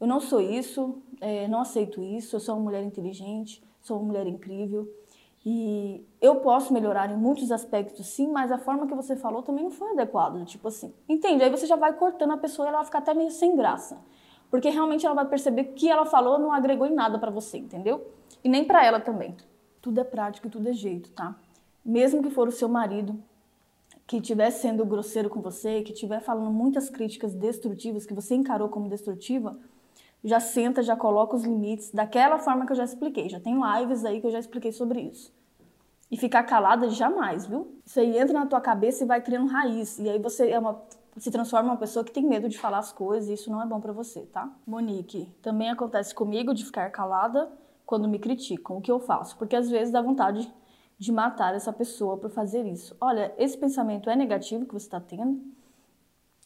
eu 0.00 0.06
não 0.06 0.20
sou 0.20 0.40
isso, 0.40 1.02
é, 1.20 1.46
não 1.46 1.60
aceito 1.60 2.02
isso, 2.02 2.34
eu 2.34 2.40
sou 2.40 2.54
uma 2.54 2.64
mulher 2.64 2.82
inteligente, 2.82 3.62
sou 3.82 3.98
uma 3.98 4.06
mulher 4.06 4.26
incrível 4.26 4.90
e 5.44 6.02
eu 6.18 6.36
posso 6.36 6.72
melhorar 6.72 7.10
em 7.10 7.16
muitos 7.16 7.52
aspectos 7.52 8.06
sim, 8.06 8.28
mas 8.28 8.50
a 8.50 8.56
forma 8.56 8.86
que 8.86 8.94
você 8.94 9.14
falou 9.14 9.42
também 9.42 9.64
não 9.64 9.70
foi 9.70 9.90
adequada, 9.90 10.42
tipo 10.46 10.68
assim. 10.68 10.94
Entende? 11.06 11.44
Aí 11.44 11.50
você 11.50 11.66
já 11.66 11.76
vai 11.76 11.92
cortando 11.92 12.32
a 12.32 12.38
pessoa 12.38 12.66
e 12.66 12.68
ela 12.68 12.78
vai 12.78 12.86
ficar 12.86 13.00
até 13.00 13.12
meio 13.12 13.30
sem 13.30 13.54
graça. 13.54 13.98
Porque 14.50 14.70
realmente 14.70 15.04
ela 15.04 15.14
vai 15.14 15.26
perceber 15.26 15.64
que 15.74 15.90
ela 15.90 16.06
falou 16.06 16.38
não 16.38 16.52
agregou 16.52 16.86
em 16.86 16.94
nada 16.94 17.18
para 17.18 17.30
você, 17.30 17.58
entendeu? 17.58 18.06
E 18.42 18.48
nem 18.48 18.64
para 18.64 18.82
ela 18.82 18.98
também. 18.98 19.36
Tudo 19.80 20.00
é 20.00 20.04
prática 20.04 20.48
e 20.48 20.50
tudo 20.50 20.68
é 20.68 20.72
jeito, 20.72 21.10
tá? 21.10 21.36
Mesmo 21.84 22.22
que 22.22 22.30
for 22.30 22.48
o 22.48 22.52
seu 22.52 22.68
marido 22.68 23.18
que 24.06 24.16
estiver 24.16 24.50
sendo 24.50 24.86
grosseiro 24.86 25.28
com 25.28 25.40
você, 25.40 25.82
que 25.82 25.92
estiver 25.92 26.20
falando 26.20 26.50
muitas 26.50 26.88
críticas 26.88 27.34
destrutivas 27.34 28.06
que 28.06 28.14
você 28.14 28.34
encarou 28.34 28.68
como 28.68 28.88
destrutiva, 28.88 29.58
já 30.24 30.40
senta, 30.40 30.82
já 30.82 30.96
coloca 30.96 31.36
os 31.36 31.44
limites 31.44 31.90
daquela 31.90 32.38
forma 32.38 32.66
que 32.66 32.72
eu 32.72 32.76
já 32.76 32.84
expliquei. 32.84 33.28
Já 33.28 33.38
tem 33.38 33.54
lives 33.54 34.04
aí 34.04 34.20
que 34.20 34.26
eu 34.26 34.30
já 34.30 34.38
expliquei 34.38 34.72
sobre 34.72 35.00
isso. 35.00 35.32
E 36.10 36.16
ficar 36.16 36.42
calada 36.44 36.88
jamais, 36.88 37.46
viu? 37.46 37.78
Isso 37.84 38.00
aí 38.00 38.18
entra 38.18 38.32
na 38.32 38.46
tua 38.46 38.60
cabeça 38.60 39.04
e 39.04 39.06
vai 39.06 39.20
criando 39.20 39.46
raiz. 39.46 39.98
E 39.98 40.08
aí 40.08 40.18
você 40.18 40.48
é 40.48 40.58
uma, 40.58 40.80
se 41.18 41.30
transforma 41.30 41.68
em 41.68 41.72
uma 41.72 41.76
pessoa 41.76 42.02
que 42.02 42.10
tem 42.10 42.24
medo 42.24 42.48
de 42.48 42.58
falar 42.58 42.78
as 42.78 42.90
coisas 42.90 43.28
e 43.28 43.34
isso 43.34 43.50
não 43.50 43.62
é 43.62 43.66
bom 43.66 43.78
para 43.78 43.92
você, 43.92 44.22
tá? 44.22 44.50
Monique, 44.66 45.30
também 45.42 45.68
acontece 45.68 46.14
comigo 46.14 46.54
de 46.54 46.64
ficar 46.64 46.90
calada 46.90 47.50
quando 47.88 48.06
me 48.06 48.18
criticam, 48.18 48.76
o 48.76 48.82
que 48.82 48.92
eu 48.92 49.00
faço? 49.00 49.34
Porque 49.38 49.56
às 49.56 49.70
vezes 49.70 49.90
dá 49.90 50.02
vontade 50.02 50.52
de 50.98 51.10
matar 51.10 51.54
essa 51.54 51.72
pessoa 51.72 52.18
por 52.18 52.28
fazer 52.28 52.66
isso. 52.66 52.94
Olha, 53.00 53.32
esse 53.38 53.56
pensamento 53.56 54.10
é 54.10 54.14
negativo 54.14 54.66
que 54.66 54.74
você 54.74 54.84
está 54.84 55.00
tendo 55.00 55.40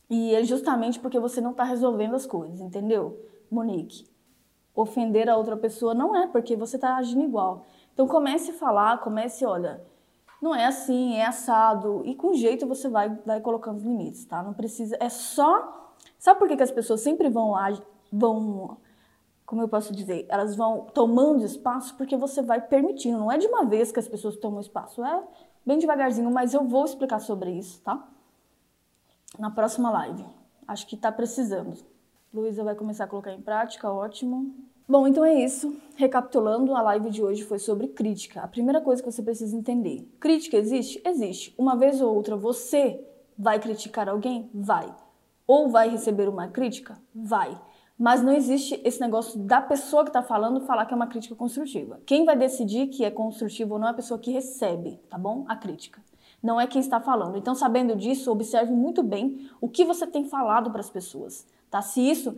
e 0.08 0.36
é 0.36 0.44
justamente 0.44 1.00
porque 1.00 1.18
você 1.18 1.40
não 1.40 1.50
está 1.50 1.64
resolvendo 1.64 2.14
as 2.14 2.26
coisas, 2.26 2.60
entendeu, 2.60 3.28
Monique? 3.50 4.06
Ofender 4.72 5.28
a 5.28 5.36
outra 5.36 5.56
pessoa 5.56 5.92
não 5.92 6.14
é 6.14 6.28
porque 6.28 6.54
você 6.54 6.76
está 6.76 6.94
agindo 6.94 7.24
igual. 7.24 7.66
Então 7.92 8.06
comece 8.06 8.52
a 8.52 8.54
falar, 8.54 9.00
comece, 9.00 9.44
olha, 9.44 9.84
não 10.40 10.54
é 10.54 10.66
assim, 10.66 11.16
é 11.16 11.26
assado. 11.26 12.02
E 12.04 12.14
com 12.14 12.34
jeito 12.34 12.68
você 12.68 12.88
vai, 12.88 13.08
vai 13.26 13.40
colocando 13.40 13.78
os 13.78 13.82
limites, 13.82 14.24
tá? 14.26 14.44
Não 14.44 14.54
precisa. 14.54 14.96
É 15.00 15.08
só. 15.08 15.96
Sabe 16.20 16.38
por 16.38 16.46
que, 16.46 16.56
que 16.56 16.62
as 16.62 16.70
pessoas 16.70 17.00
sempre 17.00 17.28
vão, 17.28 17.54
vão 18.12 18.76
como 19.52 19.60
eu 19.60 19.68
posso 19.68 19.92
dizer, 19.92 20.24
elas 20.30 20.56
vão 20.56 20.86
tomando 20.94 21.44
espaço 21.44 21.94
porque 21.98 22.16
você 22.16 22.40
vai 22.40 22.58
permitindo. 22.58 23.18
Não 23.18 23.30
é 23.30 23.36
de 23.36 23.46
uma 23.46 23.66
vez 23.66 23.92
que 23.92 23.98
as 23.98 24.08
pessoas 24.08 24.34
tomam 24.38 24.62
espaço, 24.62 25.04
é 25.04 25.22
bem 25.66 25.76
devagarzinho, 25.76 26.30
mas 26.30 26.54
eu 26.54 26.64
vou 26.66 26.86
explicar 26.86 27.18
sobre 27.18 27.50
isso, 27.50 27.78
tá? 27.82 28.02
Na 29.38 29.50
próxima 29.50 29.90
live. 29.90 30.24
Acho 30.66 30.86
que 30.86 30.96
tá 30.96 31.12
precisando. 31.12 31.76
Luísa 32.32 32.64
vai 32.64 32.74
começar 32.74 33.04
a 33.04 33.06
colocar 33.06 33.30
em 33.30 33.42
prática, 33.42 33.92
ótimo. 33.92 34.54
Bom, 34.88 35.06
então 35.06 35.22
é 35.22 35.34
isso. 35.34 35.76
Recapitulando, 35.96 36.74
a 36.74 36.80
live 36.80 37.10
de 37.10 37.22
hoje 37.22 37.44
foi 37.44 37.58
sobre 37.58 37.88
crítica. 37.88 38.40
A 38.40 38.48
primeira 38.48 38.80
coisa 38.80 39.02
que 39.02 39.12
você 39.12 39.22
precisa 39.22 39.54
entender: 39.54 40.10
crítica 40.18 40.56
existe? 40.56 40.98
Existe. 41.04 41.54
Uma 41.58 41.76
vez 41.76 42.00
ou 42.00 42.14
outra 42.14 42.36
você 42.36 43.06
vai 43.36 43.58
criticar 43.58 44.08
alguém? 44.08 44.48
Vai. 44.54 44.90
Ou 45.46 45.68
vai 45.68 45.90
receber 45.90 46.26
uma 46.26 46.48
crítica? 46.48 46.98
Vai 47.14 47.60
mas 48.02 48.20
não 48.20 48.32
existe 48.32 48.80
esse 48.82 49.00
negócio 49.00 49.38
da 49.38 49.60
pessoa 49.60 50.02
que 50.02 50.08
está 50.08 50.24
falando 50.24 50.62
falar 50.62 50.86
que 50.86 50.92
é 50.92 50.96
uma 50.96 51.06
crítica 51.06 51.36
construtiva. 51.36 52.00
Quem 52.04 52.24
vai 52.24 52.36
decidir 52.36 52.88
que 52.88 53.04
é 53.04 53.12
construtivo 53.12 53.74
ou 53.74 53.78
não 53.78 53.86
é 53.86 53.90
a 53.92 53.94
pessoa 53.94 54.18
que 54.18 54.32
recebe, 54.32 54.98
tá 55.08 55.16
bom? 55.16 55.44
A 55.46 55.54
crítica. 55.54 56.02
Não 56.42 56.60
é 56.60 56.66
quem 56.66 56.80
está 56.80 56.98
falando. 56.98 57.38
Então, 57.38 57.54
sabendo 57.54 57.94
disso, 57.94 58.32
observe 58.32 58.72
muito 58.72 59.04
bem 59.04 59.48
o 59.60 59.68
que 59.68 59.84
você 59.84 60.04
tem 60.04 60.24
falado 60.24 60.72
para 60.72 60.80
as 60.80 60.90
pessoas, 60.90 61.46
tá? 61.70 61.80
Se 61.80 62.00
isso 62.00 62.36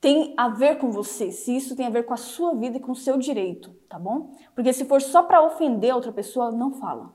tem 0.00 0.32
a 0.34 0.48
ver 0.48 0.78
com 0.78 0.90
você, 0.90 1.30
se 1.30 1.54
isso 1.54 1.76
tem 1.76 1.84
a 1.84 1.90
ver 1.90 2.04
com 2.04 2.14
a 2.14 2.16
sua 2.16 2.54
vida 2.54 2.78
e 2.78 2.80
com 2.80 2.92
o 2.92 2.96
seu 2.96 3.18
direito, 3.18 3.72
tá 3.86 3.98
bom? 3.98 4.30
Porque 4.54 4.72
se 4.72 4.86
for 4.86 5.02
só 5.02 5.22
para 5.22 5.42
ofender 5.42 5.94
outra 5.94 6.10
pessoa, 6.10 6.50
não 6.50 6.72
fala, 6.72 7.12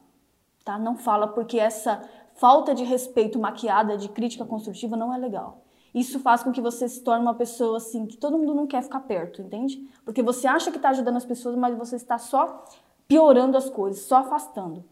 tá? 0.64 0.78
Não 0.78 0.96
fala 0.96 1.30
porque 1.30 1.58
essa 1.58 2.08
falta 2.36 2.76
de 2.76 2.84
respeito 2.84 3.40
maquiada 3.40 3.98
de 3.98 4.08
crítica 4.08 4.46
construtiva 4.46 4.96
não 4.96 5.12
é 5.12 5.18
legal. 5.18 5.65
Isso 5.96 6.20
faz 6.20 6.44
com 6.44 6.52
que 6.52 6.60
você 6.60 6.90
se 6.90 7.02
torne 7.02 7.22
uma 7.22 7.34
pessoa 7.34 7.78
assim 7.78 8.06
que 8.06 8.18
todo 8.18 8.38
mundo 8.38 8.54
não 8.54 8.68
quer 8.68 8.84
ficar 8.84 9.00
perto, 9.00 9.42
entende? 9.42 9.90
Porque 10.04 10.22
você 10.22 10.46
acha 10.46 10.70
que 10.70 10.76
está 10.76 10.90
ajudando 10.90 11.16
as 11.16 11.24
pessoas, 11.24 11.56
mas 11.56 11.78
você 11.78 11.96
está 11.96 12.18
só 12.18 12.66
piorando 13.08 13.56
as 13.56 13.70
coisas, 13.70 14.04
só 14.04 14.18
afastando. 14.18 14.84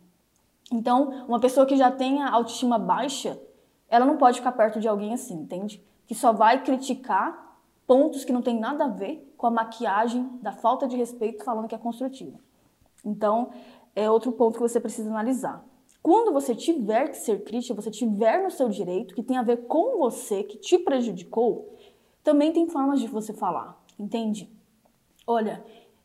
Então, 0.72 1.26
uma 1.28 1.41
pessoa 1.41 1.66
que 1.66 1.76
já 1.76 1.91
tem 1.91 2.24
a 2.24 2.32
autoestima 2.32 2.80
baixa, 2.80 3.38
ela 3.89 4.06
não 4.06 4.16
pode 4.16 4.38
ficar 4.38 4.54
perto 4.54 4.80
de 4.80 4.88
alguém 4.88 5.14
assim, 5.14 5.34
entende? 5.34 5.84
Que 6.08 6.16
só 6.16 6.32
vai 6.32 6.64
criticar 6.64 7.60
pontos 7.86 8.24
que 8.24 8.32
não 8.32 8.41
tem 8.41 8.58
nada 8.58 8.86
a 8.86 8.88
ver 8.88 9.30
com 9.36 9.45
a 9.45 9.51
maquiagem 9.51 10.39
da 10.41 10.54
falta 10.54 10.88
de 10.88 10.95
respeito 10.95 11.43
falando 11.43 11.68
que 11.68 11.76
é 11.76 11.78
construtiva. 11.78 12.39
Então, 13.04 13.49
é 13.93 14.10
outro 14.10 14.32
ponto 14.32 14.54
que 14.54 14.62
você 14.62 14.80
precisa 14.80 15.10
analisar. 15.10 15.62
Quando 16.04 16.34
você 16.34 16.54
tiver 16.54 17.08
que 17.08 17.16
ser 17.16 17.45
crítica, 17.45 17.74
você 17.74 17.89
tiver 17.89 18.43
no 18.43 18.51
seu 18.51 18.68
direito, 18.68 19.16
que 19.16 19.24
tem 19.24 19.38
a 19.38 19.41
ver 19.41 19.66
com 19.68 19.97
você, 19.99 20.43
que 20.43 20.58
te 20.58 20.78
prejudicou, 20.78 21.74
também 22.22 22.51
tem 22.51 22.68
formas 22.68 22.99
de 22.99 23.08
você 23.08 23.32
falar, 23.32 23.82
entende? 23.97 24.51
Olha, 25.26 25.64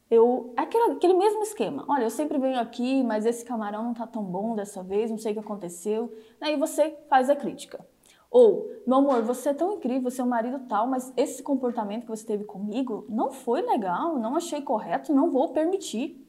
eu. 0.09 0.53
Aquele, 0.57 0.93
aquele 0.93 1.15
mesmo 1.15 1.43
esquema. 1.43 1.85
Olha, 1.89 2.05
eu 2.05 2.11
sempre 2.11 2.39
venho 2.39 2.61
aqui, 2.61 3.03
mas 3.03 3.27
esse 3.27 3.45
camarão 3.45 3.83
não 3.83 3.93
tá 3.93 4.07
tão 4.07 4.23
bom 4.23 4.55
dessa 4.55 4.85
vez, 4.85 5.11
não 5.11 5.19
sei 5.19 5.33
o 5.33 5.35
que 5.35 5.41
aconteceu. 5.41 6.15
Aí 6.41 6.57
você 6.57 6.97
faz 7.09 7.29
a 7.29 7.35
crítica. 7.35 7.85
Ou, 8.31 8.71
meu 8.87 8.99
amor, 8.99 9.23
você 9.23 9.49
é 9.49 9.55
tão 9.55 9.73
incrível, 9.73 10.13
seu 10.13 10.27
marido 10.27 10.61
tal, 10.69 10.87
mas 10.87 11.13
esse 11.17 11.43
comportamento 11.43 12.03
que 12.03 12.11
você 12.11 12.25
teve 12.25 12.45
comigo 12.45 13.05
não 13.09 13.33
foi 13.33 13.63
legal, 13.63 14.17
não 14.17 14.37
achei 14.37 14.63
correto, 14.63 15.13
não 15.13 15.31
vou 15.31 15.49
permitir. 15.49 16.25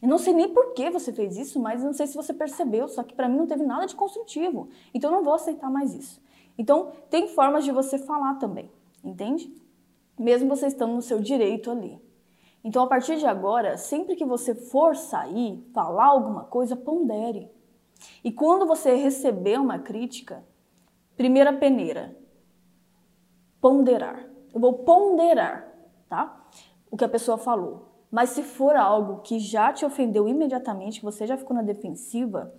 Eu 0.00 0.08
não 0.08 0.18
sei 0.18 0.32
nem 0.32 0.48
por 0.48 0.72
que 0.72 0.90
você 0.90 1.12
fez 1.12 1.36
isso, 1.36 1.60
mas 1.60 1.82
não 1.82 1.92
sei 1.92 2.06
se 2.06 2.16
você 2.16 2.32
percebeu, 2.32 2.88
só 2.88 3.02
que 3.02 3.14
para 3.14 3.28
mim 3.28 3.36
não 3.36 3.46
teve 3.46 3.64
nada 3.64 3.86
de 3.86 3.94
construtivo. 3.94 4.68
Então 4.94 5.10
eu 5.10 5.16
não 5.16 5.24
vou 5.24 5.34
aceitar 5.34 5.70
mais 5.70 5.94
isso. 5.94 6.22
Então, 6.56 6.92
tem 7.08 7.28
formas 7.28 7.64
de 7.64 7.72
você 7.72 7.98
falar 7.98 8.34
também, 8.34 8.70
entende? 9.02 9.52
Mesmo 10.18 10.48
você 10.48 10.66
estando 10.66 10.94
no 10.94 11.02
seu 11.02 11.20
direito 11.20 11.70
ali. 11.70 11.98
Então, 12.62 12.82
a 12.82 12.86
partir 12.86 13.16
de 13.16 13.26
agora, 13.26 13.78
sempre 13.78 14.16
que 14.16 14.24
você 14.24 14.54
for 14.54 14.94
sair, 14.94 15.64
falar 15.72 16.06
alguma 16.06 16.44
coisa, 16.44 16.76
pondere. 16.76 17.50
E 18.22 18.30
quando 18.30 18.66
você 18.66 18.94
receber 18.94 19.58
uma 19.58 19.78
crítica, 19.78 20.44
Primeira 21.20 21.52
peneira. 21.52 22.16
Ponderar. 23.60 24.24
Eu 24.54 24.58
vou 24.58 24.72
ponderar, 24.72 25.70
tá? 26.08 26.48
O 26.90 26.96
que 26.96 27.04
a 27.04 27.08
pessoa 27.10 27.36
falou. 27.36 27.89
Mas 28.10 28.30
se 28.30 28.42
for 28.42 28.74
algo 28.74 29.20
que 29.22 29.38
já 29.38 29.72
te 29.72 29.84
ofendeu 29.84 30.28
imediatamente, 30.28 30.98
que 30.98 31.04
você 31.04 31.26
já 31.26 31.36
ficou 31.36 31.54
na 31.54 31.62
defensiva, 31.62 32.52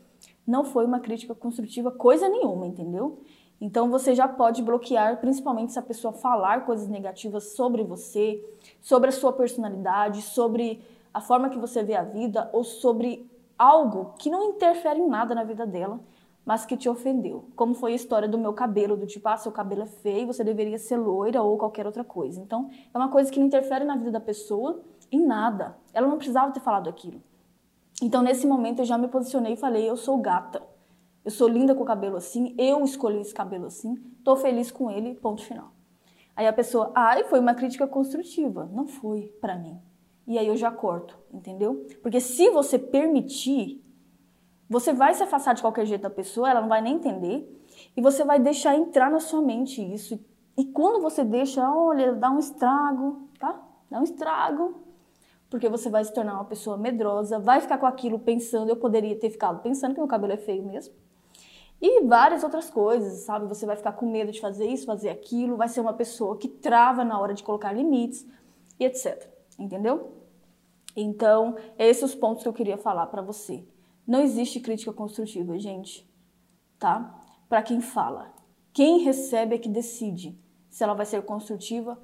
não 0.47 0.64
foi 0.64 0.86
uma 0.86 0.99
crítica 0.99 1.36
construtiva 1.36 1.91
coisa 1.91 2.30
nenhuma, 2.30 2.66
entendeu? 2.66 3.22
Então 3.60 3.91
você 3.91 4.16
já 4.16 4.28
pode 4.28 4.64
bloquear, 4.64 5.20
principalmente 5.20 5.74
se 5.74 5.80
a 5.80 5.84
pessoa 5.84 6.14
falar 6.14 6.66
coisas 6.66 6.88
negativas 6.88 7.56
sobre 7.56 7.84
você, 7.84 8.43
sobre 8.82 9.10
a 9.10 9.12
sua 9.12 9.34
personalidade, 9.34 10.22
sobre 10.22 10.82
a 11.14 11.22
forma 11.22 11.49
que 11.49 11.60
você 11.60 11.84
vê 11.84 11.95
a 11.95 12.04
vida 12.04 12.49
ou 12.54 12.64
sobre 12.64 13.30
algo 13.58 14.14
que 14.18 14.30
não 14.30 14.49
interfere 14.49 14.99
em 14.99 15.08
nada 15.08 15.36
na 15.36 15.43
vida 15.43 15.68
dela, 15.68 15.99
mas 16.43 16.66
que 16.66 16.76
te 16.76 16.89
ofendeu. 16.89 17.45
Como 17.56 17.76
foi 17.76 17.91
a 17.91 17.95
história 17.95 18.28
do 18.28 18.38
meu 18.38 18.54
cabelo, 18.54 18.97
do 18.97 19.06
tipo, 19.06 19.28
ah, 19.30 19.38
seu 19.38 19.52
cabelo 19.52 19.84
é 19.84 19.86
feio, 19.86 20.26
você 20.26 20.43
deveria 20.43 20.80
ser 20.80 20.97
loira 20.97 21.43
ou 21.43 21.58
qualquer 21.58 21.86
outra 21.86 22.04
coisa. 22.04 22.41
Então, 22.41 22.70
é 22.91 22.97
uma 22.97 23.10
coisa 23.10 23.32
que 23.32 23.39
não 23.39 23.45
interfere 23.45 23.86
na 23.86 23.95
vida 23.95 24.10
da 24.10 24.20
pessoa 24.20 24.82
em 25.12 25.26
nada. 25.26 25.78
Ela 25.93 26.07
não 26.07 26.18
precisava 26.18 26.51
ter 26.51 26.59
falado 26.59 26.89
aquilo. 26.89 27.22
Então, 28.01 28.22
nesse 28.22 28.47
momento, 28.47 28.80
eu 28.80 28.86
já 28.86 28.97
me 28.97 29.07
posicionei 29.07 29.53
e 29.53 29.57
falei: 29.57 29.89
eu 29.89 29.97
sou 29.97 30.18
gata. 30.18 30.62
Eu 31.24 31.32
sou 31.32 31.47
linda 31.47 31.76
com 31.76 31.84
o 31.84 31.86
cabelo 31.86 32.18
assim, 32.18 32.55
eu 32.57 32.84
escolhi 32.84 33.22
esse 33.22 33.32
cabelo 33.32 33.68
assim, 33.68 33.93
tô 34.24 34.36
feliz 34.36 34.72
com 34.72 34.89
ele, 34.89 35.14
ponto 35.14 35.43
final. 35.43 35.72
Aí 36.36 36.47
a 36.47 36.53
pessoa, 36.53 36.91
ai, 36.95 37.24
foi 37.26 37.39
uma 37.39 37.53
crítica 37.53 37.86
construtiva. 37.86 38.68
Não 38.74 38.88
foi 38.88 39.28
para 39.39 39.55
mim. 39.55 39.80
E 40.26 40.39
aí 40.39 40.47
eu 40.47 40.55
já 40.55 40.72
corto, 40.72 41.16
entendeu? 41.32 41.86
Porque 42.01 42.20
se 42.20 42.49
você 42.49 42.80
permitir 42.80 43.84
você 44.72 44.93
vai 44.93 45.14
se 45.14 45.22
afastar 45.22 45.53
de 45.53 45.62
qualquer 45.62 45.86
jeito 45.86 46.03
da 46.03 46.09
pessoa, 46.09 46.49
ela 46.49 46.62
não 46.62 46.70
vai 46.70 46.80
nem 46.80 46.95
entender, 46.95 47.45
e 47.93 48.01
você 48.01 48.24
vai 48.24 48.39
deixar 48.39 48.74
entrar 48.74 49.12
na 49.12 49.20
sua 49.20 49.41
mente 49.41 49.82
isso. 49.82 50.18
E 50.57 50.64
quando 50.64 51.01
você 51.01 51.26
deixa, 51.26 51.70
olha, 51.70 52.14
dá 52.14 52.32
um 52.32 52.39
estrago, 52.39 53.28
tá? 53.38 53.62
Dá 53.89 53.99
um 53.99 54.03
estrago, 54.03 54.82
porque 55.52 55.68
você 55.68 55.89
vai 55.89 56.02
se 56.04 56.14
tornar 56.14 56.36
uma 56.36 56.45
pessoa 56.45 56.78
medrosa, 56.78 57.38
vai 57.38 57.60
ficar 57.60 57.78
com 57.78 57.86
aquilo 57.86 58.18
pensando, 58.18 58.70
eu 58.70 58.78
poderia 58.78 59.18
ter 59.18 59.30
ficado 59.30 59.62
pensando 59.62 59.93
que 59.93 59.99
meu 59.99 60.08
cabelo 60.08 60.32
é 60.32 60.38
feio 60.38 60.64
mesmo. 60.64 60.93
E 61.82 62.06
várias 62.06 62.41
outras 62.41 62.70
coisas, 62.70 63.26
sabe? 63.26 63.47
Você 63.47 63.66
vai 63.66 63.76
ficar 63.76 63.91
com 63.91 64.10
medo 64.10 64.32
de 64.32 64.39
fazer 64.39 64.66
isso, 64.66 64.86
fazer 64.86 65.10
aquilo, 65.10 65.58
vai 65.58 65.68
ser 65.68 65.82
uma 65.82 65.91
pessoa 65.91 66.38
que 66.38 66.47
trava 66.47 67.04
na 67.04 67.20
hora 67.20 67.34
de 67.34 67.43
colocar 67.43 67.74
limites 67.74 68.26
e 68.80 68.86
etc. 68.86 69.30
Entendeu? 69.60 70.14
Então, 70.95 71.58
esses 71.78 72.04
os 72.04 72.16
pontos 72.16 72.43
que 72.43 72.49
eu 72.49 72.54
queria 72.54 72.78
falar 72.78 73.08
para 73.08 73.22
você. 73.22 73.66
Não 74.08 74.22
existe 74.22 74.62
crítica 74.62 74.93
construtiva, 74.93 75.60
gente, 75.60 76.10
tá? 76.80 77.20
Para 77.49 77.62
quem 77.62 77.82
fala. 77.82 78.32
Quem 78.72 78.99
recebe 78.99 79.56
é 79.56 79.58
que 79.58 79.68
decide 79.68 80.39
se 80.70 80.82
ela 80.82 80.93
vai 80.93 81.06
ser 81.06 81.22
construtiva 81.24 81.99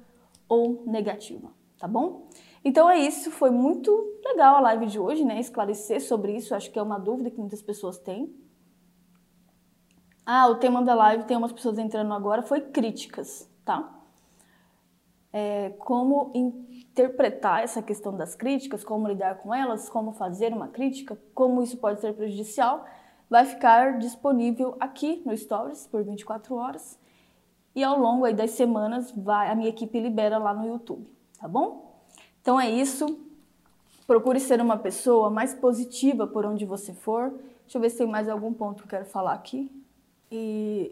ou 0.46 0.82
negativa, 0.86 1.50
tá 1.78 1.88
bom? 1.88 2.28
Então 2.64 2.88
é 2.90 2.98
isso, 2.98 3.30
foi 3.30 3.50
muito 3.50 3.90
legal 4.24 4.56
a 4.56 4.60
live 4.60 4.86
de 4.86 4.98
hoje, 4.98 5.24
né? 5.24 5.38
Esclarecer 5.38 6.00
sobre 6.00 6.36
isso, 6.36 6.54
acho 6.54 6.70
que 6.70 6.78
é 6.78 6.82
uma 6.82 6.98
dúvida 6.98 7.30
que 7.30 7.38
muitas 7.38 7.62
pessoas 7.62 7.98
têm. 7.98 8.34
Ah, 10.26 10.46
o 10.48 10.56
tema 10.56 10.82
da 10.82 10.94
live, 10.94 11.24
tem 11.24 11.36
umas 11.36 11.52
pessoas 11.52 11.78
entrando 11.78 12.12
agora, 12.12 12.42
foi 12.42 12.60
críticas, 12.60 13.48
tá? 13.64 13.94
É, 15.32 15.70
como 15.78 16.30
interpretar 16.34 17.62
essa 17.62 17.80
questão 17.80 18.16
das 18.16 18.34
críticas, 18.34 18.84
como 18.84 19.08
lidar 19.08 19.36
com 19.38 19.54
elas, 19.54 19.88
como 19.88 20.12
fazer 20.12 20.52
uma 20.52 20.68
crítica, 20.68 21.18
como 21.34 21.62
isso 21.62 21.78
pode 21.78 22.00
ser 22.00 22.12
prejudicial, 22.14 22.84
vai 23.30 23.44
ficar 23.44 23.98
disponível 23.98 24.76
aqui 24.80 25.22
no 25.24 25.36
Stories 25.36 25.86
por 25.86 26.02
24 26.02 26.54
horas. 26.56 26.98
E 27.74 27.84
ao 27.84 27.98
longo 27.98 28.30
das 28.32 28.50
semanas, 28.50 29.10
vai, 29.12 29.50
a 29.50 29.54
minha 29.54 29.68
equipe 29.68 29.98
libera 30.00 30.36
lá 30.36 30.52
no 30.52 30.66
YouTube, 30.66 31.10
tá 31.38 31.46
bom? 31.46 31.87
Então 32.48 32.58
é 32.58 32.70
isso. 32.70 33.04
Procure 34.06 34.40
ser 34.40 34.58
uma 34.58 34.78
pessoa 34.78 35.28
mais 35.28 35.52
positiva 35.52 36.26
por 36.26 36.46
onde 36.46 36.64
você 36.64 36.94
for. 36.94 37.28
Deixa 37.64 37.76
eu 37.76 37.80
ver 37.82 37.90
se 37.90 37.98
tem 37.98 38.06
mais 38.06 38.26
algum 38.26 38.54
ponto 38.54 38.76
que 38.76 38.84
eu 38.84 38.88
quero 38.88 39.04
falar 39.04 39.34
aqui. 39.34 39.70
E, 40.32 40.90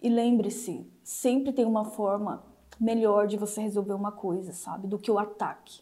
e 0.00 0.08
lembre-se, 0.08 0.86
sempre 1.02 1.52
tem 1.52 1.64
uma 1.64 1.86
forma 1.86 2.44
melhor 2.78 3.26
de 3.26 3.36
você 3.36 3.62
resolver 3.62 3.94
uma 3.94 4.12
coisa, 4.12 4.52
sabe? 4.52 4.86
Do 4.86 4.96
que 4.96 5.10
o 5.10 5.18
ataque. 5.18 5.80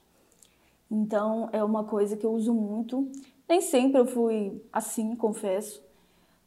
Então, 0.90 1.50
é 1.52 1.62
uma 1.62 1.84
coisa 1.84 2.16
que 2.16 2.24
eu 2.24 2.32
uso 2.32 2.54
muito. 2.54 3.06
Nem 3.46 3.60
sempre 3.60 4.00
eu 4.00 4.06
fui 4.06 4.58
assim, 4.72 5.14
confesso, 5.14 5.82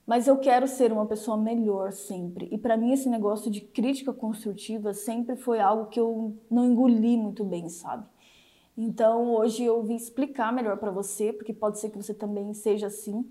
mas 0.04 0.28
eu 0.28 0.40
quero 0.40 0.68
ser 0.68 0.92
uma 0.92 1.06
pessoa 1.06 1.38
melhor 1.38 1.92
sempre. 1.92 2.50
E 2.52 2.58
para 2.58 2.76
mim 2.76 2.92
esse 2.92 3.08
negócio 3.08 3.52
de 3.52 3.62
crítica 3.62 4.12
construtiva 4.12 4.96
sempre 4.96 5.36
foi 5.36 5.60
algo 5.60 5.92
que 5.92 6.00
eu 6.00 6.36
não 6.50 6.66
engoli 6.66 7.18
muito 7.18 7.44
bem, 7.44 7.70
sabe? 7.70 8.04
Então, 8.78 9.34
hoje 9.34 9.64
eu 9.64 9.82
vim 9.82 9.96
explicar 9.96 10.54
melhor 10.54 10.78
para 10.78 10.92
você, 10.92 11.34
porque 11.34 11.52
pode 11.52 11.80
ser 11.80 11.90
que 11.90 11.98
você 11.98 12.14
também 12.14 12.54
seja 12.54 12.88
assim, 12.88 13.26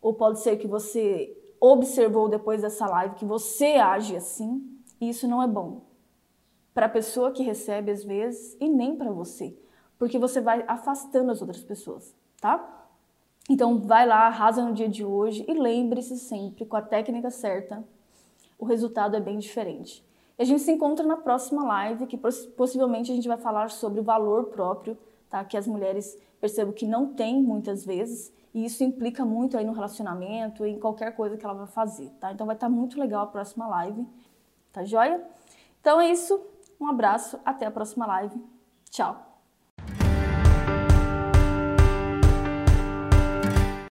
ou 0.00 0.14
pode 0.14 0.38
ser 0.40 0.56
que 0.56 0.68
você 0.68 1.36
observou 1.60 2.28
depois 2.28 2.62
dessa 2.62 2.86
live 2.86 3.16
que 3.16 3.24
você 3.24 3.76
age 3.76 4.14
assim, 4.14 4.62
e 5.00 5.08
isso 5.08 5.26
não 5.26 5.42
é 5.42 5.48
bom 5.48 5.82
para 6.72 6.86
a 6.86 6.88
pessoa 6.88 7.30
que 7.30 7.42
recebe 7.42 7.90
às 7.90 8.04
vezes 8.04 8.56
e 8.60 8.68
nem 8.68 8.96
para 8.96 9.10
você, 9.10 9.56
porque 9.98 10.18
você 10.18 10.40
vai 10.40 10.64
afastando 10.66 11.30
as 11.30 11.40
outras 11.40 11.62
pessoas, 11.62 12.14
tá? 12.40 12.88
Então 13.48 13.78
vai 13.78 14.06
lá, 14.06 14.26
arrasa 14.26 14.64
no 14.64 14.74
dia 14.74 14.88
de 14.88 15.04
hoje 15.04 15.44
e 15.48 15.54
lembre-se 15.54 16.18
sempre 16.18 16.66
com 16.66 16.76
a 16.76 16.82
técnica 16.82 17.30
certa, 17.30 17.84
o 18.58 18.64
resultado 18.64 19.16
é 19.16 19.20
bem 19.20 19.38
diferente. 19.38 20.04
E 20.38 20.42
a 20.42 20.44
gente 20.44 20.62
se 20.62 20.72
encontra 20.72 21.06
na 21.06 21.16
próxima 21.16 21.64
live, 21.64 22.06
que 22.06 22.16
possivelmente 22.16 23.12
a 23.12 23.14
gente 23.14 23.28
vai 23.28 23.36
falar 23.36 23.70
sobre 23.70 24.00
o 24.00 24.02
valor 24.02 24.46
próprio, 24.46 24.98
tá? 25.30 25.44
Que 25.44 25.56
as 25.56 25.66
mulheres 25.66 26.18
percebam 26.40 26.74
que 26.74 26.86
não 26.86 27.14
tem 27.14 27.42
muitas 27.42 27.84
vezes, 27.84 28.32
e 28.52 28.64
isso 28.64 28.84
implica 28.84 29.24
muito 29.24 29.56
aí 29.56 29.64
no 29.64 29.72
relacionamento, 29.72 30.64
em 30.64 30.78
qualquer 30.78 31.14
coisa 31.14 31.36
que 31.36 31.44
ela 31.44 31.54
vai 31.54 31.66
fazer, 31.66 32.10
tá? 32.20 32.32
Então 32.32 32.46
vai 32.46 32.56
estar 32.56 32.68
tá 32.68 32.72
muito 32.72 32.98
legal 32.98 33.24
a 33.24 33.26
próxima 33.26 33.66
live, 33.66 34.06
tá 34.72 34.84
joia? 34.84 35.24
Então 35.80 36.00
é 36.00 36.10
isso, 36.10 36.40
um 36.80 36.86
abraço, 36.86 37.38
até 37.44 37.66
a 37.66 37.70
próxima 37.70 38.06
live. 38.06 38.40
Tchau! 38.90 39.33